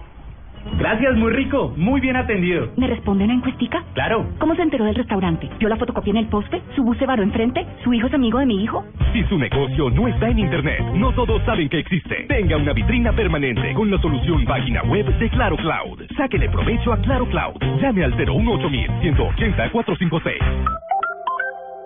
Gracias, 0.77 1.15
muy 1.15 1.31
rico, 1.33 1.73
muy 1.75 1.99
bien 1.99 2.15
atendido. 2.15 2.69
¿Me 2.77 2.87
responde 2.87 3.25
una 3.25 3.33
encuestica? 3.33 3.83
Claro. 3.93 4.25
¿Cómo 4.39 4.55
se 4.55 4.61
enteró 4.61 4.85
del 4.85 4.95
restaurante? 4.95 5.49
¿Vio 5.59 5.69
la 5.69 5.77
fotocopia 5.77 6.11
en 6.11 6.17
el 6.17 6.27
poste? 6.27 6.61
¿Su 6.75 6.83
bus 6.83 6.97
se 6.97 7.05
varó 7.05 7.23
enfrente? 7.23 7.65
¿Su 7.83 7.93
hijo 7.93 8.07
es 8.07 8.13
amigo 8.13 8.39
de 8.39 8.45
mi 8.45 8.63
hijo? 8.63 8.85
Si 9.13 9.23
su 9.23 9.37
negocio 9.37 9.89
no 9.89 10.07
está 10.07 10.29
en 10.29 10.39
Internet, 10.39 10.81
no 10.93 11.11
todos 11.13 11.43
saben 11.43 11.69
que 11.69 11.79
existe. 11.79 12.25
Tenga 12.27 12.57
una 12.57 12.73
vitrina 12.73 13.11
permanente 13.13 13.73
con 13.73 13.89
la 13.89 13.99
solución 13.99 14.45
página 14.45 14.83
web 14.83 15.05
de 15.17 15.29
Claro 15.29 15.57
Cloud. 15.57 16.03
Sáquele 16.15 16.49
provecho 16.49 16.93
a 16.93 16.97
Claro 16.97 17.25
Cloud. 17.25 17.57
Llame 17.81 18.03
al 18.03 18.15
018 18.15 18.69
180 19.01 19.71
456. 19.71 20.88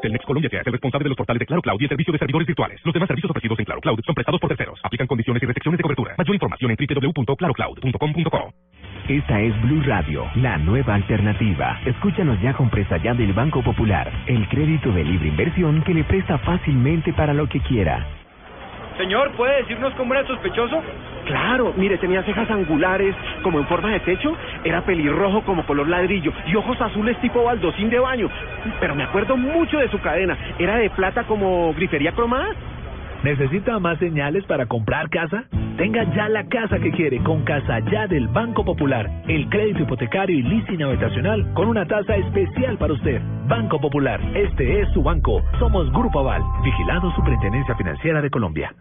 Telmex 0.04 0.26
Colombia 0.26 0.50
se 0.50 0.60
hace 0.60 0.70
responsable 0.70 1.06
de 1.06 1.10
los 1.10 1.18
portales 1.18 1.40
de 1.40 1.46
Claro 1.46 1.62
Cloud 1.62 1.80
y 1.80 1.84
el 1.86 1.90
servicio 1.90 2.12
de 2.12 2.20
servidores 2.20 2.46
virtuales. 2.46 2.82
Los 2.84 2.94
demás 2.94 3.08
servicios 3.08 3.32
ofrecidos 3.32 3.58
en 3.58 3.66
Claro 3.66 3.80
Cloud 3.80 4.00
son 4.06 4.14
prestados 4.14 4.42
por 4.42 4.50
terceros. 4.50 4.80
Aplican 4.84 5.08
condiciones 5.08 5.42
y 5.42 5.46
restricciones 5.46 5.78
de 5.78 5.84
cobertura. 5.84 6.16
Mayor 6.18 6.36
información 6.36 6.72
en 6.72 6.78
www.clarocloud.com.co. 6.78 8.54
Esta 9.08 9.42
es 9.42 9.62
Blue 9.62 9.82
Radio, 9.84 10.26
la 10.36 10.58
nueva 10.58 10.96
alternativa. 10.96 11.80
Escúchanos 11.86 12.42
ya 12.42 12.54
con 12.54 12.70
presta 12.70 12.98
ya 12.98 13.14
del 13.14 13.34
Banco 13.34 13.64
Popular, 13.64 14.12
el 14.28 14.48
crédito 14.50 14.92
de 14.92 15.06
libre 15.06 15.30
inversión 15.30 15.82
que 15.84 15.94
le 15.94 16.04
presta 16.04 16.38
fácilmente 16.40 17.14
para 17.14 17.34
lo 17.34 17.48
que 17.48 17.62
quiera. 17.62 18.23
Señor, 18.98 19.32
¿puede 19.32 19.58
decirnos 19.58 19.94
cómo 19.96 20.14
era 20.14 20.26
sospechoso? 20.28 20.82
Claro, 21.26 21.74
mire, 21.78 21.98
tenía 21.98 22.22
cejas 22.24 22.50
angulares 22.52 23.16
como 23.42 23.60
en 23.60 23.66
forma 23.68 23.90
de 23.92 24.00
techo, 24.02 24.36
era 24.64 24.82
pelirrojo 24.82 25.42
como 25.42 25.66
color 25.66 25.88
ladrillo 25.88 26.32
y 26.46 26.56
ojos 26.56 26.80
azules 26.80 27.18
tipo 27.22 27.44
baldosín 27.44 27.90
de 27.90 28.00
baño. 28.00 28.30
Pero 28.80 28.94
me 28.94 29.04
acuerdo 29.04 29.38
mucho 29.38 29.78
de 29.80 29.90
su 29.90 30.00
cadena, 30.00 30.38
era 30.60 30.78
de 30.78 30.90
plata 30.90 31.24
como 31.24 31.74
grifería 31.74 32.12
cromada. 32.12 32.50
¿Necesita 33.24 33.80
más 33.80 33.98
señales 34.00 34.44
para 34.48 34.66
comprar 34.66 35.10
casa? 35.10 35.46
Tenga 35.78 36.04
ya 36.14 36.28
la 36.28 36.44
casa 36.50 36.78
que 36.78 36.92
quiere 36.92 37.24
con 37.24 37.44
Casa 37.46 37.80
Ya 37.90 38.06
del 38.06 38.28
Banco 38.28 38.66
Popular. 38.66 39.10
El 39.30 39.48
crédito 39.48 39.84
hipotecario 39.84 40.38
y 40.38 40.44
leasing 40.44 40.84
habitacional 40.84 41.54
con 41.54 41.70
una 41.70 41.86
tasa 41.88 42.18
especial 42.18 42.78
para 42.78 42.94
usted. 42.94 43.22
Banco 43.48 43.80
Popular, 43.80 44.20
este 44.36 44.82
es 44.82 44.90
su 44.94 45.02
banco. 45.02 45.42
Somos 45.58 45.90
Grupo 45.94 46.20
Aval, 46.20 46.44
vigilado 46.64 47.12
Superintendencia 47.16 47.76
Financiera 47.76 48.22
de 48.22 48.30
Colombia. 48.30 48.76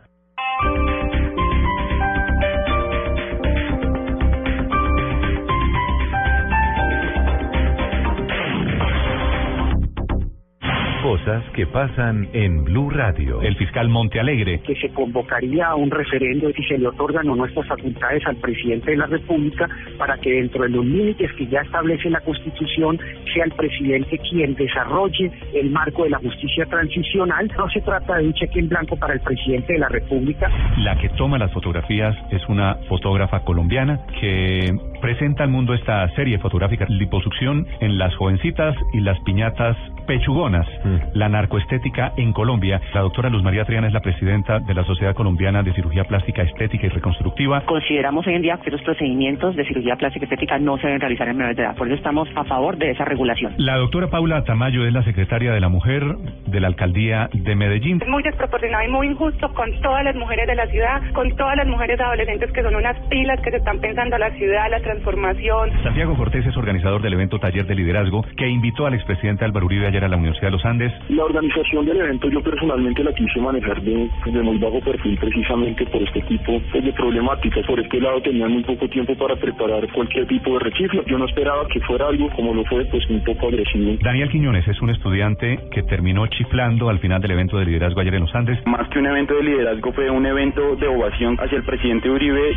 Cosas 11.02 11.42
que 11.52 11.66
pasan 11.66 12.28
en 12.32 12.62
Blue 12.62 12.88
Radio. 12.88 13.42
El 13.42 13.56
fiscal 13.56 13.88
Montealegre. 13.88 14.60
que 14.60 14.76
se 14.76 14.88
convocaría 14.90 15.66
a 15.66 15.74
un 15.74 15.90
referendo 15.90 16.48
y 16.48 16.62
se 16.62 16.78
le 16.78 16.86
otorgan 16.86 17.28
o 17.28 17.34
no 17.34 17.44
estas 17.44 17.66
facultades 17.66 18.24
al 18.24 18.36
presidente 18.36 18.92
de 18.92 18.98
la 18.98 19.06
República 19.06 19.68
para 19.98 20.16
que 20.18 20.30
dentro 20.30 20.62
de 20.62 20.68
los 20.68 20.86
límites 20.86 21.32
que 21.32 21.48
ya 21.48 21.62
establece 21.62 22.08
la 22.08 22.20
Constitución 22.20 23.00
sea 23.34 23.44
el 23.44 23.50
presidente 23.50 24.16
quien 24.18 24.54
desarrolle 24.54 25.32
el 25.54 25.70
marco 25.70 26.04
de 26.04 26.10
la 26.10 26.18
justicia 26.18 26.66
transicional. 26.66 27.50
No 27.58 27.68
se 27.70 27.80
trata 27.80 28.18
de 28.18 28.26
un 28.28 28.34
cheque 28.34 28.60
en 28.60 28.68
blanco 28.68 28.96
para 28.96 29.14
el 29.14 29.20
presidente 29.20 29.72
de 29.72 29.80
la 29.80 29.88
República. 29.88 30.48
La 30.78 30.96
que 30.98 31.08
toma 31.10 31.36
las 31.36 31.52
fotografías 31.52 32.16
es 32.30 32.48
una 32.48 32.76
fotógrafa 32.88 33.40
colombiana 33.40 34.06
que 34.20 34.72
presenta 35.00 35.42
al 35.42 35.50
mundo 35.50 35.74
esta 35.74 36.08
serie 36.14 36.38
fotográfica 36.38 36.86
liposucción 36.88 37.66
en 37.80 37.98
las 37.98 38.14
jovencitas 38.14 38.76
y 38.92 39.00
las 39.00 39.18
piñatas 39.24 39.76
pechugonas, 40.06 40.66
la 41.14 41.28
narcoestética 41.28 42.12
en 42.16 42.32
Colombia. 42.32 42.80
La 42.94 43.00
doctora 43.00 43.28
Luz 43.28 43.42
María 43.42 43.64
Triana 43.64 43.86
es 43.86 43.92
la 43.92 44.00
presidenta 44.00 44.60
de 44.60 44.74
la 44.74 44.84
Sociedad 44.84 45.14
Colombiana 45.14 45.62
de 45.62 45.72
Cirugía 45.72 46.04
Plástica 46.04 46.42
Estética 46.42 46.86
y 46.86 46.90
Reconstructiva. 46.90 47.62
Consideramos 47.62 48.26
hoy 48.26 48.34
en 48.34 48.42
día 48.42 48.58
que 48.62 48.70
los 48.70 48.82
procedimientos 48.82 49.56
de 49.56 49.64
cirugía 49.64 49.96
plástica 49.96 50.24
estética 50.24 50.58
no 50.58 50.76
se 50.78 50.86
deben 50.86 51.00
realizar 51.00 51.28
en 51.28 51.36
menores 51.36 51.56
de 51.56 51.62
edad. 51.62 51.76
Por 51.76 51.86
eso 51.86 51.96
estamos 51.96 52.28
a 52.34 52.44
favor 52.44 52.76
de 52.76 52.90
esa 52.90 53.04
regulación. 53.04 53.54
La 53.58 53.76
doctora 53.76 54.08
Paula 54.08 54.44
Tamayo 54.44 54.86
es 54.86 54.92
la 54.92 55.02
secretaria 55.04 55.52
de 55.52 55.60
la 55.60 55.68
mujer 55.68 56.04
de 56.46 56.60
la 56.60 56.68
alcaldía 56.68 57.28
de 57.32 57.54
Medellín. 57.54 58.00
Es 58.02 58.08
muy 58.08 58.22
desproporcionado 58.22 58.84
y 58.84 58.90
muy 58.90 59.06
injusto 59.08 59.52
con 59.54 59.70
todas 59.80 60.04
las 60.04 60.16
mujeres 60.16 60.46
de 60.46 60.54
la 60.54 60.66
ciudad, 60.66 61.02
con 61.12 61.34
todas 61.36 61.56
las 61.56 61.66
mujeres 61.66 62.00
adolescentes 62.00 62.50
que 62.52 62.62
son 62.62 62.74
unas 62.74 62.98
pilas 63.08 63.40
que 63.40 63.50
se 63.50 63.56
están 63.58 63.78
pensando 63.80 64.18
la 64.18 64.30
ciudad, 64.32 64.70
la 64.70 64.80
transformación. 64.80 65.70
Santiago 65.82 66.16
Cortés 66.16 66.46
es 66.46 66.56
organizador 66.56 67.02
del 67.02 67.14
evento 67.14 67.38
Taller 67.38 67.66
de 67.66 67.74
Liderazgo 67.74 68.24
que 68.36 68.48
invitó 68.48 68.86
al 68.86 68.94
expresidente 68.94 69.44
Álvaro 69.44 69.66
Uribe 69.66 69.86
ayer 69.92 70.04
a 70.04 70.08
la 70.08 70.16
Universidad 70.16 70.48
de 70.48 70.56
los 70.56 70.64
Andes. 70.64 70.92
La 71.10 71.24
organización 71.24 71.84
del 71.84 71.98
evento 71.98 72.30
yo 72.30 72.42
personalmente 72.42 73.04
la 73.04 73.12
quise 73.12 73.40
manejar 73.40 73.82
de, 73.82 74.08
de 74.26 74.42
muy 74.42 74.58
bajo 74.58 74.80
perfil 74.80 75.18
precisamente 75.18 75.84
por 75.86 76.02
este 76.02 76.22
tipo 76.22 76.60
pues, 76.70 76.84
de 76.84 76.92
problemáticas. 76.92 77.66
Por 77.66 77.78
este 77.78 78.00
lado 78.00 78.20
tenían 78.22 78.50
muy 78.50 78.62
poco 78.64 78.88
tiempo 78.88 79.14
para 79.16 79.36
preparar 79.36 79.86
cualquier 79.92 80.26
tipo 80.26 80.54
de 80.54 80.60
rechiflo. 80.60 81.04
Yo 81.06 81.18
no 81.18 81.26
esperaba 81.26 81.66
que 81.68 81.80
fuera 81.80 82.08
algo 82.08 82.30
como 82.30 82.54
lo 82.54 82.64
fue, 82.64 82.84
pues 82.86 83.08
un 83.10 83.22
poco 83.24 83.48
agresivo. 83.48 83.96
Daniel 84.02 84.30
Quiñones 84.30 84.66
es 84.66 84.80
un 84.80 84.90
estudiante 84.90 85.58
que 85.70 85.82
terminó 85.82 86.26
chiflando 86.28 86.88
al 86.88 86.98
final 86.98 87.20
del 87.20 87.32
evento 87.32 87.58
de 87.58 87.66
liderazgo 87.66 88.00
ayer 88.00 88.14
en 88.14 88.22
los 88.22 88.34
Andes. 88.34 88.58
Más 88.66 88.88
que 88.88 88.98
un 88.98 89.06
evento 89.06 89.34
de 89.34 89.44
liderazgo 89.44 89.92
fue 89.92 90.10
un 90.10 90.24
evento 90.24 90.76
de 90.76 90.86
ovación 90.86 91.36
hacia 91.38 91.58
el 91.58 91.64
presidente 91.64 92.10
Uribe. 92.10 92.56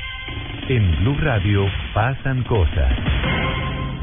En 0.69 0.95
Blue 1.01 1.17
Radio 1.21 1.65
pasan 1.93 2.43
cosas. 2.43 2.95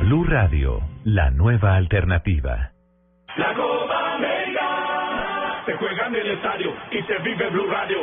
Blue 0.03 0.25
Radio, 0.25 0.81
la 1.05 1.31
nueva 1.31 1.77
alternativa. 1.77 2.73
La 3.37 3.55
Copa 3.55 4.15
América 4.15 5.63
se 5.65 5.73
juega 5.75 6.07
en 6.07 6.17
el 6.17 6.31
estadio 6.33 6.75
y 6.91 7.03
se 7.03 7.19
vive 7.19 7.49
Blue 7.49 7.67
Radio. 7.67 7.99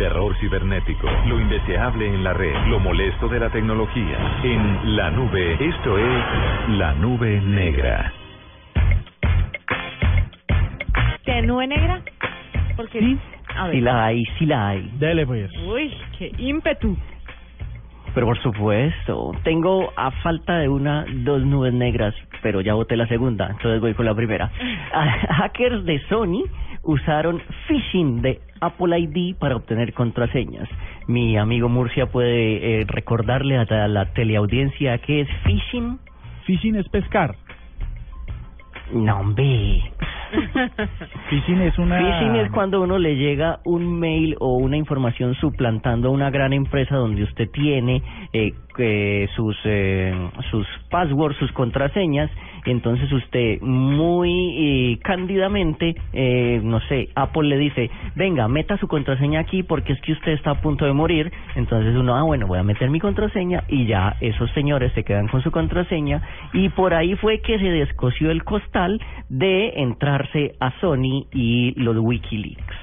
Terror 0.00 0.34
cibernético, 0.40 1.06
lo 1.26 1.38
indeseable 1.38 2.06
en 2.06 2.24
la 2.24 2.32
red, 2.32 2.54
lo 2.68 2.80
molesto 2.80 3.28
de 3.28 3.38
la 3.38 3.50
tecnología. 3.50 4.40
En 4.42 4.96
la 4.96 5.10
nube, 5.10 5.58
esto 5.60 5.98
es 5.98 6.68
la 6.78 6.94
nube 6.94 7.38
negra. 7.42 8.10
¿Qué 11.22 11.42
nube 11.42 11.66
negra? 11.66 12.00
Porque 12.76 13.18
a 13.54 13.66
ver. 13.66 13.74
Sí 13.74 13.80
la 13.82 14.04
hay, 14.06 14.24
sí 14.38 14.46
la 14.46 14.68
hay. 14.68 14.90
Dele 14.94 15.26
pues. 15.26 15.50
Uy, 15.66 15.92
qué 16.18 16.32
ímpetu. 16.38 16.96
Pero 18.14 18.26
por 18.26 18.42
supuesto, 18.42 19.32
tengo 19.44 19.92
a 19.96 20.12
falta 20.22 20.60
de 20.60 20.70
una, 20.70 21.04
dos 21.24 21.44
nubes 21.44 21.74
negras, 21.74 22.14
pero 22.40 22.62
ya 22.62 22.72
voté 22.72 22.96
la 22.96 23.06
segunda, 23.06 23.48
entonces 23.50 23.82
voy 23.82 23.92
con 23.92 24.06
la 24.06 24.14
primera. 24.14 24.50
Ah, 24.92 25.06
Hackers 25.42 25.84
de 25.84 26.00
Sony 26.08 26.42
usaron 26.82 27.40
phishing 27.68 28.22
de 28.22 28.40
Apple 28.60 28.98
ID 28.98 29.36
para 29.36 29.56
obtener 29.56 29.92
contraseñas. 29.92 30.68
Mi 31.06 31.36
amigo 31.36 31.68
Murcia 31.68 32.06
puede 32.06 32.80
eh, 32.80 32.84
recordarle 32.86 33.56
a 33.58 33.64
la, 33.64 33.88
la 33.88 34.12
teleaudiencia 34.12 34.98
qué 34.98 35.22
es 35.22 35.28
phishing. 35.44 35.98
Phishing 36.46 36.76
es 36.76 36.88
pescar. 36.88 37.36
No, 38.92 39.20
hombre. 39.20 39.82
Phishing 41.30 41.60
es 41.62 41.78
una... 41.78 41.98
Phishing 41.98 42.36
es 42.36 42.50
cuando 42.50 42.80
uno 42.82 42.98
le 42.98 43.16
llega 43.16 43.60
un 43.64 43.98
mail 43.98 44.36
o 44.40 44.56
una 44.56 44.76
información 44.76 45.34
suplantando 45.34 46.08
a 46.08 46.10
una 46.12 46.30
gran 46.30 46.52
empresa 46.52 46.96
donde 46.96 47.22
usted 47.22 47.50
tiene 47.50 48.02
eh, 48.32 48.52
eh, 48.78 49.28
sus 49.36 49.56
eh, 49.64 50.14
sus 50.50 50.66
passwords, 50.90 51.36
sus 51.38 51.52
contraseñas. 51.52 52.30
Entonces 52.64 53.10
usted 53.12 53.60
muy 53.60 54.30
eh, 54.58 54.98
cándidamente, 55.02 55.94
eh, 56.12 56.60
no 56.62 56.80
sé, 56.80 57.08
Apple 57.14 57.48
le 57.48 57.58
dice, 57.58 57.90
venga, 58.14 58.48
meta 58.48 58.76
su 58.78 58.88
contraseña 58.88 59.40
aquí 59.40 59.62
porque 59.62 59.92
es 59.92 60.00
que 60.02 60.12
usted 60.12 60.32
está 60.32 60.52
a 60.52 60.60
punto 60.60 60.84
de 60.84 60.92
morir. 60.92 61.32
Entonces 61.54 61.94
uno, 61.96 62.16
ah, 62.16 62.22
bueno, 62.22 62.46
voy 62.46 62.58
a 62.58 62.62
meter 62.62 62.90
mi 62.90 63.00
contraseña 63.00 63.64
y 63.68 63.86
ya 63.86 64.16
esos 64.20 64.50
señores 64.52 64.92
se 64.94 65.04
quedan 65.04 65.28
con 65.28 65.42
su 65.42 65.50
contraseña. 65.50 66.22
Y 66.52 66.68
por 66.70 66.94
ahí 66.94 67.14
fue 67.16 67.40
que 67.40 67.58
se 67.58 67.70
descosió 67.70 68.30
el 68.30 68.44
costal 68.44 69.00
de 69.28 69.74
entrarse 69.76 70.54
a 70.60 70.72
Sony 70.80 71.26
y 71.32 71.72
los 71.76 71.96
Wikileaks. 71.98 72.76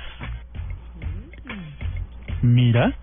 Mira. 2.42 2.94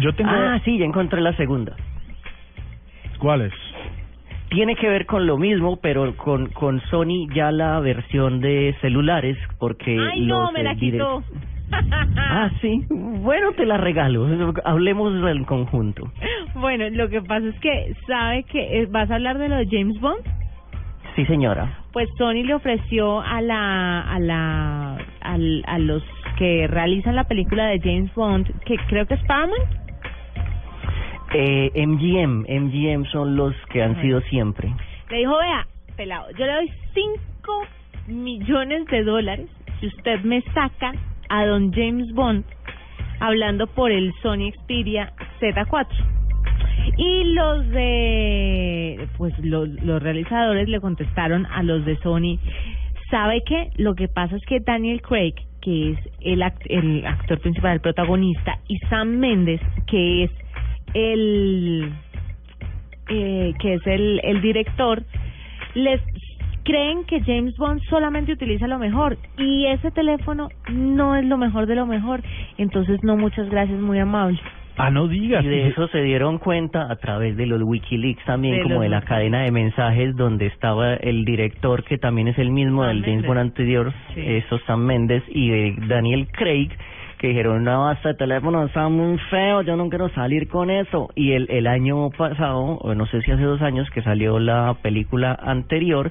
Yo 0.00 0.14
tengo... 0.14 0.30
Ah, 0.30 0.60
sí, 0.64 0.78
ya 0.78 0.84
encontré 0.84 1.20
la 1.20 1.34
segunda. 1.36 1.74
¿Cuáles? 3.18 3.52
Tiene 4.50 4.76
que 4.76 4.88
ver 4.88 5.04
con 5.06 5.26
lo 5.26 5.36
mismo, 5.36 5.76
pero 5.76 6.16
con, 6.16 6.46
con 6.50 6.80
Sony 6.90 7.28
ya 7.34 7.50
la 7.52 7.80
versión 7.80 8.40
de 8.40 8.74
celulares, 8.80 9.36
porque 9.58 9.96
Ay, 9.98 10.22
no, 10.22 10.50
me 10.52 10.62
la 10.62 10.74
quitó. 10.74 11.22
Ah, 12.30 12.50
sí. 12.62 12.82
Bueno, 12.88 13.52
te 13.52 13.66
la 13.66 13.76
regalo. 13.76 14.26
Hablemos 14.64 15.22
del 15.22 15.44
conjunto. 15.44 16.10
Bueno, 16.54 16.88
lo 16.90 17.08
que 17.10 17.20
pasa 17.20 17.46
es 17.46 17.58
que, 17.60 17.94
¿sabe 18.06 18.44
que 18.44 18.80
eh, 18.80 18.86
vas 18.90 19.10
a 19.10 19.16
hablar 19.16 19.36
de 19.38 19.48
lo 19.50 19.56
de 19.56 19.66
James 19.70 20.00
Bond? 20.00 20.24
Sí, 21.14 21.24
señora. 21.26 21.78
Pues 21.92 22.08
Sony 22.16 22.42
le 22.44 22.54
ofreció 22.54 23.20
a 23.20 23.40
la 23.42 24.00
a 24.02 24.18
la 24.18 24.96
al- 25.20 25.62
a 25.66 25.78
los 25.78 26.02
que 26.38 26.66
realizan 26.68 27.16
la 27.16 27.24
película 27.24 27.66
de 27.66 27.80
James 27.80 28.14
Bond, 28.14 28.46
que 28.64 28.76
creo 28.88 29.06
que 29.06 29.14
es 29.14 29.22
Paramount, 29.26 29.64
Eh, 31.34 31.70
MGM, 31.86 32.46
MGM 32.48 33.04
son 33.06 33.36
los 33.36 33.54
que 33.70 33.82
han 33.82 34.00
sido 34.00 34.20
siempre. 34.22 34.72
le 35.10 35.18
dijo, 35.18 35.36
vea, 35.38 35.66
pelado, 35.96 36.26
yo 36.38 36.46
le 36.46 36.52
doy 36.52 36.70
5 36.94 37.66
millones 38.08 38.86
de 38.86 39.02
dólares 39.04 39.46
si 39.80 39.86
usted 39.88 40.20
me 40.22 40.40
saca 40.54 40.92
a 41.28 41.44
don 41.46 41.72
James 41.72 42.12
Bond 42.14 42.44
hablando 43.20 43.66
por 43.66 43.90
el 43.90 44.12
Sony 44.22 44.50
Xperia 44.52 45.12
Z4. 45.40 45.86
Y 46.96 47.24
los 47.34 47.68
de, 47.68 49.06
pues 49.18 49.34
los, 49.40 49.68
los 49.68 50.02
realizadores 50.02 50.68
le 50.68 50.80
contestaron 50.80 51.46
a 51.46 51.62
los 51.62 51.84
de 51.84 51.96
Sony, 51.98 52.38
¿sabe 53.10 53.42
qué? 53.44 53.70
Lo 53.76 53.94
que 53.94 54.08
pasa 54.08 54.36
es 54.36 54.44
que 54.46 54.60
Daniel 54.60 55.02
Craig, 55.02 55.34
que 55.60 55.90
es 55.92 55.98
el, 56.20 56.40
act- 56.42 56.66
el 56.68 57.04
actor 57.06 57.38
principal, 57.40 57.74
el 57.74 57.80
protagonista, 57.80 58.58
y 58.68 58.78
Sam 58.88 59.18
Mendes, 59.18 59.60
que 59.86 60.24
es 60.24 60.30
el 60.94 61.92
eh, 63.08 63.52
que 63.60 63.74
es 63.74 63.86
el, 63.86 64.20
el 64.22 64.40
director, 64.42 65.02
les 65.74 66.00
creen 66.64 67.04
que 67.04 67.22
James 67.22 67.56
Bond 67.56 67.80
solamente 67.88 68.32
utiliza 68.32 68.66
lo 68.66 68.78
mejor 68.78 69.16
y 69.38 69.64
ese 69.66 69.90
teléfono 69.90 70.48
no 70.70 71.16
es 71.16 71.24
lo 71.24 71.38
mejor 71.38 71.66
de 71.66 71.74
lo 71.74 71.86
mejor. 71.86 72.22
Entonces, 72.58 73.02
no, 73.02 73.16
muchas 73.16 73.48
gracias, 73.48 73.80
muy 73.80 73.98
amable. 73.98 74.38
Ah, 74.76 74.90
no 74.90 75.08
digas. 75.08 75.42
Y 75.44 75.48
de 75.48 75.68
eso 75.68 75.88
se 75.88 76.02
dieron 76.02 76.38
cuenta 76.38 76.92
a 76.92 76.96
través 76.96 77.36
de 77.36 77.46
los 77.46 77.60
Wikileaks 77.62 78.24
también, 78.24 78.56
De 78.58 78.62
como 78.62 78.74
los 78.76 78.82
de 78.84 78.88
la 78.90 79.00
cadena 79.02 79.42
de 79.42 79.50
mensajes 79.50 80.14
donde 80.14 80.46
estaba 80.46 80.94
el 80.94 81.24
director, 81.24 81.82
que 81.82 81.98
también 81.98 82.28
es 82.28 82.38
el 82.38 82.50
mismo 82.50 82.84
Sam 82.84 82.96
del 83.00 83.04
James. 83.04 83.26
Bond 83.26 83.38
anterior, 83.40 83.92
Sí. 84.14 84.20
eso 84.24 84.58
Sam 84.66 84.84
Mendes, 84.84 85.24
y 85.28 85.48
de 85.48 85.74
Daniel 85.88 86.28
Craig, 86.30 86.68
que 87.18 87.28
dijeron, 87.28 87.64
no, 87.64 87.90
este 87.90 88.14
teléfono 88.14 88.64
está 88.64 88.88
muy 88.88 89.18
feo, 89.30 89.62
yo 89.62 89.76
no 89.76 89.88
quiero 89.88 90.08
salir 90.10 90.48
con 90.48 90.70
eso. 90.70 91.08
Y 91.14 91.32
el, 91.32 91.50
el 91.50 91.66
año 91.66 92.10
pasado, 92.10 92.78
o 92.78 92.94
no 92.94 93.06
sé 93.06 93.20
si 93.22 93.30
hace 93.32 93.42
dos 93.42 93.60
años, 93.60 93.88
que 93.90 94.02
salió 94.02 94.38
la 94.38 94.74
película 94.82 95.36
anterior, 95.40 96.10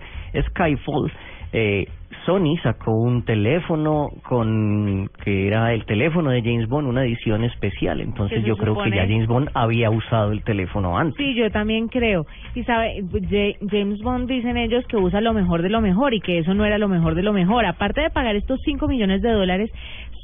Skyfall, 0.49 1.11
eh, 1.53 1.87
Sony 2.25 2.57
sacó 2.61 2.91
un 2.91 3.23
teléfono 3.23 4.09
con 4.27 5.09
que 5.23 5.47
era 5.47 5.73
el 5.73 5.85
teléfono 5.85 6.29
de 6.29 6.41
James 6.41 6.67
Bond, 6.67 6.87
una 6.87 7.03
edición 7.05 7.43
especial. 7.45 8.01
Entonces 8.01 8.43
yo 8.43 8.57
creo 8.57 8.73
que 8.83 8.89
ya 8.97 9.03
James 9.07 9.27
Bond 9.27 9.49
había 9.53 9.89
usado 9.89 10.31
el 10.33 10.43
teléfono 10.43 10.97
antes. 10.97 11.15
Sí, 11.17 11.35
yo 11.35 11.49
también 11.51 11.87
creo. 11.87 12.25
Y 12.53 12.63
sabe, 12.63 13.01
Ja- 13.29 13.67
James 13.69 14.01
Bond 14.01 14.27
dicen 14.29 14.57
ellos 14.57 14.85
que 14.87 14.97
usa 14.97 15.21
lo 15.21 15.33
mejor 15.33 15.61
de 15.61 15.69
lo 15.69 15.79
mejor 15.79 16.13
y 16.13 16.19
que 16.19 16.39
eso 16.39 16.53
no 16.53 16.65
era 16.65 16.77
lo 16.77 16.89
mejor 16.89 17.15
de 17.15 17.23
lo 17.23 17.31
mejor. 17.31 17.65
Aparte 17.65 18.01
de 18.01 18.09
pagar 18.09 18.35
estos 18.35 18.59
5 18.65 18.87
millones 18.89 19.21
de 19.21 19.31
dólares, 19.31 19.71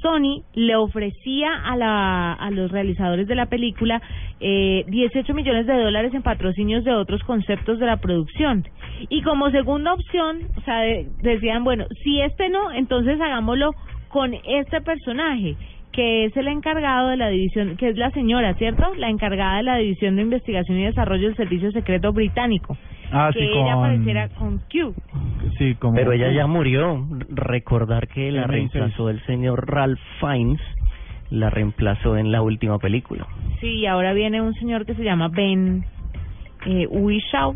Sony 0.03 0.43
le 0.53 0.75
ofrecía 0.75 1.49
a, 1.65 1.75
la, 1.75 2.33
a 2.33 2.51
los 2.51 2.71
realizadores 2.71 3.27
de 3.27 3.35
la 3.35 3.47
película 3.47 4.01
eh, 4.39 4.83
18 4.87 5.33
millones 5.33 5.65
de 5.65 5.73
dólares 5.73 6.13
en 6.13 6.21
patrocinios 6.21 6.83
de 6.83 6.93
otros 6.93 7.23
conceptos 7.23 7.79
de 7.79 7.87
la 7.87 7.97
producción. 7.97 8.67
Y 9.09 9.23
como 9.23 9.49
segunda 9.49 9.93
opción, 9.93 10.41
decían, 11.21 11.63
bueno, 11.63 11.85
si 12.03 12.21
este 12.21 12.49
no, 12.49 12.71
entonces 12.71 13.19
hagámoslo 13.19 13.71
con 14.09 14.33
este 14.33 14.81
personaje 14.81 15.55
que 15.93 16.25
es 16.25 16.35
el 16.35 16.47
encargado 16.47 17.09
de 17.09 17.17
la 17.17 17.29
división, 17.29 17.77
que 17.77 17.89
es 17.89 17.97
la 17.97 18.09
señora, 18.11 18.55
¿cierto? 18.55 18.93
La 18.95 19.09
encargada 19.09 19.57
de 19.57 19.63
la 19.63 19.77
división 19.77 20.15
de 20.15 20.23
investigación 20.23 20.79
y 20.79 20.85
desarrollo 20.85 21.27
del 21.27 21.37
Servicio 21.37 21.71
Secreto 21.71 22.11
Británico. 22.11 22.75
Ah, 23.13 23.29
que 23.31 23.39
sí, 23.39 23.45
ella 23.45 23.73
apareciera 23.73 24.29
con 24.29 24.57
Q. 24.57 24.95
Sí, 25.57 25.75
como... 25.75 25.95
Pero 25.95 26.11
ella 26.13 26.31
ya 26.31 26.47
murió. 26.47 27.05
Recordar 27.29 28.07
que 28.07 28.31
la 28.31 28.43
El 28.43 28.51
26. 28.51 28.73
reemplazó 28.73 29.09
el 29.09 29.23
señor 29.25 29.69
Ralph 29.69 29.99
Fiennes, 30.19 30.59
la 31.29 31.49
reemplazó 31.49 32.17
en 32.17 32.31
la 32.31 32.41
última 32.41 32.79
película. 32.79 33.27
Sí, 33.61 33.81
y 33.81 33.85
ahora 33.85 34.13
viene 34.13 34.41
un 34.41 34.53
señor 34.55 34.85
que 34.85 34.95
se 34.95 35.03
llama 35.03 35.29
Ben 35.29 35.85
eh, 36.65 36.87
Whishaw. 36.87 37.55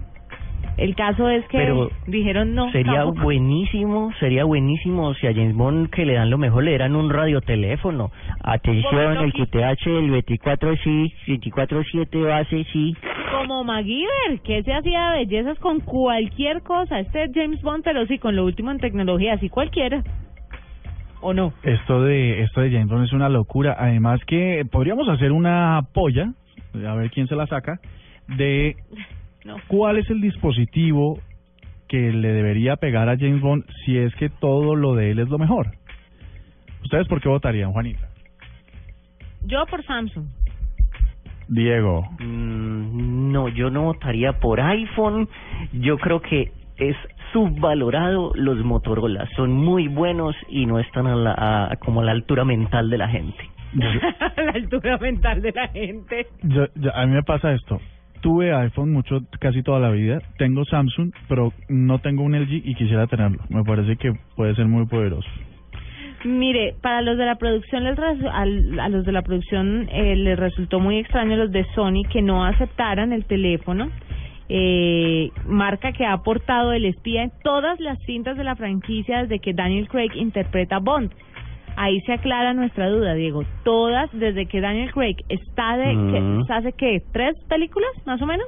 El 0.77 0.95
caso 0.95 1.27
es 1.27 1.43
que 1.47 1.57
Pero 1.57 1.89
dijeron 2.05 2.53
no. 2.53 2.71
Sería 2.71 2.99
tampoco. 2.99 3.23
buenísimo, 3.23 4.11
sería 4.19 4.43
buenísimo 4.43 5.13
si 5.15 5.25
a 5.25 5.33
James 5.33 5.55
Bond 5.55 5.89
que 5.89 6.05
le 6.05 6.13
dan 6.13 6.29
lo 6.29 6.37
mejor 6.37 6.63
le 6.63 6.71
dieran 6.71 6.95
un 6.95 7.09
radioteléfono. 7.09 8.11
Atención, 8.43 9.17
el 9.17 9.33
QTH 9.33 9.85
del 9.85 10.11
24 10.11 10.75
sí, 10.83 11.11
24-7 11.27 12.23
base 12.23 12.63
sí. 12.71 12.95
Como 13.31 13.63
MacGyver, 13.63 14.39
que 14.43 14.61
se 14.61 14.71
hacía 14.71 15.13
bellezas 15.13 15.57
con 15.59 15.79
cualquier 15.79 16.61
cosa. 16.61 16.99
Este 16.99 17.23
es 17.23 17.31
James 17.33 17.61
Bond, 17.63 17.83
pero 17.83 18.05
sí, 18.05 18.19
con 18.19 18.35
lo 18.35 18.45
último 18.45 18.69
en 18.69 18.77
tecnología, 18.77 19.33
así 19.33 19.49
cualquiera. 19.49 20.03
¿O 21.21 21.33
no? 21.33 21.53
Esto 21.63 22.03
de 22.03 22.43
esto 22.43 22.61
de 22.61 22.71
James 22.71 22.87
Bond 22.87 23.05
es 23.05 23.13
una 23.13 23.29
locura. 23.29 23.75
Además 23.79 24.19
que 24.25 24.63
podríamos 24.71 25.09
hacer 25.09 25.31
una 25.31 25.81
polla, 25.91 26.33
a 26.87 26.93
ver 26.93 27.09
quién 27.09 27.27
se 27.27 27.35
la 27.35 27.47
saca, 27.47 27.79
de 28.27 28.75
No. 29.47 29.55
cuál 29.67 29.97
es 29.97 30.09
el 30.09 30.21
dispositivo 30.21 31.19
que 31.87 32.11
le 32.11 32.33
debería 32.33 32.75
pegar 32.75 33.07
a 33.09 33.17
James 33.17 33.41
Bond 33.41 33.63
si 33.85 33.97
es 33.97 34.13
que 34.15 34.29
todo 34.29 34.75
lo 34.75 34.93
de 34.95 35.11
él 35.11 35.19
es 35.19 35.29
lo 35.29 35.37
mejor. 35.39 35.71
¿Ustedes 36.83 37.07
por 37.07 37.21
qué 37.21 37.29
votarían, 37.29 37.71
Juanita? 37.71 38.07
Yo 39.45 39.65
por 39.69 39.83
Samsung. 39.85 40.25
Diego. 41.47 42.03
Mm, 42.19 43.31
no, 43.31 43.47
yo 43.49 43.69
no 43.69 43.83
votaría 43.83 44.33
por 44.33 44.59
iPhone. 44.59 45.29
Yo 45.73 45.97
creo 45.97 46.21
que 46.21 46.51
es 46.77 46.95
subvalorado 47.31 48.33
los 48.35 48.57
Motorola. 48.65 49.27
Son 49.35 49.51
muy 49.53 49.87
buenos 49.87 50.35
y 50.49 50.65
no 50.65 50.79
están 50.79 51.07
a 51.07 51.15
la, 51.15 51.35
a- 51.71 51.75
como 51.77 52.01
a 52.01 52.03
la 52.03 52.11
altura 52.11 52.43
mental 52.43 52.89
de 52.89 52.97
la 52.97 53.07
gente. 53.07 53.37
la 54.37 54.51
altura 54.53 54.97
mental 54.97 55.41
de 55.41 55.51
la 55.53 55.67
gente. 55.69 56.27
Yo, 56.43 56.65
yo- 56.75 56.93
a 56.95 57.05
mí 57.05 57.13
me 57.13 57.23
pasa 57.23 57.53
esto. 57.53 57.79
Tuve 58.21 58.53
iPhone 58.53 58.91
mucho, 58.91 59.19
casi 59.39 59.63
toda 59.63 59.79
la 59.79 59.89
vida. 59.89 60.19
Tengo 60.37 60.65
Samsung, 60.65 61.11
pero 61.27 61.53
no 61.69 61.99
tengo 61.99 62.23
un 62.23 62.35
LG 62.35 62.61
y 62.65 62.75
quisiera 62.75 63.07
tenerlo. 63.07 63.39
Me 63.49 63.63
parece 63.63 63.95
que 63.95 64.13
puede 64.35 64.55
ser 64.55 64.65
muy 64.65 64.85
poderoso. 64.85 65.29
Mire, 66.25 66.75
para 66.81 67.01
los 67.01 67.17
de 67.17 67.25
la 67.25 67.35
producción, 67.35 67.83
les 67.83 67.97
a 67.99 68.89
los 68.89 69.05
de 69.05 69.11
la 69.11 69.21
producción 69.21 69.87
eh, 69.91 70.15
les 70.15 70.37
resultó 70.37 70.79
muy 70.79 70.97
extraño 70.97 71.35
los 71.35 71.51
de 71.51 71.65
Sony 71.75 72.03
que 72.11 72.21
no 72.21 72.43
aceptaran 72.43 73.13
el 73.13 73.25
teléfono. 73.25 73.89
Eh, 74.49 75.29
marca 75.45 75.91
que 75.91 76.05
ha 76.05 76.13
aportado 76.13 76.71
el 76.71 76.85
espía 76.85 77.23
en 77.23 77.31
todas 77.43 77.79
las 77.79 77.99
cintas 78.05 78.37
de 78.37 78.45
la 78.45 78.55
franquicia 78.55 79.23
desde 79.23 79.39
que 79.39 79.53
Daniel 79.53 79.89
Craig 79.89 80.11
interpreta 80.15 80.79
Bond. 80.79 81.11
Ahí 81.77 82.01
se 82.01 82.13
aclara 82.13 82.53
nuestra 82.53 82.89
duda, 82.89 83.13
Diego. 83.13 83.43
Todas, 83.63 84.09
desde 84.11 84.47
que 84.47 84.59
Daniel 84.61 84.91
Craig 84.91 85.15
está 85.29 85.77
de, 85.77 85.93
Mm. 85.93 86.45
que, 86.47 86.53
¿hace 86.53 86.73
qué? 86.73 87.01
¿Tres 87.13 87.35
películas, 87.47 87.89
más 88.05 88.21
o 88.21 88.25
menos? 88.25 88.47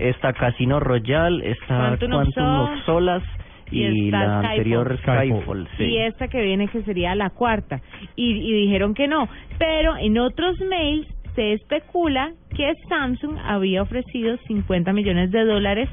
Está 0.00 0.32
Casino 0.32 0.80
Royale, 0.80 1.50
está 1.50 1.96
Quantum 1.98 2.10
Quantum, 2.10 2.44
of 2.60 2.70
of 2.70 2.84
Solas 2.84 3.22
y, 3.70 4.10
la 4.10 4.18
Skyfall. 4.40 4.44
anterior 4.50 4.98
Skyfall. 4.98 5.68
sí. 5.76 5.84
Y 5.84 5.98
esta 5.98 6.28
que 6.28 6.42
viene 6.42 6.68
que 6.68 6.82
sería 6.82 7.14
la 7.14 7.30
cuarta. 7.30 7.80
Y, 8.16 8.32
y 8.32 8.52
dijeron 8.64 8.92
que 8.94 9.08
no. 9.08 9.28
Pero 9.58 9.96
en 9.96 10.18
otros 10.18 10.58
mails 10.68 11.06
se 11.34 11.52
especula 11.54 12.32
que 12.56 12.72
Samsung 12.88 13.38
había 13.44 13.82
ofrecido 13.82 14.36
50 14.46 14.92
millones 14.92 15.30
de 15.30 15.44
dólares 15.44 15.88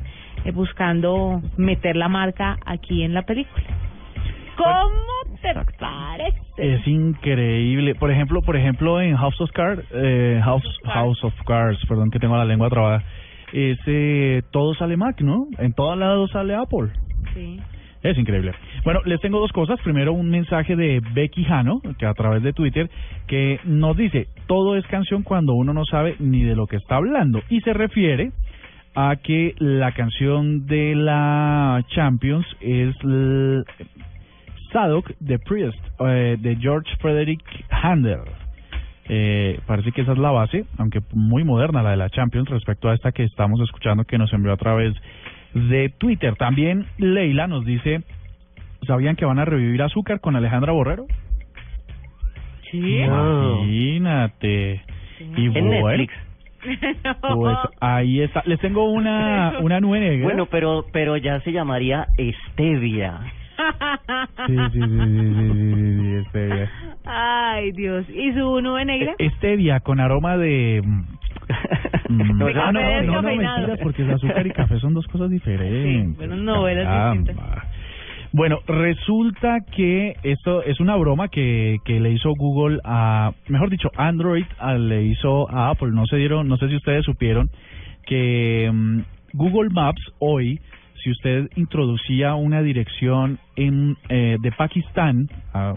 eh, 0.46 0.52
buscando 0.52 1.42
meter 1.58 1.96
la 1.96 2.10
marca 2.10 2.58
aquí 2.66 3.04
en 3.04 3.14
la 3.14 3.22
película. 3.24 3.64
¿Cómo 4.60 5.38
te 5.42 5.54
parece? 5.80 6.38
Es 6.58 6.86
increíble. 6.86 7.96
Por 7.96 8.12
ejemplo, 8.12 8.42
por 8.42 8.58
ejemplo 8.58 9.00
en 9.00 9.16
House 9.16 9.40
of 9.40 9.52
Cards, 9.52 9.86
eh, 9.94 10.42
House, 10.44 10.80
House 10.84 11.24
of 11.24 11.34
Cards, 11.46 11.80
perdón 11.88 12.12
que 12.12 12.20
tengo 12.20 12.36
la 12.36 12.44
lengua 12.44 12.70
trabada, 12.70 13.04
ese 13.54 14.44
todo 14.52 14.74
sale 14.74 14.98
Mac, 14.98 15.22
¿no? 15.22 15.48
En 15.58 15.74
todos 15.74 15.98
lados 15.98 16.32
sale 16.32 16.56
Apple. 16.56 16.90
Sí. 17.34 17.60
Es 18.04 18.18
increíble. 18.18 18.54
Bueno, 18.84 19.02
les 19.06 19.20
tengo 19.20 19.40
dos 19.40 19.52
cosas. 19.52 19.80
Primero, 19.82 20.14
un 20.14 20.30
mensaje 20.30 20.76
de 20.76 21.02
Becky 21.14 21.44
Jano, 21.44 21.82
que 21.98 22.06
a 22.06 22.14
través 22.14 22.44
de 22.44 22.54
Twitter, 22.54 22.90
que 23.28 23.60
nos 23.66 23.96
dice, 23.98 24.28
todo 24.48 24.78
es 24.78 24.86
canción 24.88 25.24
cuando 25.24 25.54
uno 25.54 25.74
no 25.74 25.84
sabe 25.86 26.16
ni 26.20 26.44
de 26.44 26.56
lo 26.56 26.68
que 26.68 26.78
está 26.78 26.96
hablando. 26.96 27.42
Y 27.50 27.60
se 27.62 27.74
refiere 27.74 28.32
a 28.96 29.18
que 29.18 29.54
la 29.60 29.92
canción 29.92 30.66
de 30.66 30.96
la 30.96 31.84
Champions 31.90 32.46
es 32.62 32.96
Sadok 34.72 35.12
de 35.20 35.40
Priest, 35.40 35.80
eh, 36.00 36.38
de 36.40 36.56
George 36.58 36.90
Frederick 37.00 37.44
Handel. 37.70 38.22
Eh, 39.12 39.60
parece 39.66 39.92
que 39.92 40.02
esa 40.02 40.12
es 40.12 40.20
la 40.20 40.30
base, 40.30 40.66
aunque 40.78 41.02
muy 41.14 41.44
moderna 41.44 41.82
la 41.82 41.92
de 41.92 41.98
la 41.98 42.10
Champions 42.10 42.48
respecto 42.50 42.90
a 42.90 42.94
esta 42.94 43.12
que 43.12 43.24
estamos 43.24 43.60
escuchando 43.62 44.04
que 44.04 44.20
nos 44.20 44.32
envió 44.34 44.54
a 44.54 44.58
través 44.58 44.94
de 45.54 45.90
Twitter. 45.98 46.36
También 46.36 46.86
Leila 47.00 47.48
nos 47.48 47.66
dice, 47.66 48.04
¿sabían 48.86 49.16
que 49.16 49.26
van 49.26 49.40
a 49.40 49.46
revivir 49.46 49.82
Azúcar 49.82 50.20
con 50.20 50.36
Alejandra 50.36 50.74
Borrero? 50.74 51.08
Sí. 52.70 53.00
Imagínate. 53.00 54.84
Y 55.20 55.46
En 55.46 55.54
bueno, 55.54 55.70
Netflix. 55.70 56.14
pues 57.34 57.58
ahí 57.80 58.22
está. 58.22 58.44
Les 58.46 58.60
tengo 58.60 58.92
una, 58.92 59.58
una 59.62 59.80
nube 59.80 60.00
negra. 60.00 60.26
Bueno, 60.26 60.46
pero 60.46 60.86
pero 60.92 61.18
ya 61.18 61.40
se 61.42 61.52
llamaría 61.52 62.08
Stevia. 62.52 63.20
Sí, 64.48 64.56
sí, 64.56 64.80
sí, 64.80 64.80
sí, 64.80 65.96
sí, 66.00 66.30
stevia. 66.30 66.72
Ay, 67.06 67.72
Dios. 67.72 68.10
¿Y 68.10 68.34
su 68.34 68.62
nube 68.62 68.86
negra? 68.86 69.16
E, 69.18 69.30
stevia 69.32 69.80
con 69.80 70.00
aroma 70.00 70.38
de... 70.38 70.82
Mm, 70.84 71.04
mm, 72.10 72.38
no, 72.38 72.50
no, 72.50 72.72
no, 72.72 73.22
no, 73.22 73.22
mentiras, 73.22 73.80
porque 73.82 74.04
el 74.04 74.12
azúcar 74.12 74.46
y 74.48 74.52
café 74.52 74.80
son 74.80 74.94
dos 74.94 75.08
cosas 75.08 75.30
diferentes. 75.30 76.18
bueno, 76.18 76.36
novelas 76.36 77.14
distintas. 77.16 77.64
Bueno, 78.32 78.60
resulta 78.68 79.58
que 79.76 80.16
esto 80.22 80.62
es 80.62 80.80
una 80.80 80.96
broma 80.98 81.30
que, 81.30 81.78
que 81.84 82.00
le 82.00 82.12
hizo 82.12 82.32
Google 82.36 82.80
a, 82.84 83.32
mejor 83.48 83.72
dicho, 83.72 83.90
Android 83.98 84.46
a, 84.60 84.76
le 84.76 85.04
hizo 85.04 85.50
a 85.50 85.72
Apple. 85.72 85.90
No 85.92 86.06
se 86.06 86.18
dieron, 86.18 86.48
no 86.48 86.58
sé 86.58 86.70
si 86.70 86.76
ustedes 86.76 87.06
supieron 87.06 87.50
que 88.06 88.68
um, 88.70 89.04
Google 89.34 89.70
Maps 89.72 90.02
hoy 90.20 90.60
si 91.10 91.12
usted 91.12 91.50
introducía 91.56 92.36
una 92.36 92.62
dirección 92.62 93.40
en 93.56 93.98
eh, 94.10 94.38
de 94.40 94.52
Pakistán 94.52 95.28
a, 95.54 95.74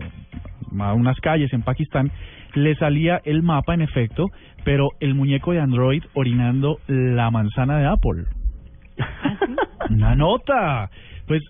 a 0.78 0.92
unas 0.92 1.18
calles 1.20 1.52
en 1.54 1.62
Pakistán, 1.62 2.10
le 2.54 2.74
salía 2.74 3.20
el 3.24 3.42
mapa 3.42 3.72
en 3.72 3.80
efecto, 3.80 4.26
pero 4.64 4.90
el 5.00 5.14
muñeco 5.14 5.52
de 5.52 5.60
Android 5.60 6.02
orinando 6.12 6.80
la 6.86 7.30
manzana 7.30 7.78
de 7.78 7.86
Apple. 7.86 8.24
Una 9.90 10.14
nota. 10.14 10.90
Pues 11.26 11.42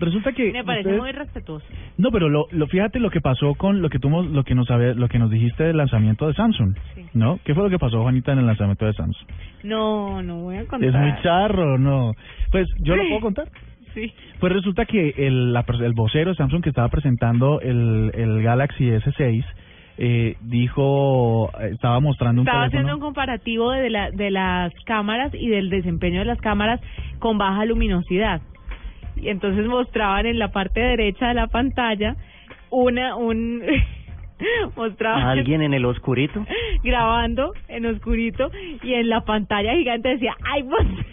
resulta 0.00 0.32
que 0.32 0.50
Me 0.52 0.64
parece 0.64 0.88
ustedes- 0.88 1.00
muy 1.00 1.12
respetuoso. 1.12 1.64
no, 1.98 2.10
pero 2.10 2.28
lo, 2.28 2.46
lo 2.50 2.66
fíjate 2.66 2.98
lo 2.98 3.10
que 3.10 3.20
pasó 3.20 3.54
con 3.54 3.80
lo 3.82 3.88
que 3.90 3.98
tú 3.98 4.08
lo 4.10 4.42
que 4.44 4.54
nos 4.54 4.68
lo 4.68 5.08
que 5.08 5.18
nos 5.18 5.30
dijiste 5.30 5.64
del 5.64 5.76
lanzamiento 5.76 6.26
de 6.26 6.34
Samsung, 6.34 6.74
¿no? 7.14 7.38
¿Qué 7.44 7.54
fue 7.54 7.64
lo 7.64 7.70
que 7.70 7.78
pasó 7.78 8.02
Juanita 8.02 8.32
en 8.32 8.38
el 8.40 8.46
lanzamiento 8.46 8.86
de 8.86 8.92
Samsung? 8.94 9.28
No, 9.62 10.22
no 10.22 10.38
voy 10.42 10.56
a 10.56 10.66
contar. 10.66 10.88
Es 10.88 10.94
muy 10.94 11.12
charro, 11.22 11.78
¿no? 11.78 12.12
Pues 12.50 12.66
yo 12.80 12.96
lo 12.96 13.02
puedo 13.08 13.20
contar. 13.20 13.48
Sí. 13.94 14.12
Pues 14.38 14.52
resulta 14.52 14.84
que 14.86 15.14
el, 15.16 15.52
la 15.52 15.64
el 15.80 15.92
vocero 15.94 16.30
de 16.30 16.36
Samsung 16.36 16.62
que 16.62 16.68
estaba 16.68 16.88
presentando 16.88 17.60
el, 17.60 18.12
el 18.14 18.40
Galaxy 18.42 18.84
S6 18.84 19.44
eh, 19.98 20.36
dijo, 20.40 21.50
estaba 21.72 22.00
mostrando 22.00 22.40
un 22.42 22.46
Estaba 22.48 22.68
teléfono. 22.68 22.78
haciendo 22.88 22.94
un 22.96 23.00
comparativo 23.02 23.70
de, 23.72 23.90
la, 23.90 24.10
de 24.10 24.30
las 24.30 24.72
cámaras 24.86 25.32
y 25.34 25.48
del 25.48 25.68
desempeño 25.70 26.20
de 26.20 26.24
las 26.24 26.40
cámaras 26.40 26.80
con 27.18 27.36
baja 27.36 27.64
luminosidad. 27.66 28.40
Y 29.16 29.28
entonces 29.28 29.66
mostraban 29.66 30.26
en 30.26 30.38
la 30.38 30.48
parte 30.48 30.80
derecha 30.80 31.28
de 31.28 31.34
la 31.34 31.46
pantalla 31.46 32.16
una 32.70 33.16
un 33.16 33.62
mostraban 34.76 35.22
¿A 35.22 35.30
alguien 35.32 35.62
en 35.62 35.74
el 35.74 35.84
oscurito? 35.84 36.44
grabando 36.82 37.52
en 37.68 37.86
oscurito 37.86 38.50
y 38.82 38.94
en 38.94 39.08
la 39.08 39.22
pantalla 39.22 39.74
gigante 39.74 40.10
decía 40.10 40.36
iPhone 40.54 41.04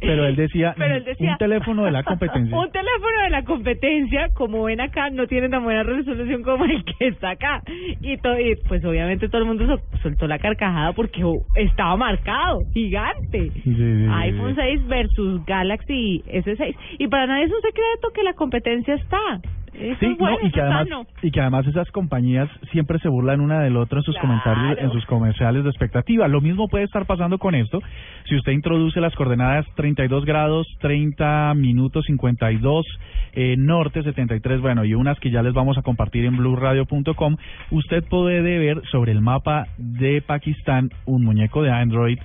Pero 0.00 0.26
él 0.26 0.36
decía, 0.36 0.74
Pero 0.76 0.96
él 0.96 1.04
decía- 1.04 1.32
un 1.32 1.38
teléfono 1.38 1.84
de 1.84 1.90
la 1.90 2.02
competencia. 2.02 2.56
Un 2.58 2.70
teléfono 2.70 3.22
de 3.24 3.30
la 3.30 3.42
competencia, 3.44 4.28
como 4.34 4.64
ven 4.64 4.80
acá, 4.80 5.10
no 5.10 5.26
tiene 5.26 5.48
tan 5.48 5.64
buena 5.64 5.82
resolución 5.82 6.42
como 6.42 6.64
el 6.66 6.84
que 6.84 7.08
está 7.08 7.30
acá. 7.30 7.62
Y, 8.00 8.16
to- 8.18 8.38
y, 8.38 8.56
pues 8.68 8.84
obviamente 8.84 9.28
todo 9.28 9.40
el 9.42 9.46
mundo 9.46 9.66
sol- 9.66 9.80
soltó 10.02 10.26
la 10.26 10.38
carcajada 10.38 10.92
porque 10.92 11.24
oh, 11.24 11.42
estaba 11.54 11.96
marcado, 11.96 12.60
gigante. 12.72 13.50
Sí, 13.52 13.60
sí, 13.64 13.74
sí, 13.74 14.06
iPhone 14.10 14.54
sí. 14.54 14.60
6 14.60 14.86
versus 14.86 15.44
Galaxy 15.46 16.22
S6. 16.26 16.74
Y 16.98 17.08
para 17.08 17.26
nadie 17.26 17.44
es 17.44 17.50
un 17.52 17.60
secreto 17.62 18.08
que 18.14 18.22
la 18.22 18.34
competencia 18.34 18.94
está. 18.94 19.40
Eso 19.78 19.96
Sí, 20.00 20.06
es 20.06 20.18
bueno, 20.18 20.38
no, 20.40 20.48
y 20.48 20.50
que 20.50 20.60
además 20.60 20.88
sano. 20.88 21.06
y 21.22 21.30
que 21.30 21.40
además 21.40 21.66
esas 21.66 21.90
compañías 21.90 22.48
siempre 22.72 22.98
se 23.00 23.08
burlan 23.08 23.40
una 23.40 23.60
del 23.60 23.76
otro 23.76 23.98
en 23.98 24.04
sus 24.04 24.14
Claro. 24.16 24.28
comentarios, 24.28 24.78
en 24.78 24.90
sus 24.90 25.04
comerciales 25.06 25.64
de 25.64 25.70
expectativa. 25.70 26.26
Lo 26.28 26.40
mismo 26.40 26.68
puede 26.68 26.84
estar 26.84 27.04
pasando 27.06 27.38
con 27.38 27.54
esto. 27.54 27.80
Si 28.24 28.34
usted 28.36 28.52
introduce 28.52 29.00
las 29.00 29.14
coordenadas 29.14 29.66
32 29.76 30.24
grados, 30.24 30.66
30 30.80 31.52
minutos 31.54 32.04
52, 32.06 32.86
eh, 33.34 33.54
norte 33.58 34.02
73, 34.02 34.60
bueno, 34.60 34.84
y 34.84 34.94
unas 34.94 35.18
que 35.20 35.30
ya 35.30 35.42
les 35.42 35.52
vamos 35.52 35.76
a 35.78 35.82
compartir 35.82 36.24
en 36.24 36.36
blueradio.com, 36.36 37.36
usted 37.70 38.04
puede 38.08 38.58
ver 38.58 38.82
sobre 38.90 39.12
el 39.12 39.20
mapa 39.20 39.66
de 39.78 40.22
Pakistán 40.22 40.90
un 41.04 41.24
muñeco 41.24 41.62
de 41.62 41.70
Android 41.70 42.18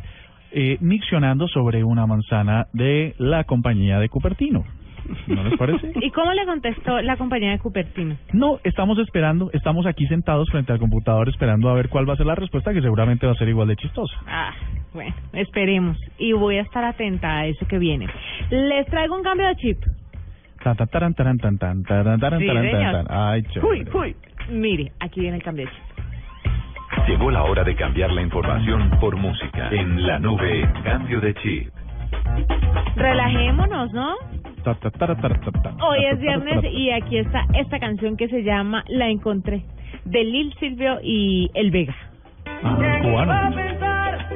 eh, 0.54 0.78
miccionando 0.82 1.48
sobre 1.48 1.84
una 1.84 2.06
manzana 2.06 2.68
de 2.74 3.14
la 3.18 3.44
compañía 3.46 4.00
de 4.00 4.10
Cupertino. 4.10 4.64
¿No 5.28 5.44
les 5.44 5.58
parece? 5.58 5.92
¿Y 6.02 6.12
cómo 6.12 6.32
le 6.34 6.46
contestó 6.46 7.02
la 7.02 7.18
compañía 7.18 7.52
de 7.52 7.60
Cupertino? 7.60 8.16
No, 8.34 8.60
estamos 8.64 8.98
esperando, 9.00 9.50
estamos 9.54 9.86
aquí 9.86 10.06
sentados 10.08 10.50
frente 10.50 10.72
al 10.72 10.80
computador 10.80 11.28
esperando 11.30 11.70
a 11.70 11.74
ver 11.74 11.90
cuál 11.90 12.08
va 12.10 12.14
a 12.14 12.18
ser 12.18 12.26
la 12.26 12.36
respuesta, 12.36 12.74
que 12.74 12.82
seguramente 12.82 13.26
va 13.26 13.34
a 13.34 13.36
ser 13.36 13.50
igual 13.50 13.68
de 13.68 13.76
chistosa. 13.76 14.14
Ah, 14.28 14.52
bueno, 14.94 15.14
esperemos. 15.34 15.98
Y 16.18 16.34
voy 16.34 16.58
a 16.58 16.62
estar 16.62 16.84
atenta 16.84 17.40
a 17.40 17.46
eso 17.48 17.66
que 17.68 17.78
viene. 17.80 18.08
Les 18.50 18.86
traigo 18.88 19.16
un 19.16 19.24
cambio 19.24 19.48
de 19.48 19.56
chip. 19.56 19.78
Tan, 20.64 20.76
tan, 20.78 20.88
taran, 20.88 21.14
taran, 21.16 21.38
tan, 21.38 21.58
tan, 21.58 21.84
taran, 21.84 22.20
taran, 22.20 22.40
Sí, 22.40 22.48
taran, 22.48 22.64
señor. 22.64 22.92
tan, 22.94 23.06
tan. 23.08 23.18
Ay, 23.18 23.42
chévere. 23.44 23.68
Uy, 23.68 23.88
uy. 23.94 24.16
Mire, 24.50 24.92
aquí 25.00 25.22
viene 25.22 25.38
el 25.38 25.44
cambio 25.44 25.66
de 25.66 25.72
chip. 25.72 25.82
Llegó 27.08 27.32
la 27.32 27.44
hora 27.44 27.64
de 27.64 27.74
cambiar 27.76 28.12
la 28.12 28.22
información 28.22 28.92
por 29.00 29.16
música. 29.16 29.70
En 29.72 30.06
la 30.06 30.20
nube, 30.20 30.70
cambio 30.84 31.20
de 31.20 31.34
chip. 31.36 31.70
Relajémonos, 32.96 33.92
¿no? 33.94 34.16
Hoy 35.82 36.06
es 36.06 36.20
viernes 36.20 36.64
y 36.72 36.92
aquí 36.92 37.18
está 37.18 37.46
esta 37.54 37.80
canción 37.80 38.18
que 38.18 38.28
se 38.28 38.44
llama 38.44 38.84
La 38.88 39.10
Encontré, 39.10 39.64
de 40.06 40.24
Lil 40.24 40.54
Silvio 40.60 41.00
y 41.04 41.50
El 41.54 41.72
Vega. 41.72 41.96
Ah, 42.64 43.00
cubano. 43.02 43.56
pensar 43.56 44.30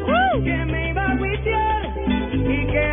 que 0.43 0.65
me 0.65 0.89
iba 0.89 1.05
a 1.05 1.17
juiciar 1.17 1.93
y 2.33 2.65
que 2.67 2.84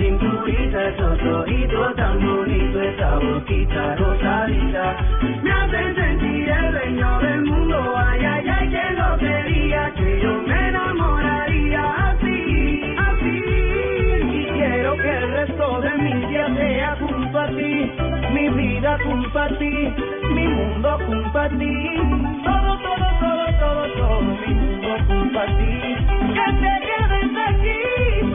cinturita, 0.00 0.88
esos 0.88 1.22
ojitos 1.22 1.96
tan 1.96 2.18
bonitos, 2.24 2.82
esa 2.82 3.18
boquita 3.18 3.96
rosadita. 3.96 4.96
Me 5.42 5.50
hacen 5.50 5.94
sentir 5.94 6.48
el 6.48 6.72
dueño 6.72 7.18
del 7.20 7.44
mundo 7.44 7.94
ay, 7.96 8.24
ay, 8.24 8.48
ay, 8.48 8.68
que 8.70 8.94
no 8.96 9.18
sería 9.18 9.92
que 9.94 10.20
yo 10.22 10.32
me 10.46 10.68
enamoraría. 10.68 11.82
Así, 12.08 12.96
así 12.96 13.44
y 14.32 14.46
quiero 14.54 14.96
que 14.96 15.10
el 15.18 15.30
resto 15.32 15.80
de 15.82 15.90
mi 15.98 16.26
día 16.26 16.46
sea 16.56 16.96
junto 16.96 17.38
a 17.38 17.46
ti 17.48 17.92
mi 18.32 18.48
vida 18.48 18.98
junto 19.04 19.38
a 19.38 19.48
ti 19.58 19.92
mi 20.34 20.48
mundo 20.48 20.98
junto 21.06 21.38
a 21.38 21.48
ti. 21.48 21.74
Todo, 22.44 22.78
todo, 22.78 23.06
todo, 23.20 23.46
todo, 23.60 23.82
todo 23.96 24.20
mi 24.22 24.54
mundo 24.54 24.88
junto 25.08 25.38
a 25.40 25.46
ti. 25.46 25.74
Que 26.34 26.46
te 26.62 26.72
quedes 26.86 27.32
aquí 27.48 28.29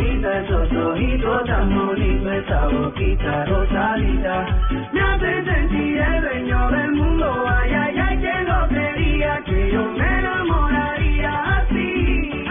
esos 0.00 0.72
ojitos 0.72 1.44
tan 1.44 1.74
bonitos, 1.74 2.32
esa 2.32 2.66
boquita 2.68 3.44
rosadita 3.44 4.46
me 4.92 5.00
hace 5.00 5.44
sentir 5.44 5.98
el 5.98 6.20
dueño 6.22 6.70
del 6.70 6.92
mundo 6.92 7.44
ay, 7.48 7.72
ay, 7.72 7.98
ay, 7.98 8.18
que 8.18 8.44
no 8.44 8.68
sería 8.68 9.42
que 9.44 9.72
yo 9.72 9.84
me 9.92 10.18
enamoraría 10.18 11.58
así 11.58 12.44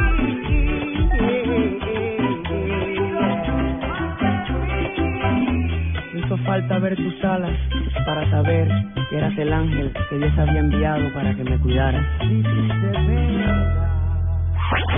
Hizo 6.15 6.37
falta 6.45 6.79
ver 6.79 6.95
tus 6.95 7.23
alas 7.23 7.57
para 8.05 8.29
saber 8.29 8.67
que 9.09 9.17
eras 9.17 9.37
el 9.37 9.51
ángel 9.51 9.91
que 10.09 10.17
Dios 10.17 10.37
había 10.37 10.59
enviado 10.59 11.11
para 11.13 11.33
que 11.33 11.43
me 11.43 11.57
cuidara. 11.59 11.99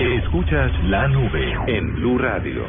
Escuchas 0.00 0.72
la 0.84 1.06
nube 1.06 1.54
en 1.66 1.94
Blue 1.94 2.18
Radio. 2.18 2.64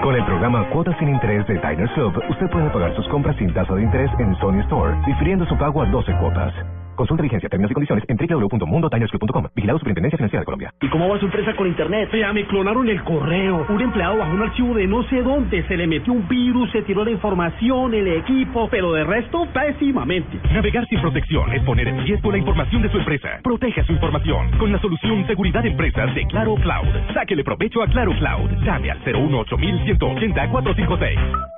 Con 0.00 0.14
el 0.14 0.24
programa 0.24 0.68
Cuotas 0.70 0.96
sin 0.98 1.08
Interés 1.08 1.46
de 1.46 1.54
Diners 1.54 1.90
Club, 1.92 2.22
usted 2.30 2.48
puede 2.50 2.70
pagar 2.70 2.94
sus 2.94 3.06
compras 3.08 3.36
sin 3.36 3.52
tasa 3.52 3.74
de 3.74 3.82
interés 3.82 4.10
en 4.18 4.34
Sony 4.36 4.60
Store, 4.60 4.96
difiriendo 5.06 5.44
su 5.46 5.56
pago 5.58 5.82
a 5.82 5.86
12 5.86 6.12
cuotas. 6.20 6.54
Consulta 6.98 7.22
vigencia, 7.22 7.48
términos 7.48 7.70
y 7.70 7.74
condiciones 7.74 8.04
en 8.08 8.16
www.mundotinersclub.com. 8.16 9.46
Vigilado 9.54 9.78
Superintendencia 9.78 10.16
Financiera 10.16 10.40
de 10.40 10.44
Colombia. 10.44 10.74
¿Y 10.80 10.88
cómo 10.88 11.08
va 11.08 11.16
su 11.20 11.26
empresa 11.26 11.54
con 11.54 11.68
internet? 11.68 12.10
Ya 12.12 12.32
me 12.32 12.44
clonaron 12.44 12.88
el 12.88 13.04
correo. 13.04 13.64
Un 13.68 13.80
empleado 13.80 14.16
bajó 14.16 14.34
un 14.34 14.42
archivo 14.42 14.74
de 14.74 14.88
no 14.88 15.04
sé 15.04 15.22
dónde, 15.22 15.62
se 15.68 15.76
le 15.76 15.86
metió 15.86 16.12
un 16.12 16.26
virus, 16.26 16.72
se 16.72 16.82
tiró 16.82 17.04
la 17.04 17.12
información, 17.12 17.94
el 17.94 18.08
equipo, 18.08 18.68
pero 18.68 18.92
de 18.92 19.04
resto, 19.04 19.46
pésimamente. 19.54 20.40
Navegar 20.52 20.88
sin 20.88 21.00
protección 21.00 21.52
es 21.52 21.62
poner 21.62 21.86
en 21.86 22.02
riesgo 22.02 22.32
la 22.32 22.38
información 22.38 22.82
de 22.82 22.90
su 22.90 22.98
empresa. 22.98 23.28
Proteja 23.44 23.84
su 23.84 23.92
información 23.92 24.50
con 24.58 24.72
la 24.72 24.80
solución 24.80 25.24
Seguridad 25.28 25.64
Empresas 25.64 26.12
de 26.16 26.26
Claro 26.26 26.56
Cloud. 26.56 27.14
Sáquele 27.14 27.44
provecho 27.44 27.80
a 27.80 27.86
Claro 27.86 28.10
Cloud. 28.18 28.50
Llame 28.64 28.90
al 28.90 28.98
018 29.04 29.56
180 29.56 30.50
456. 30.50 31.57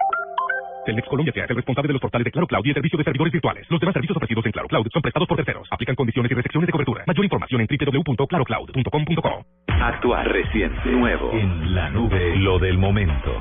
Telmex 0.91 1.09
Colombia 1.09 1.33
se 1.33 1.41
hace 1.41 1.55
responsable 1.55 1.87
de 1.87 1.93
los 1.93 2.03
portales 2.03 2.25
de 2.25 2.33
Claro 2.33 2.49
Cloud 2.49 2.65
y 2.65 2.69
el 2.71 2.75
servicio 2.75 2.99
de 2.99 3.05
servidores 3.05 3.33
virtuales. 3.33 3.65
Los 3.71 3.79
demás 3.79 3.93
servicios 3.93 4.17
ofrecidos 4.17 4.45
en 4.45 4.51
Claro 4.51 4.67
Cloud 4.67 4.89
son 4.93 5.03
prestados 5.03 5.29
por 5.29 5.37
terceros. 5.37 5.69
Aplican 5.71 5.95
condiciones 5.95 6.33
y 6.33 6.35
restricciones 6.35 6.67
de 6.67 6.73
cobertura. 6.73 7.05
Mayor 7.07 7.25
información 7.25 7.61
en 7.61 7.69
www.clarocloud.com.co. 7.69 9.45
Actuar 9.69 10.29
reciente, 10.29 10.91
nuevo. 10.91 11.31
En 11.33 11.75
la 11.77 11.91
nube, 11.91 12.37
lo 12.39 12.59
del 12.59 12.77
momento. 12.77 13.41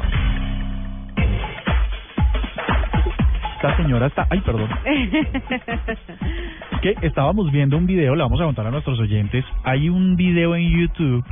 esta 3.55 3.75
señora 3.77 4.05
está... 4.07 4.27
Ay, 4.29 4.41
perdón. 4.41 4.69
que 6.81 6.95
estábamos 7.01 7.51
viendo 7.51 7.77
un 7.77 7.87
video, 7.87 8.15
le 8.15 8.21
vamos 8.21 8.39
a 8.39 8.45
contar 8.45 8.67
a 8.67 8.71
nuestros 8.71 8.99
oyentes. 8.99 9.43
Hay 9.63 9.89
un 9.89 10.15
video 10.15 10.55
en 10.55 10.69
YouTube, 10.69 11.25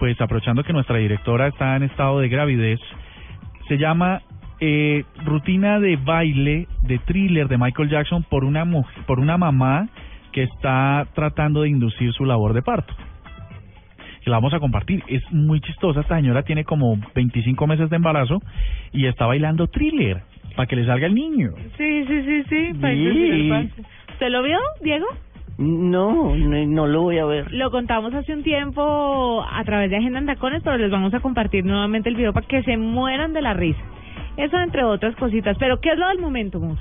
pues 0.00 0.20
aprovechando 0.20 0.64
que 0.64 0.72
nuestra 0.72 0.98
directora 0.98 1.46
está 1.46 1.76
en 1.76 1.84
estado 1.84 2.18
de 2.18 2.28
gravidez, 2.28 2.80
se 3.68 3.78
llama 3.78 4.20
eh, 4.64 5.04
Rutina 5.24 5.80
de 5.80 5.96
baile 5.96 6.68
de 6.82 7.00
thriller 7.00 7.48
de 7.48 7.58
Michael 7.58 7.88
Jackson 7.88 8.22
por 8.22 8.44
una 8.44 8.64
mujer, 8.64 9.04
por 9.06 9.18
una 9.18 9.36
mamá 9.36 9.88
que 10.30 10.44
está 10.44 11.08
tratando 11.14 11.62
de 11.62 11.68
inducir 11.68 12.12
su 12.12 12.24
labor 12.24 12.52
de 12.52 12.62
parto. 12.62 12.94
Que 14.22 14.30
la 14.30 14.36
vamos 14.36 14.54
a 14.54 14.60
compartir. 14.60 15.02
Es 15.08 15.20
muy 15.32 15.60
chistosa. 15.60 16.02
Esta 16.02 16.14
señora 16.14 16.44
tiene 16.44 16.62
como 16.62 16.96
25 17.12 17.66
meses 17.66 17.90
de 17.90 17.96
embarazo 17.96 18.40
y 18.92 19.06
está 19.06 19.26
bailando 19.26 19.66
thriller 19.66 20.22
para 20.54 20.68
que 20.68 20.76
le 20.76 20.86
salga 20.86 21.08
el 21.08 21.14
niño. 21.16 21.54
Sí, 21.76 22.04
sí, 22.06 22.22
sí, 22.22 22.42
sí. 22.48 22.74
para 22.80 22.94
Sí. 22.94 23.50
¿Usted 24.12 24.30
lo 24.30 24.44
vio, 24.44 24.60
Diego? 24.80 25.06
No, 25.58 26.36
no, 26.36 26.66
no 26.66 26.86
lo 26.86 27.02
voy 27.02 27.18
a 27.18 27.24
ver. 27.24 27.52
Lo 27.52 27.72
contamos 27.72 28.14
hace 28.14 28.32
un 28.32 28.44
tiempo 28.44 29.44
a 29.50 29.64
través 29.64 29.90
de 29.90 29.96
Agenda 29.96 30.20
en 30.20 30.26
Tacones, 30.26 30.62
pero 30.62 30.78
les 30.78 30.90
vamos 30.90 31.12
a 31.14 31.20
compartir 31.20 31.64
nuevamente 31.64 32.08
el 32.08 32.14
video 32.14 32.32
para 32.32 32.46
que 32.46 32.62
se 32.62 32.76
mueran 32.76 33.32
de 33.32 33.42
la 33.42 33.54
risa. 33.54 33.82
Eso 34.36 34.58
entre 34.58 34.84
otras 34.84 35.14
cositas. 35.16 35.56
Pero, 35.58 35.80
¿qué 35.80 35.90
es 35.90 35.98
lo 35.98 36.08
del 36.08 36.18
momento, 36.20 36.58
Mus? 36.60 36.78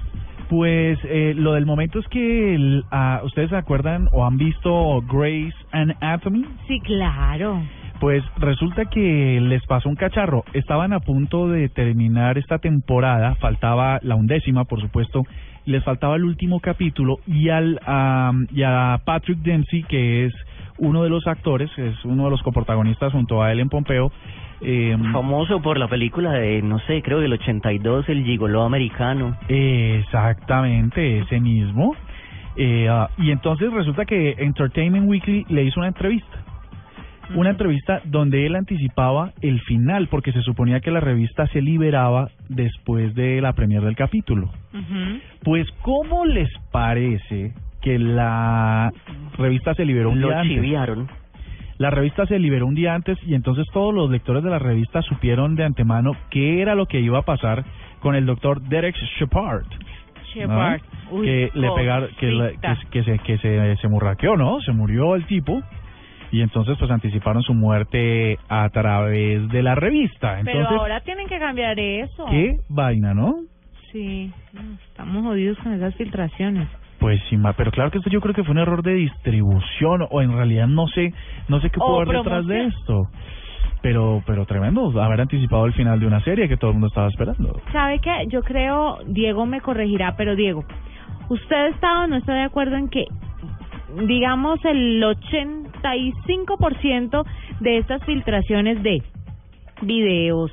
Pues 0.50 1.00
eh, 1.06 1.34
lo 1.36 1.54
del 1.54 1.66
momento 1.66 2.00
es 2.00 2.08
que 2.10 2.56
el- 2.56 2.84
ah, 2.92 3.22
ustedes 3.24 3.50
se 3.50 3.56
acuerdan 3.56 4.08
o 4.12 4.26
han 4.26 4.38
visto 4.38 5.02
Grey's 5.12 5.54
Anatomy. 5.72 6.46
Sí, 6.68 6.80
claro. 6.82 7.62
Pues 8.02 8.24
resulta 8.38 8.86
que 8.86 9.40
les 9.42 9.64
pasó 9.66 9.88
un 9.88 9.96
cacharro. 9.96 10.44
Estaban 10.54 10.92
a 10.92 11.00
punto 11.00 11.48
de 11.48 11.70
terminar 11.70 12.38
esta 12.38 12.58
temporada, 12.58 13.36
faltaba 13.36 14.00
la 14.02 14.16
undécima, 14.16 14.66
por 14.66 14.82
supuesto, 14.82 15.24
les 15.66 15.84
faltaba 15.84 16.16
el 16.16 16.24
último 16.26 16.60
capítulo 16.60 17.20
y 17.28 17.50
al 17.50 17.80
y 18.52 18.64
a 18.64 19.00
Patrick 19.06 19.38
Dempsey, 19.40 19.84
que 19.84 20.26
es 20.26 20.34
uno 20.80 21.04
de 21.04 21.10
los 21.10 21.28
actores, 21.28 21.70
es 21.78 22.04
uno 22.04 22.24
de 22.26 22.32
los 22.32 22.42
coprotagonistas 22.42 23.12
junto 23.14 23.44
a 23.44 23.52
Ellen 23.52 23.70
Pompeo. 23.70 24.12
Eh, 24.64 24.96
Famoso 25.12 25.62
por 25.62 25.80
la 25.80 25.88
película 25.88 26.34
de, 26.34 26.62
no 26.62 26.78
sé, 26.80 27.02
creo 27.02 27.20
del 27.20 27.34
82, 27.34 28.08
El 28.10 28.24
Gigoló 28.24 28.64
Americano. 28.64 29.36
Exactamente, 29.48 31.20
ese 31.20 31.40
mismo. 31.40 31.96
Eh, 32.56 32.88
ah, 32.90 33.10
y 33.18 33.32
entonces 33.32 33.72
resulta 33.72 34.06
que 34.06 34.36
Entertainment 34.38 35.08
Weekly 35.08 35.46
le 35.50 35.64
hizo 35.64 35.80
una 35.80 35.88
entrevista. 35.88 36.44
Una 37.34 37.52
entrevista 37.52 38.02
donde 38.04 38.46
él 38.46 38.56
anticipaba 38.56 39.32
el 39.42 39.62
final, 39.62 40.10
porque 40.10 40.34
se 40.34 40.42
suponía 40.42 40.82
que 40.82 40.92
la 40.92 41.00
revista 41.00 41.48
se 41.48 41.62
liberaba 41.62 42.30
después 42.50 43.16
de 43.16 43.40
la 43.40 43.54
premier 43.54 43.82
del 43.82 43.96
capítulo. 43.96 44.50
Pues, 45.42 45.66
¿cómo 45.82 46.26
les 46.26 46.50
parece 46.72 47.54
que 47.82 47.98
la 47.98 48.92
revista 49.38 49.74
se 49.76 49.86
liberó 49.86 50.10
un 50.10 50.20
Lo 50.20 50.28
día 50.28 50.42
antes? 50.42 51.21
La 51.82 51.90
revista 51.90 52.28
se 52.28 52.38
liberó 52.38 52.68
un 52.68 52.76
día 52.76 52.94
antes 52.94 53.18
y 53.26 53.34
entonces 53.34 53.66
todos 53.74 53.92
los 53.92 54.10
lectores 54.12 54.44
de 54.44 54.52
la 54.52 54.60
revista 54.60 55.02
supieron 55.02 55.56
de 55.56 55.64
antemano 55.64 56.12
qué 56.30 56.62
era 56.62 56.76
lo 56.76 56.86
que 56.86 57.00
iba 57.00 57.18
a 57.18 57.24
pasar 57.24 57.66
con 58.02 58.14
el 58.14 58.28
doctor 58.28 58.62
Derek 58.62 58.96
Shepard. 59.18 59.64
¿no? 59.66 60.26
Shepard. 60.32 60.82
Uy, 61.10 61.26
que 61.26 61.50
le 61.56 61.72
pegaron, 61.72 62.10
que, 62.20 62.32
la- 62.32 62.50
cosita. 62.50 62.78
que, 62.90 62.90
que 62.92 63.04
se, 63.04 63.20
que 63.24 63.38
se, 63.40 63.76
se 63.78 63.88
murraqueó, 63.88 64.38
¿no? 64.38 64.62
Se 64.62 64.72
murió 64.74 65.16
el 65.16 65.26
tipo 65.26 65.60
y 66.32 66.42
entonces 66.42 66.78
pues 66.78 66.92
anticiparon 66.92 67.42
su 67.42 67.56
muerte 67.56 68.38
a 68.48 68.70
través 68.70 69.50
de 69.50 69.64
la 69.64 69.74
revista. 69.74 70.40
Pero 70.46 70.70
ahora 70.70 71.02
tienen 71.02 71.28
que 71.28 71.40
cambiar 71.40 71.80
eso. 71.80 72.26
qué 72.30 72.58
vaina, 72.70 73.16
¿no? 73.16 73.38
Sí, 73.92 74.32
no, 74.54 74.62
estamos 74.88 75.24
jodidos 75.24 75.58
con 75.58 75.74
esas 75.74 75.96
filtraciones. 75.96 76.68
Pues 77.02 77.20
sí, 77.32 77.36
ma, 77.36 77.54
pero 77.54 77.72
claro 77.72 77.90
que 77.90 77.98
esto 77.98 78.12
yo 78.12 78.22
creo 78.22 78.36
que 78.36 78.44
fue 78.44 78.52
un 78.52 78.60
error 78.60 78.84
de 78.84 78.94
distribución 78.94 80.06
o 80.12 80.22
en 80.22 80.34
realidad 80.34 80.68
no 80.68 80.88
sé, 80.88 81.12
no 81.48 81.60
sé 81.60 81.72
qué 81.72 81.80
pudo 81.80 82.02
haber 82.02 82.18
detrás 82.18 82.46
de 82.46 82.66
esto. 82.66 83.08
Pero, 83.82 84.22
pero 84.28 84.46
tremendo 84.46 85.02
haber 85.02 85.22
anticipado 85.22 85.66
el 85.66 85.74
final 85.74 86.00
de 86.00 86.06
una 86.06 86.22
serie 86.22 86.48
que 86.48 86.58
todo 86.58 86.70
el 86.70 86.76
mundo 86.76 86.90
estaba 86.90 87.08
esperando. 87.08 87.60
¿Sabe 87.72 87.98
qué? 87.98 88.28
Yo 88.28 88.44
creo, 88.44 89.00
Diego 89.08 89.48
me 89.48 89.62
corregirá, 89.62 90.16
pero 90.16 90.36
Diego, 90.36 90.64
¿usted 91.30 91.70
está 91.70 92.04
o 92.04 92.08
no 92.08 92.18
está 92.18 92.36
de 92.36 92.44
acuerdo 92.44 92.76
en 92.76 92.88
que, 92.90 93.06
digamos, 94.06 94.64
el 94.64 95.02
85% 95.02 97.26
de 97.62 97.78
estas 97.80 98.06
filtraciones 98.06 98.84
de 98.84 99.02
videos, 99.82 100.52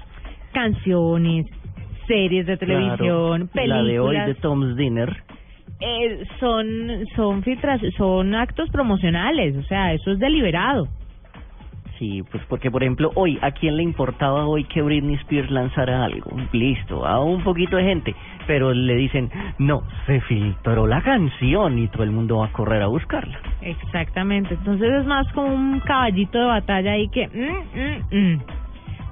canciones, 0.55 1.45
series 2.07 2.47
de 2.47 2.57
televisión, 2.57 3.51
Claro, 3.53 3.69
La 3.69 3.83
de 3.83 4.01
hoy 4.01 4.17
películas, 4.17 4.27
de 4.29 4.35
Tom's 4.37 4.77
Dinner. 4.77 5.28
Eh, 5.81 6.25
son 6.41 7.05
son 7.15 7.43
filtras, 7.43 7.81
son 7.97 8.35
actos 8.35 8.69
promocionales, 8.71 9.57
o 9.57 9.63
sea, 9.63 9.93
eso 9.93 10.13
es 10.13 10.19
deliberado. 10.19 10.89
Sí, 11.99 12.23
pues 12.31 12.43
porque 12.49 12.71
por 12.71 12.83
ejemplo 12.83 13.11
hoy, 13.17 13.39
¿a 13.43 13.51
quién 13.51 13.77
le 13.77 13.83
importaba 13.83 14.47
hoy 14.47 14.65
que 14.65 14.83
Britney 14.83 15.17
Spears 15.17 15.51
lanzara 15.51 16.05
algo? 16.05 16.31
Listo, 16.53 17.05
a 17.05 17.23
un 17.23 17.43
poquito 17.43 17.77
de 17.77 17.85
gente, 17.85 18.15
pero 18.47 18.73
le 18.73 18.95
dicen, 18.95 19.31
no, 19.59 19.83
se 20.07 20.21
filtró 20.23 20.87
la 20.87 21.03
canción 21.03 21.79
y 21.79 21.89
todo 21.89 22.05
el 22.05 22.13
mundo 22.13 22.39
va 22.39 22.47
a 22.47 22.53
correr 22.53 22.83
a 22.83 22.87
buscarla. 22.87 23.39
Exactamente, 23.63 24.55
entonces 24.55 24.89
es 24.93 25.07
más 25.07 25.31
como 25.33 25.53
un 25.53 25.81
caballito 25.81 26.39
de 26.39 26.45
batalla 26.45 26.93
ahí 26.93 27.09
que... 27.09 27.27
mm, 27.27 27.79
mm, 27.79 28.35
mm. 28.35 28.43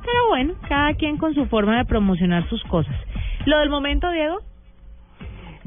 Pero 0.06 0.28
bueno, 0.28 0.54
cada 0.68 0.94
quien 0.94 1.16
con 1.16 1.34
su 1.34 1.46
forma 1.46 1.78
de 1.78 1.84
promocionar 1.84 2.48
sus 2.48 2.62
cosas. 2.64 2.94
Lo 3.44 3.58
del 3.58 3.70
momento, 3.70 4.08
Diego. 4.12 4.38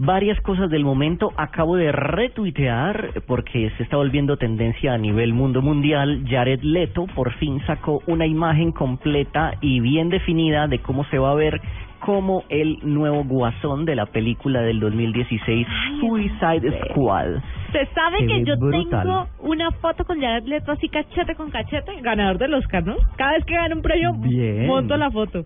Varias 0.01 0.39
cosas 0.39 0.69
del 0.69 0.85
momento 0.85 1.33
acabo 1.35 1.75
de 1.75 1.91
retuitear 1.91 3.21
porque 3.27 3.69
se 3.75 3.83
está 3.83 3.97
volviendo 3.97 4.37
tendencia 4.37 4.93
a 4.93 4.97
nivel 4.97 5.33
mundo 5.33 5.61
mundial. 5.61 6.23
Jared 6.25 6.61
Leto 6.61 7.05
por 7.13 7.33
fin 7.33 7.59
sacó 7.67 8.01
una 8.07 8.25
imagen 8.25 8.71
completa 8.71 9.55
y 9.59 9.81
bien 9.81 10.07
definida 10.07 10.67
de 10.67 10.79
cómo 10.79 11.03
se 11.05 11.17
va 11.19 11.31
a 11.31 11.35
ver 11.35 11.59
como 11.99 12.45
el 12.47 12.79
nuevo 12.81 13.25
guasón 13.25 13.83
de 13.83 13.97
la 13.97 14.05
película 14.05 14.61
del 14.61 14.79
2016 14.79 15.67
Suicide 15.99 16.79
Squad. 16.91 17.41
Se 17.73 17.85
sabe 17.87 18.25
que 18.25 18.45
yo 18.45 18.55
brutal. 18.57 19.03
tengo 19.03 19.27
una 19.41 19.69
foto 19.71 20.05
con 20.05 20.21
Jared 20.21 20.45
Leto 20.45 20.71
así 20.71 20.87
cachete 20.87 21.35
con 21.35 21.51
cachete, 21.51 21.99
ganador 22.01 22.37
del 22.37 22.53
Oscar, 22.53 22.85
¿no? 22.85 22.95
Cada 23.17 23.33
vez 23.33 23.43
que 23.43 23.53
gana 23.53 23.75
un 23.75 23.81
premio, 23.81 24.13
Bien. 24.13 24.65
monto 24.65 24.95
la 24.95 25.11
foto. 25.11 25.43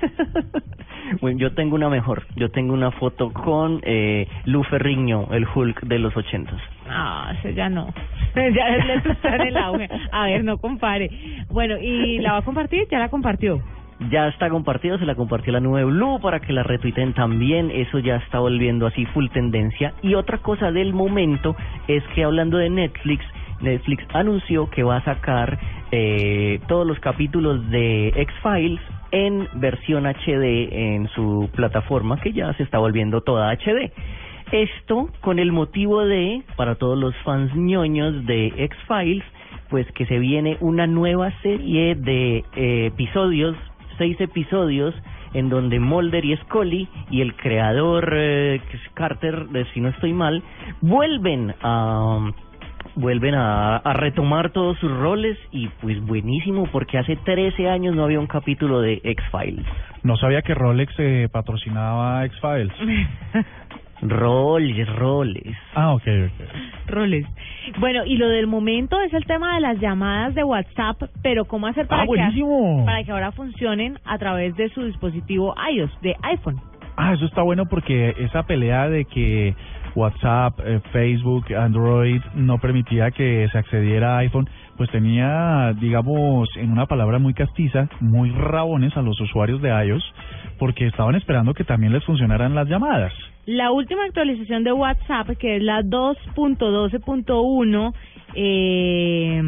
Bueno, 1.20 1.38
yo 1.38 1.52
tengo 1.52 1.74
una 1.74 1.88
mejor. 1.88 2.24
Yo 2.36 2.50
tengo 2.50 2.72
una 2.72 2.90
foto 2.92 3.32
con 3.32 3.80
eh, 3.82 4.26
Lou 4.46 4.62
Ferrigno, 4.64 5.28
el 5.32 5.46
Hulk 5.46 5.82
de 5.82 5.98
los 5.98 6.16
ochentas. 6.16 6.60
Ah, 6.88 7.32
ese 7.38 7.54
ya 7.54 7.68
no. 7.68 7.92
Leto 8.34 9.12
está 9.12 9.36
en 9.36 9.48
el 9.48 9.56
auge. 9.56 9.88
A 10.12 10.26
ver, 10.26 10.44
no 10.44 10.58
compare. 10.58 11.10
Bueno, 11.50 11.76
¿y 11.78 12.18
la 12.18 12.32
va 12.32 12.38
a 12.38 12.42
compartir? 12.42 12.86
Ya 12.90 12.98
la 12.98 13.08
compartió. 13.08 13.60
Ya 14.10 14.26
está 14.26 14.50
compartido, 14.50 14.98
se 14.98 15.06
la 15.06 15.14
compartió 15.14 15.52
la 15.52 15.60
nube 15.60 15.84
Blue 15.84 16.18
para 16.20 16.40
que 16.40 16.52
la 16.52 16.62
retuiten 16.62 17.14
también. 17.14 17.70
Eso 17.70 18.00
ya 18.00 18.16
está 18.16 18.40
volviendo 18.40 18.86
así 18.86 19.06
full 19.06 19.28
tendencia. 19.28 19.94
Y 20.02 20.14
otra 20.14 20.38
cosa 20.38 20.72
del 20.72 20.92
momento 20.94 21.54
es 21.86 22.02
que 22.14 22.24
hablando 22.24 22.58
de 22.58 22.70
Netflix, 22.70 23.24
Netflix 23.60 24.04
anunció 24.12 24.68
que 24.68 24.82
va 24.82 24.96
a 24.96 25.04
sacar 25.04 25.58
eh, 25.92 26.60
todos 26.66 26.86
los 26.86 26.98
capítulos 26.98 27.70
de 27.70 28.08
X-Files 28.08 28.80
en 29.14 29.48
versión 29.54 30.06
HD 30.06 30.68
en 30.72 31.08
su 31.14 31.48
plataforma 31.54 32.20
que 32.20 32.32
ya 32.32 32.52
se 32.54 32.64
está 32.64 32.78
volviendo 32.78 33.20
toda 33.20 33.52
HD. 33.52 33.92
Esto 34.50 35.08
con 35.20 35.38
el 35.38 35.52
motivo 35.52 36.04
de, 36.04 36.42
para 36.56 36.74
todos 36.74 36.98
los 36.98 37.14
fans 37.24 37.54
ñoños 37.54 38.26
de 38.26 38.48
X-Files, 38.56 39.24
pues 39.70 39.90
que 39.92 40.04
se 40.06 40.18
viene 40.18 40.58
una 40.60 40.86
nueva 40.86 41.32
serie 41.42 41.94
de 41.94 42.44
eh, 42.56 42.86
episodios, 42.86 43.56
seis 43.98 44.20
episodios, 44.20 44.94
en 45.32 45.48
donde 45.48 45.78
Mulder 45.78 46.24
y 46.24 46.36
Scully 46.36 46.88
y 47.10 47.20
el 47.20 47.34
creador 47.36 48.12
eh, 48.16 48.60
Carter, 48.94 49.46
si 49.72 49.80
no 49.80 49.90
estoy 49.90 50.12
mal, 50.12 50.42
vuelven 50.80 51.54
a 51.62 52.32
vuelven 52.96 53.34
a, 53.34 53.76
a 53.76 53.92
retomar 53.92 54.50
todos 54.50 54.78
sus 54.78 54.90
roles 54.90 55.36
y 55.52 55.68
pues 55.80 56.00
buenísimo 56.04 56.66
porque 56.70 56.98
hace 56.98 57.16
13 57.16 57.68
años 57.68 57.94
no 57.94 58.04
había 58.04 58.20
un 58.20 58.26
capítulo 58.26 58.80
de 58.80 59.00
X-Files. 59.02 59.66
No 60.02 60.16
sabía 60.16 60.42
que 60.42 60.54
Rolex 60.54 60.92
eh, 60.98 61.28
patrocinaba 61.32 62.24
X-Files. 62.26 62.72
Roles, 64.02 64.86
roles. 64.96 65.56
Ah, 65.74 65.94
ok, 65.94 66.02
ok. 66.02 66.88
Roles. 66.88 67.26
Bueno, 67.78 68.04
y 68.04 68.16
lo 68.16 68.28
del 68.28 68.46
momento 68.46 69.00
es 69.00 69.12
el 69.14 69.24
tema 69.24 69.54
de 69.54 69.60
las 69.62 69.80
llamadas 69.80 70.34
de 70.34 70.44
WhatsApp, 70.44 71.00
pero 71.22 71.46
cómo 71.46 71.68
hacer 71.68 71.86
para, 71.86 72.02
Ah, 72.02 72.06
que, 72.06 72.82
para 72.84 73.02
que 73.04 73.12
ahora 73.12 73.32
funcionen 73.32 73.98
a 74.04 74.18
través 74.18 74.54
de 74.56 74.68
su 74.70 74.84
dispositivo 74.84 75.54
iOS, 75.72 75.90
de 76.02 76.16
iPhone. 76.22 76.60
Ah, 76.96 77.14
eso 77.14 77.24
está 77.24 77.42
bueno 77.42 77.64
porque 77.66 78.14
esa 78.18 78.42
pelea 78.42 78.88
de 78.88 79.06
que 79.06 79.54
WhatsApp, 79.94 80.58
eh, 80.64 80.80
Facebook, 80.92 81.54
Android 81.54 82.20
no 82.34 82.58
permitía 82.58 83.10
que 83.10 83.48
se 83.50 83.58
accediera 83.58 84.16
a 84.16 84.18
iPhone, 84.18 84.48
pues 84.76 84.90
tenía, 84.90 85.72
digamos, 85.80 86.48
en 86.56 86.72
una 86.72 86.86
palabra 86.86 87.18
muy 87.18 87.34
castiza, 87.34 87.88
muy 88.00 88.30
rabones 88.30 88.96
a 88.96 89.02
los 89.02 89.20
usuarios 89.20 89.60
de 89.62 89.68
iOS, 89.68 90.02
porque 90.58 90.86
estaban 90.86 91.14
esperando 91.14 91.54
que 91.54 91.64
también 91.64 91.92
les 91.92 92.04
funcionaran 92.04 92.54
las 92.54 92.68
llamadas. 92.68 93.12
La 93.46 93.72
última 93.72 94.04
actualización 94.04 94.64
de 94.64 94.72
WhatsApp, 94.72 95.28
que 95.38 95.56
es 95.56 95.62
la 95.62 95.82
2.12.1, 95.82 97.92
eh, 98.34 99.42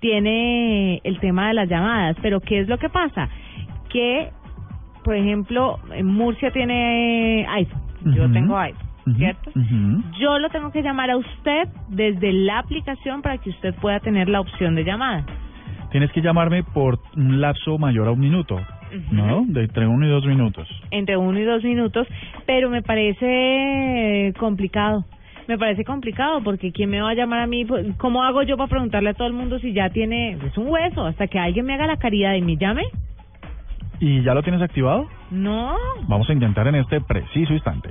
tiene 0.00 1.00
el 1.04 1.20
tema 1.20 1.48
de 1.48 1.54
las 1.54 1.68
llamadas. 1.68 2.16
Pero 2.22 2.40
¿qué 2.40 2.60
es 2.60 2.68
lo 2.68 2.78
que 2.78 2.88
pasa? 2.88 3.28
Que, 3.88 4.30
por 5.04 5.14
ejemplo, 5.14 5.78
en 5.92 6.06
Murcia 6.06 6.50
tiene 6.50 7.46
iPhone. 7.48 7.80
Yo 8.14 8.30
tengo 8.32 8.58
iPhone. 8.58 8.89
¿Cierto? 9.16 9.50
Yo 10.18 10.38
lo 10.38 10.48
tengo 10.50 10.70
que 10.72 10.82
llamar 10.82 11.10
a 11.10 11.16
usted 11.16 11.68
desde 11.88 12.32
la 12.32 12.58
aplicación 12.58 13.22
para 13.22 13.38
que 13.38 13.50
usted 13.50 13.74
pueda 13.74 14.00
tener 14.00 14.28
la 14.28 14.40
opción 14.40 14.74
de 14.74 14.84
llamada. 14.84 15.24
Tienes 15.90 16.12
que 16.12 16.20
llamarme 16.20 16.62
por 16.62 16.98
un 17.16 17.40
lapso 17.40 17.76
mayor 17.78 18.08
a 18.08 18.12
un 18.12 18.20
minuto, 18.20 18.60
¿no? 19.10 19.44
De 19.46 19.64
entre 19.64 19.86
uno 19.86 20.06
y 20.06 20.10
dos 20.10 20.24
minutos. 20.24 20.68
entre 20.90 21.16
uno 21.16 21.38
y 21.38 21.44
dos 21.44 21.64
minutos, 21.64 22.06
pero 22.46 22.70
me 22.70 22.82
parece 22.82 24.32
complicado. 24.38 25.04
Me 25.48 25.58
parece 25.58 25.84
complicado 25.84 26.42
porque 26.44 26.70
¿quién 26.70 26.90
me 26.90 27.00
va 27.00 27.10
a 27.10 27.14
llamar 27.14 27.40
a 27.40 27.46
mí? 27.48 27.64
Pues, 27.64 27.84
¿Cómo 27.96 28.22
hago 28.22 28.42
yo 28.44 28.56
para 28.56 28.68
preguntarle 28.68 29.10
a 29.10 29.14
todo 29.14 29.26
el 29.26 29.32
mundo 29.32 29.58
si 29.58 29.72
ya 29.72 29.90
tiene... 29.90 30.38
Es 30.46 30.56
un 30.56 30.68
hueso, 30.68 31.04
hasta 31.06 31.26
que 31.26 31.40
alguien 31.40 31.66
me 31.66 31.74
haga 31.74 31.88
la 31.88 31.96
caridad 31.96 32.34
y 32.34 32.42
me 32.42 32.56
llame. 32.56 32.84
¿Y 33.98 34.22
ya 34.22 34.32
lo 34.32 34.44
tienes 34.44 34.62
activado? 34.62 35.08
No. 35.32 35.74
Vamos 36.08 36.30
a 36.30 36.32
intentar 36.32 36.68
en 36.68 36.76
este 36.76 37.00
preciso 37.00 37.52
instante. 37.52 37.90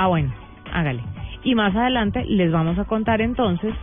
Ah, 0.00 0.06
bueno, 0.06 0.32
hágale. 0.72 1.02
Y 1.42 1.56
más 1.56 1.74
adelante 1.74 2.24
les 2.24 2.52
vamos 2.52 2.78
a 2.78 2.84
contar 2.84 3.20
entonces 3.20 3.74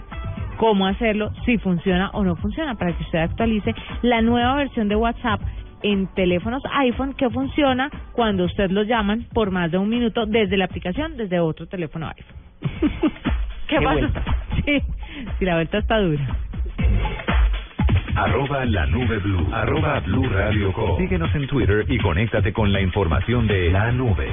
cómo 0.56 0.88
hacerlo, 0.88 1.32
si 1.46 1.58
funciona 1.58 2.10
o 2.14 2.24
no 2.24 2.38
funciona, 2.38 2.76
para 2.76 2.94
que 2.96 3.04
usted 3.04 3.20
actualice 3.20 3.76
la 4.02 4.22
nueva 4.22 4.56
versión 4.56 4.88
de 4.88 4.96
WhatsApp 4.96 5.42
en 5.84 6.08
teléfonos 6.16 6.64
iPhone 6.72 7.16
que 7.16 7.30
funciona 7.30 7.90
cuando 8.14 8.46
usted 8.46 8.72
lo 8.72 8.84
llaman 8.84 9.26
por 9.34 9.52
más 9.52 9.70
de 9.72 9.78
un 9.78 9.90
minuto 9.90 10.26
desde 10.26 10.56
la 10.56 10.66
aplicación, 10.66 11.18
desde 11.18 11.38
otro 11.42 11.68
teléfono 11.68 12.08
iPhone. 12.08 12.38
¿Qué, 13.68 13.76
Qué 13.76 13.82
pasa? 13.82 13.92
vuelta. 13.92 14.24
Sí, 14.66 14.82
sí, 15.38 15.46
la 15.46 15.56
vuelta 15.56 15.80
está 15.80 16.00
dura. 16.00 16.26
Arroba 18.16 18.64
la 18.64 18.86
nube 18.88 19.20
blue. 19.20 19.48
Arroba 19.54 20.00
blue 20.00 20.30
radio 20.30 20.72
com. 20.72 20.98
Síguenos 20.98 21.36
en 21.36 21.46
Twitter 21.48 21.86
y 21.90 21.98
conéctate 21.98 22.54
con 22.54 22.72
la 22.72 22.80
información 22.80 23.46
de 23.46 23.70
la 23.70 23.92
nube. 23.92 24.30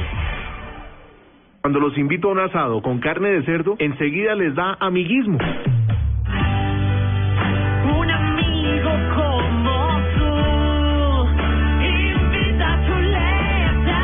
Cuando 1.62 1.78
los 1.78 1.96
invito 1.96 2.26
a 2.28 2.32
un 2.32 2.40
asado 2.40 2.82
con 2.82 2.98
carne 2.98 3.28
de 3.28 3.44
cerdo, 3.44 3.76
enseguida 3.78 4.34
les 4.34 4.52
da 4.56 4.76
amiguismo. 4.80 5.38
Un 8.00 8.10
amigo 8.10 8.90
como 9.14 10.00
tú 10.18 10.26
invita 11.86 12.66
a 12.66 12.84
chuleta. 12.84 13.98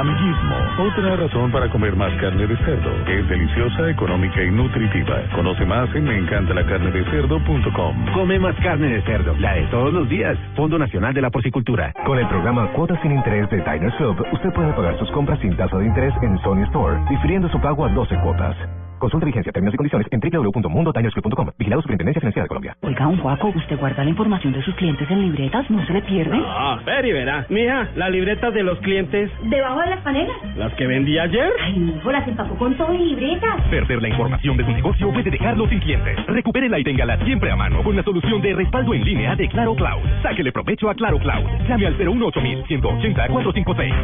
Amiguismo, 0.00 0.49
otra 0.80 1.16
razón 1.16 1.52
para 1.52 1.70
comer 1.70 1.96
más 1.96 2.12
carne 2.20 2.46
de 2.46 2.56
cerdo. 2.58 2.90
Es 3.06 3.28
deliciosa, 3.28 3.90
económica 3.90 4.42
y 4.42 4.50
nutritiva. 4.50 5.22
Conoce 5.34 5.64
más 5.64 5.94
en 5.94 6.04
meencantalacarnedecerdo.com. 6.04 8.06
Come 8.14 8.38
más 8.38 8.56
carne 8.56 8.88
de 8.88 9.02
cerdo, 9.02 9.34
la 9.38 9.54
de 9.54 9.66
todos 9.66 9.92
los 9.92 10.08
días. 10.08 10.36
Fondo 10.56 10.78
Nacional 10.78 11.14
de 11.14 11.22
la 11.22 11.30
Porcicultura. 11.30 11.92
Con 12.04 12.18
el 12.18 12.28
programa 12.28 12.72
Cuotas 12.72 13.00
sin 13.02 13.12
Interés 13.12 13.48
de 13.50 13.58
Diners 13.58 13.94
Club, 13.96 14.24
usted 14.32 14.52
puede 14.52 14.72
pagar 14.72 14.98
sus 14.98 15.10
compras 15.10 15.38
sin 15.40 15.56
tasa 15.56 15.76
de 15.78 15.86
interés 15.86 16.14
en 16.22 16.38
Sony 16.38 16.62
Store, 16.64 16.98
difiriendo 17.08 17.48
su 17.48 17.60
pago 17.60 17.84
a 17.84 17.88
12 17.88 18.16
cuotas. 18.22 18.56
Consulta 19.00 19.24
vigencia, 19.26 19.50
términos 19.50 19.74
y 19.74 19.76
condiciones 19.78 20.06
en 20.10 20.20
www.mundotinersclub.com. 20.20 21.48
Vigilado 21.58 21.80
Superintendencia 21.82 22.20
Financiera 22.20 22.44
de 22.44 22.48
Colombia. 22.48 22.76
Oiga, 22.82 23.06
un 23.08 23.18
Juaco, 23.18 23.48
¿usted 23.48 23.78
guarda 23.78 24.04
la 24.04 24.10
información 24.10 24.52
de 24.52 24.62
sus 24.62 24.74
clientes 24.74 25.10
en 25.10 25.22
libretas? 25.22 25.68
¿No 25.70 25.84
se 25.86 25.92
le 25.94 26.02
pierde? 26.02 26.38
Ah, 26.46 26.78
ver 26.84 27.06
y 27.06 27.12
verá. 27.12 27.46
Mija, 27.48 27.88
las 27.96 28.10
libretas 28.10 28.52
de 28.54 28.62
los 28.62 28.78
clientes, 28.80 29.30
¿Debajo 29.44 29.80
de 29.80 29.86
las 29.90 30.00
panelas? 30.00 30.36
las 30.56 30.72
que 30.74 30.86
vendí 30.86 31.18
ayer. 31.18 31.50
Ay, 31.64 31.78
mi 31.78 31.92
hijo, 31.96 32.12
las 32.12 32.28
empacó 32.28 32.54
con 32.56 32.74
todo 32.76 32.92
y 32.94 32.98
libretas. 32.98 33.62
Perder 33.70 34.02
la 34.02 34.08
información 34.08 34.56
de 34.58 34.64
su 34.64 34.70
negocio 34.70 35.12
puede 35.12 35.30
dejarlo 35.30 35.66
sin 35.68 35.80
clientes. 35.80 36.26
Recupérela 36.26 36.78
y 36.78 36.84
téngala 36.84 37.16
siempre 37.24 37.50
a 37.50 37.56
mano 37.56 37.82
con 37.82 37.96
la 37.96 38.02
solución 38.02 38.42
de 38.42 38.54
respaldo 38.54 38.92
en 38.94 39.04
línea 39.04 39.34
de 39.34 39.48
Claro 39.48 39.74
Cloud. 39.74 40.02
Sáquele 40.22 40.52
provecho 40.52 40.90
a 40.90 40.94
Claro 40.94 41.18
Cloud. 41.18 41.46
Llame 41.68 41.86
al 41.86 41.96
018 41.96 42.40
180 42.68 43.28
456. 43.28 43.94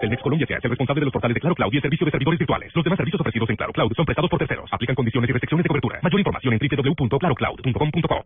Telmex 0.00 0.22
Colombia 0.22 0.46
se 0.46 0.54
hace 0.54 0.68
responsable 0.68 1.00
de 1.00 1.06
los 1.06 1.12
portales 1.12 1.34
de 1.34 1.40
Claro 1.40 1.54
Cloud 1.54 1.72
y 1.72 1.76
el 1.76 1.82
servicio 1.82 2.04
de 2.06 2.10
servidores 2.10 2.38
virtuales. 2.38 2.74
Los 2.74 2.84
demás 2.84 2.96
servicios 2.96 3.20
ofrecidos 3.20 3.50
en 3.50 3.56
Claro 3.56 3.72
Cloud 3.72 3.92
son 3.94 4.04
prestados 4.06 4.30
por 4.30 4.38
terceros. 4.38 4.68
Aplican 4.72 4.96
condiciones 4.96 5.28
y 5.28 5.32
restricciones 5.32 5.64
de 5.64 5.68
cobertura. 5.68 6.00
Mayor 6.02 6.20
información 6.20 6.54
en 6.54 6.58
www.clarocloud.com.co. 6.58 8.24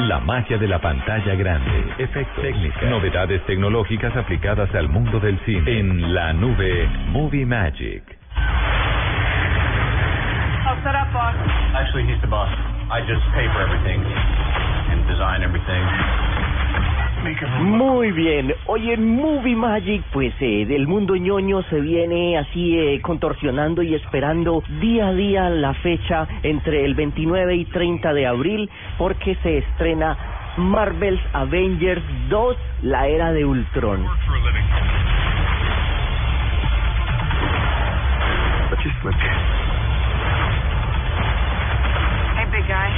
La 0.00 0.18
magia 0.18 0.58
de 0.58 0.66
la 0.66 0.80
pantalla 0.80 1.34
grande, 1.34 1.94
efectos, 1.98 2.42
técnicas, 2.42 2.82
novedades 2.90 3.44
tecnológicas 3.46 4.16
aplicadas 4.16 4.74
al 4.74 4.88
mundo 4.88 5.20
del 5.20 5.38
cine. 5.44 5.78
En 5.78 6.14
la 6.14 6.32
nube 6.32 6.88
Movie 7.08 7.46
Magic. 7.46 8.02
I'll 10.64 10.82
set 10.82 10.94
up, 10.96 11.12
boss. 11.12 11.36
Actually, 11.74 12.04
he's 12.10 12.20
the 12.22 12.26
boss. 12.26 12.48
I 12.90 13.00
just 13.06 13.22
pay 13.34 13.46
for 13.52 13.60
everything 13.62 14.00
and 14.00 15.06
design 15.06 15.42
everything. 15.42 16.21
Muy 17.62 18.10
bien, 18.10 18.52
hoy 18.66 18.90
en 18.90 19.14
Movie 19.14 19.54
Magic, 19.54 20.02
pues 20.12 20.34
eh, 20.40 20.66
del 20.66 20.88
mundo 20.88 21.14
ñoño 21.14 21.62
se 21.70 21.80
viene 21.80 22.36
así 22.36 22.76
eh, 22.76 23.00
contorsionando 23.00 23.84
y 23.84 23.94
esperando 23.94 24.64
día 24.80 25.06
a 25.06 25.12
día 25.12 25.48
la 25.48 25.72
fecha 25.74 26.26
entre 26.42 26.84
el 26.84 26.96
29 26.96 27.54
y 27.54 27.64
30 27.66 28.14
de 28.14 28.26
abril 28.26 28.68
porque 28.98 29.36
se 29.44 29.58
estrena 29.58 30.18
Marvel's 30.56 31.22
Avengers 31.34 32.02
2, 32.30 32.56
la 32.82 33.06
era 33.06 33.32
de 33.32 33.44
Ultron. 33.44 34.08
Hey, 42.36 42.44
big 42.50 42.66
guy. 42.66 42.90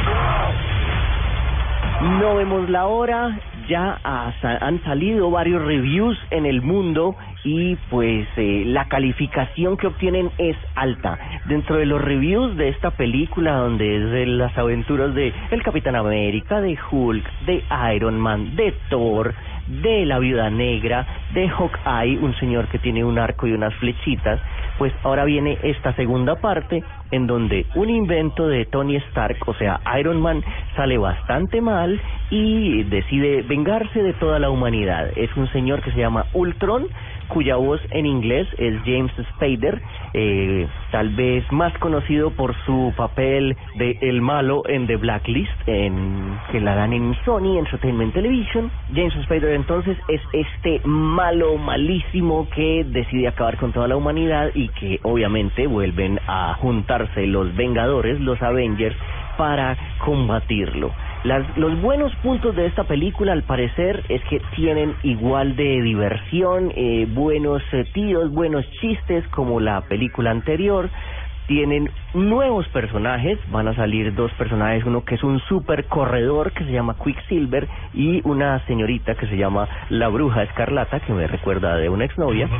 No 2.18 2.36
vemos 2.36 2.68
la 2.68 2.86
hora, 2.86 3.38
ya 3.68 3.98
han 4.02 4.82
salido 4.84 5.30
varios 5.30 5.64
reviews 5.64 6.18
en 6.30 6.46
el 6.46 6.62
mundo 6.62 7.16
y 7.44 7.76
pues 7.90 8.26
eh, 8.36 8.64
la 8.66 8.86
calificación 8.86 9.76
que 9.76 9.86
obtienen 9.86 10.30
es 10.38 10.56
alta. 10.74 11.18
Dentro 11.46 11.76
de 11.76 11.86
los 11.86 12.00
reviews 12.00 12.56
de 12.56 12.68
esta 12.68 12.90
película, 12.90 13.56
donde 13.56 13.96
es 13.96 14.10
de 14.10 14.26
las 14.26 14.56
aventuras 14.56 15.14
de 15.14 15.32
el 15.50 15.62
Capitán 15.62 15.96
América, 15.96 16.60
de 16.60 16.78
Hulk, 16.90 17.24
de 17.46 17.62
Iron 17.94 18.18
Man, 18.18 18.56
de 18.56 18.72
Thor, 18.88 19.34
de 19.66 20.04
la 20.06 20.18
Viuda 20.18 20.50
Negra, 20.50 21.06
de 21.32 21.48
Hawkeye, 21.48 22.18
un 22.18 22.34
señor 22.36 22.68
que 22.68 22.78
tiene 22.78 23.04
un 23.04 23.18
arco 23.18 23.46
y 23.46 23.52
unas 23.52 23.74
flechitas, 23.74 24.40
pues 24.78 24.92
ahora 25.02 25.24
viene 25.24 25.58
esta 25.62 25.94
segunda 25.94 26.36
parte 26.36 26.82
en 27.10 27.26
donde 27.26 27.66
un 27.74 27.90
invento 27.90 28.48
de 28.48 28.64
Tony 28.66 28.96
Stark, 28.96 29.36
o 29.46 29.54
sea, 29.54 29.80
Iron 29.98 30.20
Man, 30.20 30.42
sale 30.74 30.98
bastante 30.98 31.60
mal 31.60 32.00
y 32.30 32.82
decide 32.84 33.42
vengarse 33.42 34.02
de 34.02 34.12
toda 34.14 34.38
la 34.38 34.50
humanidad. 34.50 35.10
Es 35.16 35.34
un 35.36 35.50
señor 35.52 35.80
que 35.82 35.92
se 35.92 35.98
llama 35.98 36.26
Ultron, 36.32 36.86
cuya 37.28 37.56
voz 37.56 37.80
en 37.90 38.06
inglés 38.06 38.46
es 38.58 38.74
James 38.84 39.12
Spader, 39.34 39.80
eh, 40.12 40.66
tal 40.90 41.10
vez 41.10 41.44
más 41.52 41.76
conocido 41.78 42.30
por 42.30 42.54
su 42.64 42.92
papel 42.96 43.56
de 43.76 43.98
el 44.02 44.20
malo 44.20 44.62
en 44.66 44.86
The 44.86 44.96
Blacklist, 44.96 45.52
en, 45.66 46.38
que 46.50 46.60
la 46.60 46.74
dan 46.74 46.92
en 46.92 47.14
Sony 47.24 47.58
Entertainment 47.58 48.14
Television. 48.14 48.70
James 48.94 49.14
Spader 49.24 49.54
entonces 49.54 49.96
es 50.08 50.20
este 50.32 50.80
malo 50.84 51.56
malísimo 51.56 52.48
que 52.54 52.84
decide 52.84 53.28
acabar 53.28 53.56
con 53.56 53.72
toda 53.72 53.88
la 53.88 53.96
humanidad 53.96 54.50
y 54.54 54.68
que 54.68 55.00
obviamente 55.02 55.66
vuelven 55.66 56.20
a 56.26 56.54
juntarse 56.54 57.26
los 57.26 57.54
Vengadores, 57.56 58.20
los 58.20 58.40
Avengers, 58.42 58.96
para 59.36 59.76
combatirlo. 60.04 60.92
Las, 61.24 61.56
los 61.56 61.80
buenos 61.80 62.14
puntos 62.16 62.54
de 62.54 62.66
esta 62.66 62.84
película, 62.84 63.32
al 63.32 63.44
parecer, 63.44 64.04
es 64.10 64.22
que 64.24 64.42
tienen 64.56 64.94
igual 65.02 65.56
de 65.56 65.80
diversión, 65.80 66.70
eh, 66.76 67.06
buenos 67.08 67.62
eh, 67.72 67.86
tiros, 67.94 68.30
buenos 68.30 68.70
chistes 68.72 69.26
como 69.28 69.58
la 69.58 69.80
película 69.80 70.30
anterior. 70.30 70.90
Tienen 71.46 71.90
nuevos 72.12 72.68
personajes, 72.68 73.38
van 73.50 73.68
a 73.68 73.74
salir 73.74 74.14
dos 74.14 74.32
personajes, 74.32 74.84
uno 74.84 75.02
que 75.06 75.14
es 75.14 75.24
un 75.24 75.40
super 75.40 75.86
corredor 75.86 76.52
que 76.52 76.64
se 76.64 76.72
llama 76.72 76.96
Quicksilver 77.02 77.68
y 77.94 78.20
una 78.28 78.58
señorita 78.66 79.14
que 79.14 79.26
se 79.26 79.38
llama 79.38 79.66
la 79.88 80.08
Bruja 80.08 80.42
Escarlata, 80.42 81.00
que 81.00 81.14
me 81.14 81.26
recuerda 81.26 81.76
de 81.76 81.88
una 81.88 82.04
exnovia. 82.04 82.50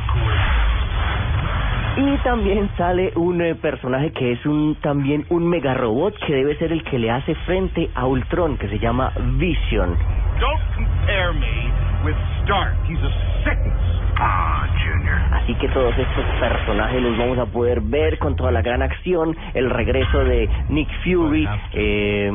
Y 1.97 2.17
también 2.23 2.69
sale 2.77 3.13
un 3.15 3.41
eh, 3.41 3.55
personaje 3.55 4.11
que 4.11 4.33
es 4.33 4.45
un 4.45 4.75
también 4.81 5.25
un 5.29 5.47
mega 5.47 5.73
robot 5.73 6.13
que 6.25 6.33
debe 6.33 6.57
ser 6.57 6.73
el 6.73 6.83
que 6.83 6.99
le 6.99 7.09
hace 7.09 7.33
frente 7.45 7.89
a 7.95 8.05
Ultron, 8.05 8.57
que 8.57 8.67
se 8.67 8.79
llama 8.79 9.13
Vision. 9.37 9.97
Don't 10.39 10.61
compare 10.75 11.33
me 11.33 11.71
with 12.03 12.15
Stark. 12.43 12.75
He's 12.89 12.99
a 12.99 13.45
sickness. 13.45 13.95
Ah, 14.17 14.67
Junior. 14.77 15.25
y 15.47 15.55
que 15.55 15.67
todos 15.69 15.97
estos 15.97 16.25
personajes 16.39 17.01
los 17.01 17.17
vamos 17.17 17.37
a 17.37 17.45
poder 17.45 17.81
ver 17.81 18.17
con 18.17 18.35
toda 18.35 18.51
la 18.51 18.61
gran 18.61 18.81
acción, 18.81 19.35
el 19.53 19.69
regreso 19.69 20.23
de 20.23 20.49
Nick 20.69 20.89
Fury, 21.03 21.47
eh, 21.73 22.31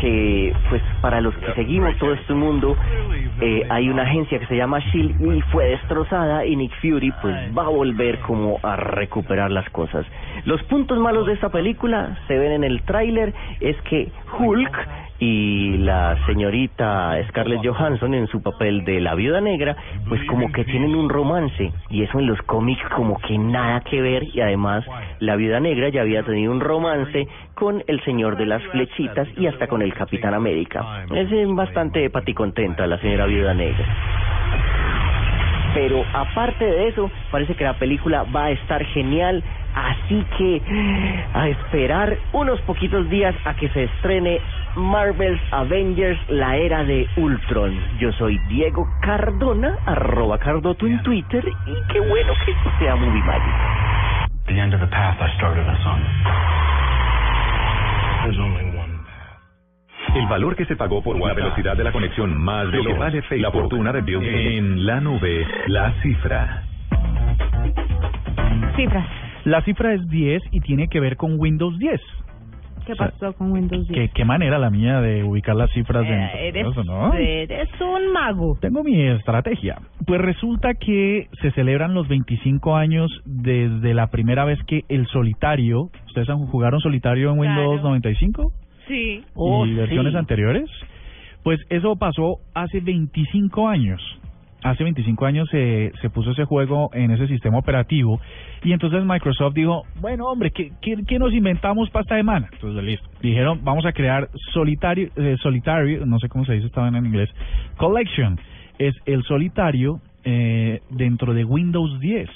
que 0.00 0.52
pues 0.68 0.82
para 1.00 1.20
los 1.20 1.34
que 1.36 1.52
seguimos 1.54 1.96
todo 1.98 2.12
este 2.14 2.34
mundo 2.34 2.76
eh, 3.40 3.66
hay 3.68 3.88
una 3.88 4.02
agencia 4.02 4.38
que 4.38 4.46
se 4.46 4.56
llama 4.56 4.78
Shield 4.78 5.20
y 5.36 5.40
fue 5.52 5.66
destrozada 5.66 6.44
y 6.44 6.56
Nick 6.56 6.72
Fury 6.80 7.12
pues 7.20 7.34
va 7.56 7.64
a 7.64 7.68
volver 7.68 8.20
como 8.20 8.58
a 8.62 8.76
recuperar 8.76 9.50
las 9.50 9.68
cosas. 9.70 10.06
Los 10.44 10.62
puntos 10.64 10.98
malos 10.98 11.26
de 11.26 11.34
esta 11.34 11.50
película 11.50 12.18
se 12.26 12.38
ven 12.38 12.52
en 12.52 12.64
el 12.64 12.82
tráiler 12.82 13.34
es 13.60 13.76
que 13.82 14.10
Hulk 14.38 14.88
y 15.18 15.78
la 15.78 16.16
señorita 16.26 17.16
Scarlett 17.28 17.66
Johansson 17.66 18.14
en 18.14 18.26
su 18.28 18.42
papel 18.42 18.84
de 18.84 19.00
la 19.00 19.14
viuda 19.14 19.40
negra, 19.40 19.76
pues 20.08 20.24
como 20.26 20.52
que 20.52 20.64
tienen 20.64 20.94
un 20.94 21.08
romance 21.08 21.72
y 21.90 22.02
eso 22.02 22.18
en 22.20 22.26
los 22.26 22.40
cómics 22.42 22.82
como 22.94 23.18
que 23.18 23.36
nada 23.36 23.80
que 23.80 24.00
ver 24.00 24.24
y 24.32 24.40
además 24.40 24.84
la 25.18 25.36
viuda 25.36 25.60
negra 25.60 25.88
ya 25.88 26.02
había 26.02 26.22
tenido 26.22 26.52
un 26.52 26.60
romance 26.60 27.26
con 27.54 27.82
el 27.86 28.02
señor 28.04 28.36
de 28.36 28.46
las 28.46 28.62
flechitas 28.64 29.28
y 29.36 29.46
hasta 29.46 29.66
con 29.66 29.82
el 29.82 29.92
Capitán 29.94 30.34
América. 30.34 31.04
Es 31.14 31.30
eh, 31.32 31.44
bastante 31.48 32.08
paticontenta 32.10 32.86
la 32.86 32.98
señora 32.98 33.26
viuda 33.26 33.54
negra. 33.54 33.86
Pero 35.74 36.04
aparte 36.12 36.64
de 36.64 36.88
eso, 36.88 37.10
parece 37.30 37.54
que 37.54 37.64
la 37.64 37.78
película 37.78 38.24
va 38.34 38.46
a 38.46 38.50
estar 38.50 38.84
genial. 38.86 39.42
Así 39.78 40.26
que 40.36 40.60
a 41.34 41.48
esperar 41.48 42.18
unos 42.32 42.60
poquitos 42.62 43.08
días 43.08 43.34
a 43.44 43.54
que 43.54 43.68
se 43.68 43.84
estrene 43.84 44.40
Marvel's 44.74 45.40
Avengers, 45.52 46.18
la 46.28 46.56
era 46.56 46.82
de 46.82 47.06
Ultron. 47.16 47.78
Yo 48.00 48.10
soy 48.12 48.38
Diego 48.48 48.88
Cardona, 49.02 49.76
arroba 49.86 50.38
Cardoto 50.38 50.86
en 50.86 51.00
Twitter, 51.02 51.44
y 51.66 51.92
qué 51.92 52.00
bueno 52.00 52.32
que 52.44 52.50
esto 52.50 52.72
sea 52.80 52.96
Movie 52.96 53.22
Magic. 53.22 53.54
The 54.46 54.58
end 54.58 54.74
of 54.74 54.80
the 54.80 54.86
path 54.88 55.20
I 55.20 55.32
started 55.36 55.66
us 55.68 55.86
on. 55.86 56.02
There's 58.24 58.38
only 58.38 58.76
one. 58.76 58.98
El 60.14 60.26
valor 60.26 60.56
que 60.56 60.64
se 60.64 60.74
pagó 60.74 61.02
por 61.02 61.18
la 61.20 61.34
velocidad 61.34 61.76
de 61.76 61.84
la 61.84 61.92
conexión 61.92 62.36
más 62.36 62.72
de 62.72 62.82
lo 62.82 62.90
que 62.90 62.98
vale 62.98 63.22
Facebook, 63.22 63.42
la 63.42 63.52
fortuna 63.52 63.92
de 63.92 64.00
Bill 64.00 64.20
Gates. 64.20 64.58
En 64.58 64.86
la 64.86 65.00
nube, 65.00 65.46
la 65.68 65.92
cifra. 66.02 66.62
Cifras. 68.74 69.27
La 69.48 69.62
cifra 69.62 69.94
es 69.94 70.06
10 70.08 70.42
y 70.52 70.60
tiene 70.60 70.88
que 70.88 71.00
ver 71.00 71.16
con 71.16 71.38
Windows 71.38 71.78
10. 71.78 72.00
¿Qué 72.86 72.92
O 72.92 72.96
sea, 72.96 73.10
pasó 73.10 73.32
con 73.34 73.52
Windows 73.52 73.86
10? 73.88 73.98
¿Qué, 73.98 74.10
qué 74.14 74.24
manera 74.24 74.58
la 74.58 74.70
mía 74.70 75.00
de 75.00 75.22
ubicar 75.22 75.54
las 75.56 75.70
cifras 75.72 76.04
Eh, 76.06 76.08
dentro 76.08 76.38
de 76.38 76.48
eres, 76.48 76.66
eso, 76.72 76.84
¿no? 76.84 77.12
eres 77.14 77.68
un 77.80 78.12
mago. 78.12 78.56
Tengo 78.60 78.82
mi 78.82 79.00
estrategia. 79.08 79.76
Pues 80.06 80.20
resulta 80.22 80.72
que 80.74 81.26
se 81.42 81.50
celebran 81.52 81.92
los 81.92 82.08
25 82.08 82.76
años 82.76 83.10
desde 83.26 83.92
la 83.92 84.06
primera 84.06 84.44
vez 84.46 84.58
que 84.66 84.84
el 84.88 85.06
solitario, 85.08 85.90
¿ustedes 86.06 86.28
han- 86.30 86.46
jugaron 86.46 86.80
solitario 86.80 87.30
en 87.32 87.38
Windows 87.38 87.82
95? 87.82 88.52
Sí. 88.86 89.22
y 89.34 89.74
versiones 89.74 90.14
anteriores. 90.14 90.64
Pues 91.44 91.60
eso 91.68 91.96
pasó 91.96 92.36
hace 92.54 92.80
25 92.80 93.68
años. 93.68 94.00
Hace 94.62 94.82
25 94.82 95.24
años 95.24 95.48
se, 95.50 95.92
se 96.00 96.10
puso 96.10 96.32
ese 96.32 96.44
juego 96.44 96.90
en 96.92 97.12
ese 97.12 97.28
sistema 97.28 97.58
operativo 97.58 98.20
y 98.64 98.72
entonces 98.72 99.04
Microsoft 99.04 99.54
dijo, 99.54 99.84
bueno 100.00 100.26
hombre, 100.26 100.50
¿qué, 100.50 100.72
qué, 100.82 100.96
qué 101.06 101.18
nos 101.18 101.32
inventamos 101.32 101.90
para 101.90 102.02
esta 102.02 102.16
semana? 102.16 102.48
Entonces 102.52 102.82
listo, 102.82 103.08
dijeron, 103.22 103.60
vamos 103.62 103.86
a 103.86 103.92
crear 103.92 104.28
solitario, 104.52 105.10
eh, 105.16 105.36
solitario, 105.40 106.04
no 106.06 106.18
sé 106.18 106.28
cómo 106.28 106.44
se 106.44 106.54
dice, 106.54 106.66
estaba 106.66 106.88
en 106.88 106.96
inglés, 106.96 107.30
Collection, 107.76 108.38
es 108.78 108.94
el 109.06 109.22
solitario 109.24 110.00
eh, 110.24 110.80
dentro 110.90 111.34
de 111.34 111.44
Windows 111.44 112.00
10 112.00 112.28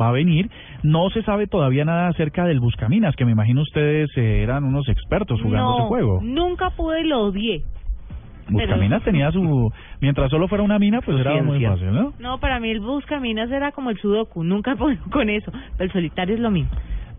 va 0.00 0.08
a 0.08 0.12
venir. 0.12 0.50
No 0.82 1.10
se 1.10 1.22
sabe 1.22 1.46
todavía 1.46 1.84
nada 1.84 2.08
acerca 2.08 2.44
del 2.44 2.60
Buscaminas, 2.60 3.14
que 3.16 3.24
me 3.24 3.32
imagino 3.32 3.62
ustedes 3.62 4.10
eh, 4.16 4.42
eran 4.42 4.64
unos 4.64 4.88
expertos 4.88 5.40
jugando 5.40 5.70
no, 5.70 5.78
ese 5.78 5.88
juego. 5.88 6.20
nunca 6.22 6.70
pude 6.70 7.04
lo 7.04 7.26
odié. 7.26 7.62
Buscaminas 8.48 9.02
tenía 9.02 9.30
su... 9.32 9.72
Mientras 10.00 10.30
solo 10.30 10.48
fuera 10.48 10.64
una 10.64 10.78
mina, 10.78 11.00
pues 11.00 11.18
era 11.20 11.42
muy 11.42 11.64
fácil, 11.64 11.92
¿no? 11.92 12.12
No, 12.18 12.38
para 12.38 12.58
mí 12.60 12.70
el 12.70 12.80
Buscaminas 12.80 13.50
era 13.50 13.72
como 13.72 13.90
el 13.90 13.98
Sudoku. 13.98 14.44
Nunca 14.44 14.76
con 15.10 15.30
eso. 15.30 15.50
Pero 15.52 15.84
el 15.84 15.92
solitario 15.92 16.34
es 16.34 16.40
lo 16.40 16.50
mismo. 16.50 16.70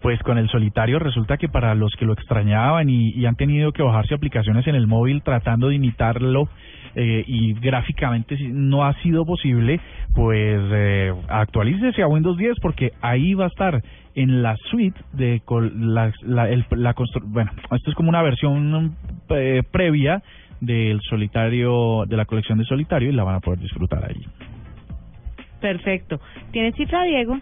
Pues 0.02 0.20
con 0.24 0.38
el 0.38 0.50
solitario 0.50 1.00
resulta 1.00 1.38
que 1.38 1.48
para 1.48 1.74
los 1.76 1.94
que 1.98 2.04
lo 2.06 2.12
extrañaban 2.12 2.90
y, 2.90 3.12
y 3.12 3.26
han 3.26 3.36
tenido 3.38 3.72
que 3.72 3.82
bajarse 3.84 4.14
aplicaciones 4.14 4.68
en 4.68 4.76
el 4.76 4.86
móvil 4.86 5.22
tratando 5.24 5.70
de 5.70 5.76
imitarlo 5.76 6.50
eh, 6.96 7.24
y 7.26 7.54
gráficamente 7.54 8.38
no 8.52 8.84
ha 8.84 8.94
sido 9.02 9.26
posible, 9.26 9.80
pues 10.14 10.60
eh, 10.74 11.14
actualícese 11.30 12.02
a 12.04 12.08
Windows 12.08 12.38
10 12.38 12.60
porque 12.62 12.92
ahí 13.02 13.34
va 13.34 13.46
a 13.46 13.48
estar 13.48 13.82
en 14.16 14.44
la 14.44 14.58
suite 14.70 15.00
de 15.14 15.42
col- 15.46 15.72
la, 15.96 16.12
la, 16.22 16.50
el- 16.50 16.66
la 16.72 16.94
constru- 16.94 17.24
bueno, 17.26 17.52
esto 17.72 17.90
es 17.90 17.96
como 17.96 18.10
una 18.10 18.22
versión 18.22 18.98
eh, 19.30 19.64
previa 19.72 20.22
del 20.66 21.00
solitario, 21.02 22.06
de 22.08 22.18
la 22.18 22.26
colección 22.26 22.58
de 22.58 22.66
solitario 22.66 23.10
y 23.10 23.14
la 23.14 23.24
van 23.24 23.36
a 23.36 23.40
poder 23.40 23.60
disfrutar 23.60 24.06
ahí. 24.06 24.26
Perfecto. 25.60 26.20
¿Tienes 26.52 26.76
cifra, 26.76 27.04
Diego? 27.04 27.38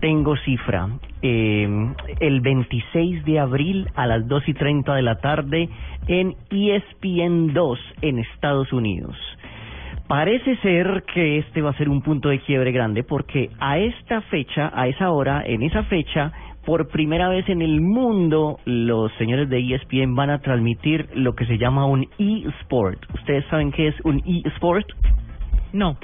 Tengo 0.00 0.36
cifra. 0.38 0.88
Eh, 1.22 1.68
el 2.20 2.40
26 2.40 3.24
de 3.24 3.38
abril 3.38 3.88
a 3.94 4.06
las 4.06 4.26
2 4.26 4.48
y 4.48 4.54
30 4.54 4.94
de 4.94 5.02
la 5.02 5.16
tarde 5.16 5.68
en 6.08 6.34
ESPN 6.50 7.52
2 7.52 7.78
en 8.02 8.18
Estados 8.18 8.72
Unidos. 8.72 9.16
Parece 10.08 10.56
ser 10.56 11.04
que 11.14 11.38
este 11.38 11.62
va 11.62 11.70
a 11.70 11.76
ser 11.76 11.88
un 11.88 12.02
punto 12.02 12.30
de 12.30 12.40
quiebre 12.40 12.72
grande 12.72 13.04
porque 13.04 13.48
a 13.60 13.78
esta 13.78 14.22
fecha, 14.22 14.72
a 14.74 14.88
esa 14.88 15.10
hora, 15.10 15.42
en 15.46 15.62
esa 15.62 15.84
fecha, 15.84 16.32
por 16.64 16.88
primera 16.88 17.28
vez 17.28 17.48
en 17.48 17.62
el 17.62 17.80
mundo, 17.80 18.58
los 18.64 19.12
señores 19.14 19.48
de 19.48 19.58
ESPN 19.60 20.14
van 20.14 20.30
a 20.30 20.40
transmitir 20.40 21.08
lo 21.14 21.34
que 21.34 21.46
se 21.46 21.58
llama 21.58 21.86
un 21.86 22.06
eSport. 22.18 22.98
¿Ustedes 23.14 23.44
saben 23.46 23.72
qué 23.72 23.88
es 23.88 23.94
un 24.04 24.22
eSport? 24.26 24.86
No. 25.72 25.96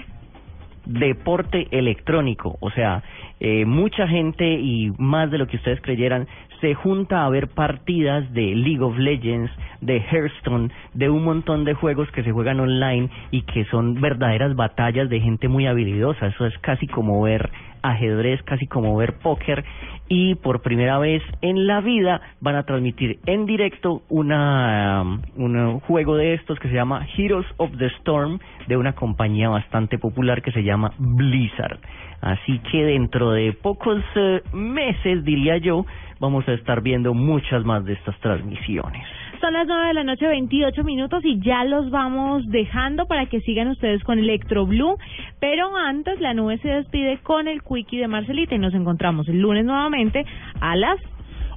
deporte 0.87 1.67
electrónico, 1.73 2.57
o 2.61 2.71
sea, 2.71 3.03
eh, 3.41 3.65
mucha 3.65 4.07
gente 4.07 4.49
y 4.49 4.93
más 4.99 5.31
de 5.33 5.39
lo 5.39 5.49
que 5.49 5.57
ustedes 5.57 5.81
creyeran 5.81 6.29
se 6.61 6.75
junta 6.75 7.25
a 7.25 7.29
ver 7.29 7.49
partidas 7.49 8.33
de 8.33 8.55
League 8.55 8.83
of 8.83 8.97
Legends, 8.97 9.51
de 9.81 9.99
Hearthstone, 9.99 10.71
de 10.95 11.11
un 11.11 11.25
montón 11.25 11.65
de 11.65 11.75
juegos 11.75 12.11
que 12.13 12.23
se 12.23 12.33
juegan 12.33 12.61
online 12.61 13.11
y 13.31 13.43
que 13.43 13.65
son 13.67 14.01
verdaderas 14.01 14.55
batallas 14.57 15.11
de 15.11 15.21
gente 15.21 15.49
muy 15.49 15.67
habilidosa. 15.67 16.29
Eso 16.29 16.47
es 16.47 16.57
casi 16.59 16.87
como 16.87 17.21
ver 17.23 17.51
ajedrez, 17.83 18.43
casi 18.43 18.67
como 18.67 18.97
ver 18.97 19.19
póker 19.19 19.65
y 20.09 20.37
por 20.37 20.63
primera 20.63 20.99
vez 20.99 21.23
en 21.43 21.67
la 21.67 21.81
vida 21.81 22.21
van 22.41 22.57
a 22.57 22.65
transmitir 22.65 23.19
en 23.27 23.47
directo 23.47 24.03
una 24.09 25.03
um, 25.03 25.21
un 25.37 25.81
juego 25.81 26.17
de 26.17 26.35
estos 26.35 26.59
que 26.59 26.69
se 26.69 26.75
llama 26.75 27.07
Heroes 27.17 27.47
of 27.57 27.71
the 27.79 27.87
Storm 27.99 28.39
de 28.67 28.77
una 28.77 28.93
compañía 28.95 29.49
bastante 29.49 29.99
popular 29.99 30.43
que 30.43 30.53
se 30.53 30.63
llama 30.63 30.93
Blizzard. 30.99 31.79
Así 32.21 32.59
que 32.71 32.85
dentro 32.85 33.33
de 33.33 33.53
pocos 33.53 34.03
eh, 34.15 34.43
meses, 34.53 35.25
diría 35.25 35.59
yo, 35.59 35.85
vamos 36.19 36.49
a 36.49 36.53
estar 36.53 36.81
viendo 36.81 37.15
muchas 37.15 37.65
más 37.65 37.85
de 37.85 37.93
estas 37.95 38.19
transmisiones. 38.21 39.07
Son 39.41 39.53
las 39.53 39.67
9 39.67 39.89
de 39.89 39.95
la 39.95 40.05
noche, 40.05 40.27
28 40.27 40.83
minutos 40.83 41.23
y 41.25 41.39
ya 41.41 41.65
los 41.65 41.91
vamos 41.91 42.47
dejando 42.49 43.07
para 43.07 43.27
que 43.27 43.41
sigan 43.41 43.69
ustedes 43.69 44.03
con 44.03 44.19
Electro 44.19 44.67
Blue. 44.67 44.97
Pero 45.41 45.77
antes, 45.77 46.21
la 46.21 46.33
nube 46.33 46.59
se 46.59 46.69
despide 46.69 47.19
con 47.19 47.47
el 47.47 47.63
Quickie 47.63 47.99
de 47.99 48.09
Marcelita 48.09 48.55
y 48.55 48.59
nos 48.59 48.75
encontramos 48.75 49.29
el 49.29 49.41
lunes 49.41 49.65
nuevamente 49.65 50.25
a 50.61 50.75
las 50.77 50.97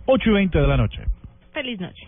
8 0.06 0.30
y 0.30 0.34
20 0.34 0.60
de 0.60 0.68
la 0.68 0.78
noche. 0.78 1.04
Feliz 1.54 1.80
noche. 1.80 2.08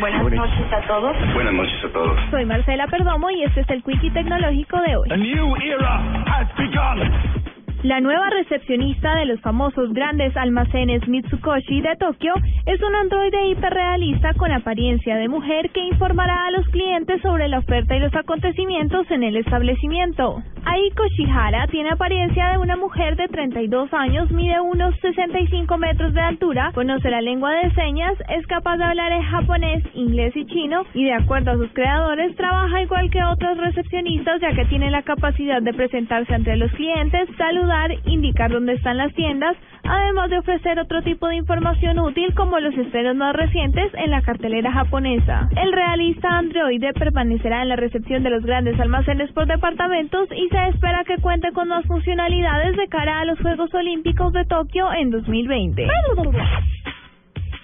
Buenas 0.00 0.22
noches 0.22 0.72
a 0.72 0.86
todos. 0.86 1.16
Buenas 1.34 1.54
noches 1.54 1.84
a 1.84 1.92
todos. 1.92 2.18
Soy 2.30 2.44
Marcela 2.44 2.86
Perdomo 2.86 3.30
y 3.30 3.44
este 3.44 3.60
es 3.60 3.70
el 3.70 3.82
Quickie 3.82 4.10
Tecnológico 4.10 4.80
de 4.80 4.96
hoy. 4.96 5.08
A 5.12 5.16
new 5.16 5.54
era 5.56 6.24
has 6.26 6.48
begun. 6.56 7.43
La 7.84 8.00
nueva 8.00 8.30
recepcionista 8.30 9.14
de 9.14 9.26
los 9.26 9.42
famosos 9.42 9.92
grandes 9.92 10.34
almacenes 10.38 11.06
Mitsukoshi 11.06 11.82
de 11.82 11.94
Tokio 11.96 12.32
es 12.64 12.80
un 12.82 12.94
androide 12.94 13.48
hiperrealista 13.48 14.32
con 14.38 14.50
apariencia 14.52 15.16
de 15.16 15.28
mujer 15.28 15.68
que 15.68 15.84
informará 15.84 16.46
a 16.46 16.50
los 16.52 16.66
clientes 16.68 17.20
sobre 17.20 17.46
la 17.46 17.58
oferta 17.58 17.94
y 17.94 18.00
los 18.00 18.14
acontecimientos 18.14 19.10
en 19.10 19.22
el 19.22 19.36
establecimiento. 19.36 20.42
Aiko 20.66 21.06
Shihara 21.08 21.66
tiene 21.66 21.90
apariencia 21.90 22.48
de 22.48 22.58
una 22.58 22.76
mujer 22.76 23.16
de 23.16 23.28
32 23.28 23.92
años, 23.92 24.30
mide 24.30 24.60
unos 24.60 24.94
65 25.00 25.76
metros 25.76 26.14
de 26.14 26.20
altura, 26.22 26.70
conoce 26.74 27.10
la 27.10 27.20
lengua 27.20 27.52
de 27.52 27.70
señas, 27.74 28.14
es 28.30 28.46
capaz 28.46 28.78
de 28.78 28.84
hablar 28.84 29.12
en 29.12 29.22
japonés, 29.22 29.84
inglés 29.92 30.34
y 30.34 30.46
chino 30.46 30.84
y 30.94 31.04
de 31.04 31.12
acuerdo 31.12 31.50
a 31.50 31.56
sus 31.56 31.70
creadores 31.74 32.34
trabaja 32.36 32.82
igual 32.82 33.10
que 33.10 33.22
otros 33.22 33.58
recepcionistas 33.58 34.40
ya 34.40 34.52
que 34.52 34.64
tiene 34.64 34.90
la 34.90 35.02
capacidad 35.02 35.60
de 35.60 35.74
presentarse 35.74 36.34
ante 36.34 36.56
los 36.56 36.72
clientes, 36.72 37.28
saludar, 37.36 37.90
indicar 38.06 38.50
dónde 38.50 38.72
están 38.72 38.96
las 38.96 39.12
tiendas, 39.14 39.56
además 39.82 40.30
de 40.30 40.38
ofrecer 40.38 40.78
otro 40.78 41.02
tipo 41.02 41.28
de 41.28 41.36
información 41.36 41.98
útil 41.98 42.34
como 42.34 42.58
los 42.58 42.74
estrenos 42.76 43.16
más 43.16 43.36
recientes 43.36 43.92
en 43.94 44.10
la 44.10 44.22
cartelera 44.22 44.72
japonesa. 44.72 45.48
El 45.56 45.72
realista 45.72 46.38
androide 46.38 46.94
permanecerá 46.94 47.62
en 47.62 47.68
la 47.68 47.76
recepción 47.76 48.22
de 48.22 48.30
los 48.30 48.44
grandes 48.44 48.80
almacenes 48.80 49.30
por 49.32 49.46
departamentos 49.46 50.28
y 50.34 50.48
se 50.54 50.68
espera 50.68 51.02
que 51.02 51.16
cuente 51.20 51.50
con 51.52 51.66
más 51.66 51.84
funcionalidades 51.86 52.76
de 52.76 52.86
cara 52.86 53.18
a 53.18 53.24
los 53.24 53.40
Juegos 53.40 53.74
Olímpicos 53.74 54.32
de 54.32 54.44
Tokio 54.44 54.92
en 54.92 55.10
2020. 55.10 55.84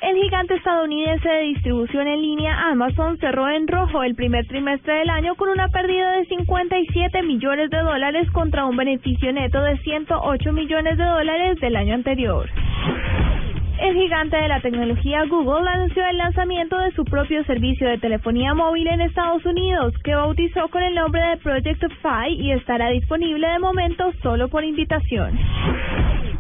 El 0.03 0.17
gigante 0.17 0.57
estadounidense 0.57 1.29
de 1.29 1.43
distribución 1.43 2.09
en 2.09 2.21
línea 2.21 2.69
Amazon 2.69 3.17
cerró 3.19 3.49
en 3.49 3.69
rojo 3.69 4.03
el 4.03 4.17
primer 4.17 4.45
trimestre 4.49 4.95
del 4.95 5.11
año 5.11 5.37
con 5.37 5.51
una 5.51 5.69
pérdida 5.69 6.17
de 6.17 6.25
57 6.25 7.23
millones 7.23 7.71
de 7.71 7.79
dólares 7.79 8.29
contra 8.33 8.67
un 8.67 8.77
beneficio 8.77 9.33
neto 9.33 9.63
de 9.63 9.79
108 9.79 10.53
millones 10.53 10.99
de 10.99 11.05
dólares 11.05 11.61
del 11.61 11.77
año 11.77 11.95
anterior. 11.95 12.51
El 13.81 13.95
gigante 13.95 14.37
de 14.37 14.49
la 14.49 14.61
tecnología 14.61 15.25
Google 15.25 15.67
anunció 15.67 16.07
el 16.07 16.19
lanzamiento 16.19 16.77
de 16.77 16.93
su 16.93 17.03
propio 17.03 17.43
servicio 17.45 17.89
de 17.89 17.97
telefonía 17.97 18.53
móvil 18.53 18.87
en 18.87 19.01
Estados 19.01 19.43
Unidos, 19.47 19.95
que 20.05 20.15
bautizó 20.15 20.69
con 20.69 20.83
el 20.83 20.95
nombre 20.95 21.23
de 21.23 21.39
Project 21.39 21.83
Fi 22.03 22.35
y 22.35 22.53
estará 22.53 22.91
disponible 22.91 23.49
de 23.49 23.59
momento 23.59 24.13
solo 24.23 24.49
por 24.49 24.65
invitación. 24.65 25.39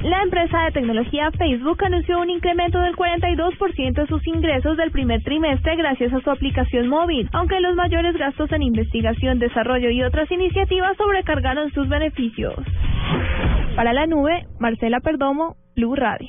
La 0.03 0.22
empresa 0.22 0.64
de 0.64 0.72
tecnología 0.72 1.30
Facebook 1.30 1.82
anunció 1.82 2.20
un 2.20 2.28
incremento 2.28 2.78
del 2.78 2.95
42% 2.95 3.93
de 3.95 4.07
sus 4.07 4.26
ingresos 4.26 4.76
del 4.76 4.91
primer 4.91 5.22
trimestre 5.22 5.76
gracias 5.76 6.12
a 6.12 6.20
su 6.20 6.30
aplicación 6.30 6.88
móvil, 6.88 7.26
aunque 7.32 7.59
los 7.61 7.74
mayores 7.74 8.18
gastos 8.18 8.53
en 8.53 8.62
investigación, 8.62 9.38
desarrollo 9.38 9.88
y 9.88 10.03
otras 10.03 10.30
iniciativas 10.30 10.95
sobrecargaron 10.99 11.72
sus 11.72 11.88
beneficios. 11.88 12.55
Para 13.76 13.95
la 13.95 14.07
nube, 14.07 14.45
Marcela 14.59 15.01
Perdomo, 15.01 15.57
Blue 15.74 15.95
Radio. 15.95 16.28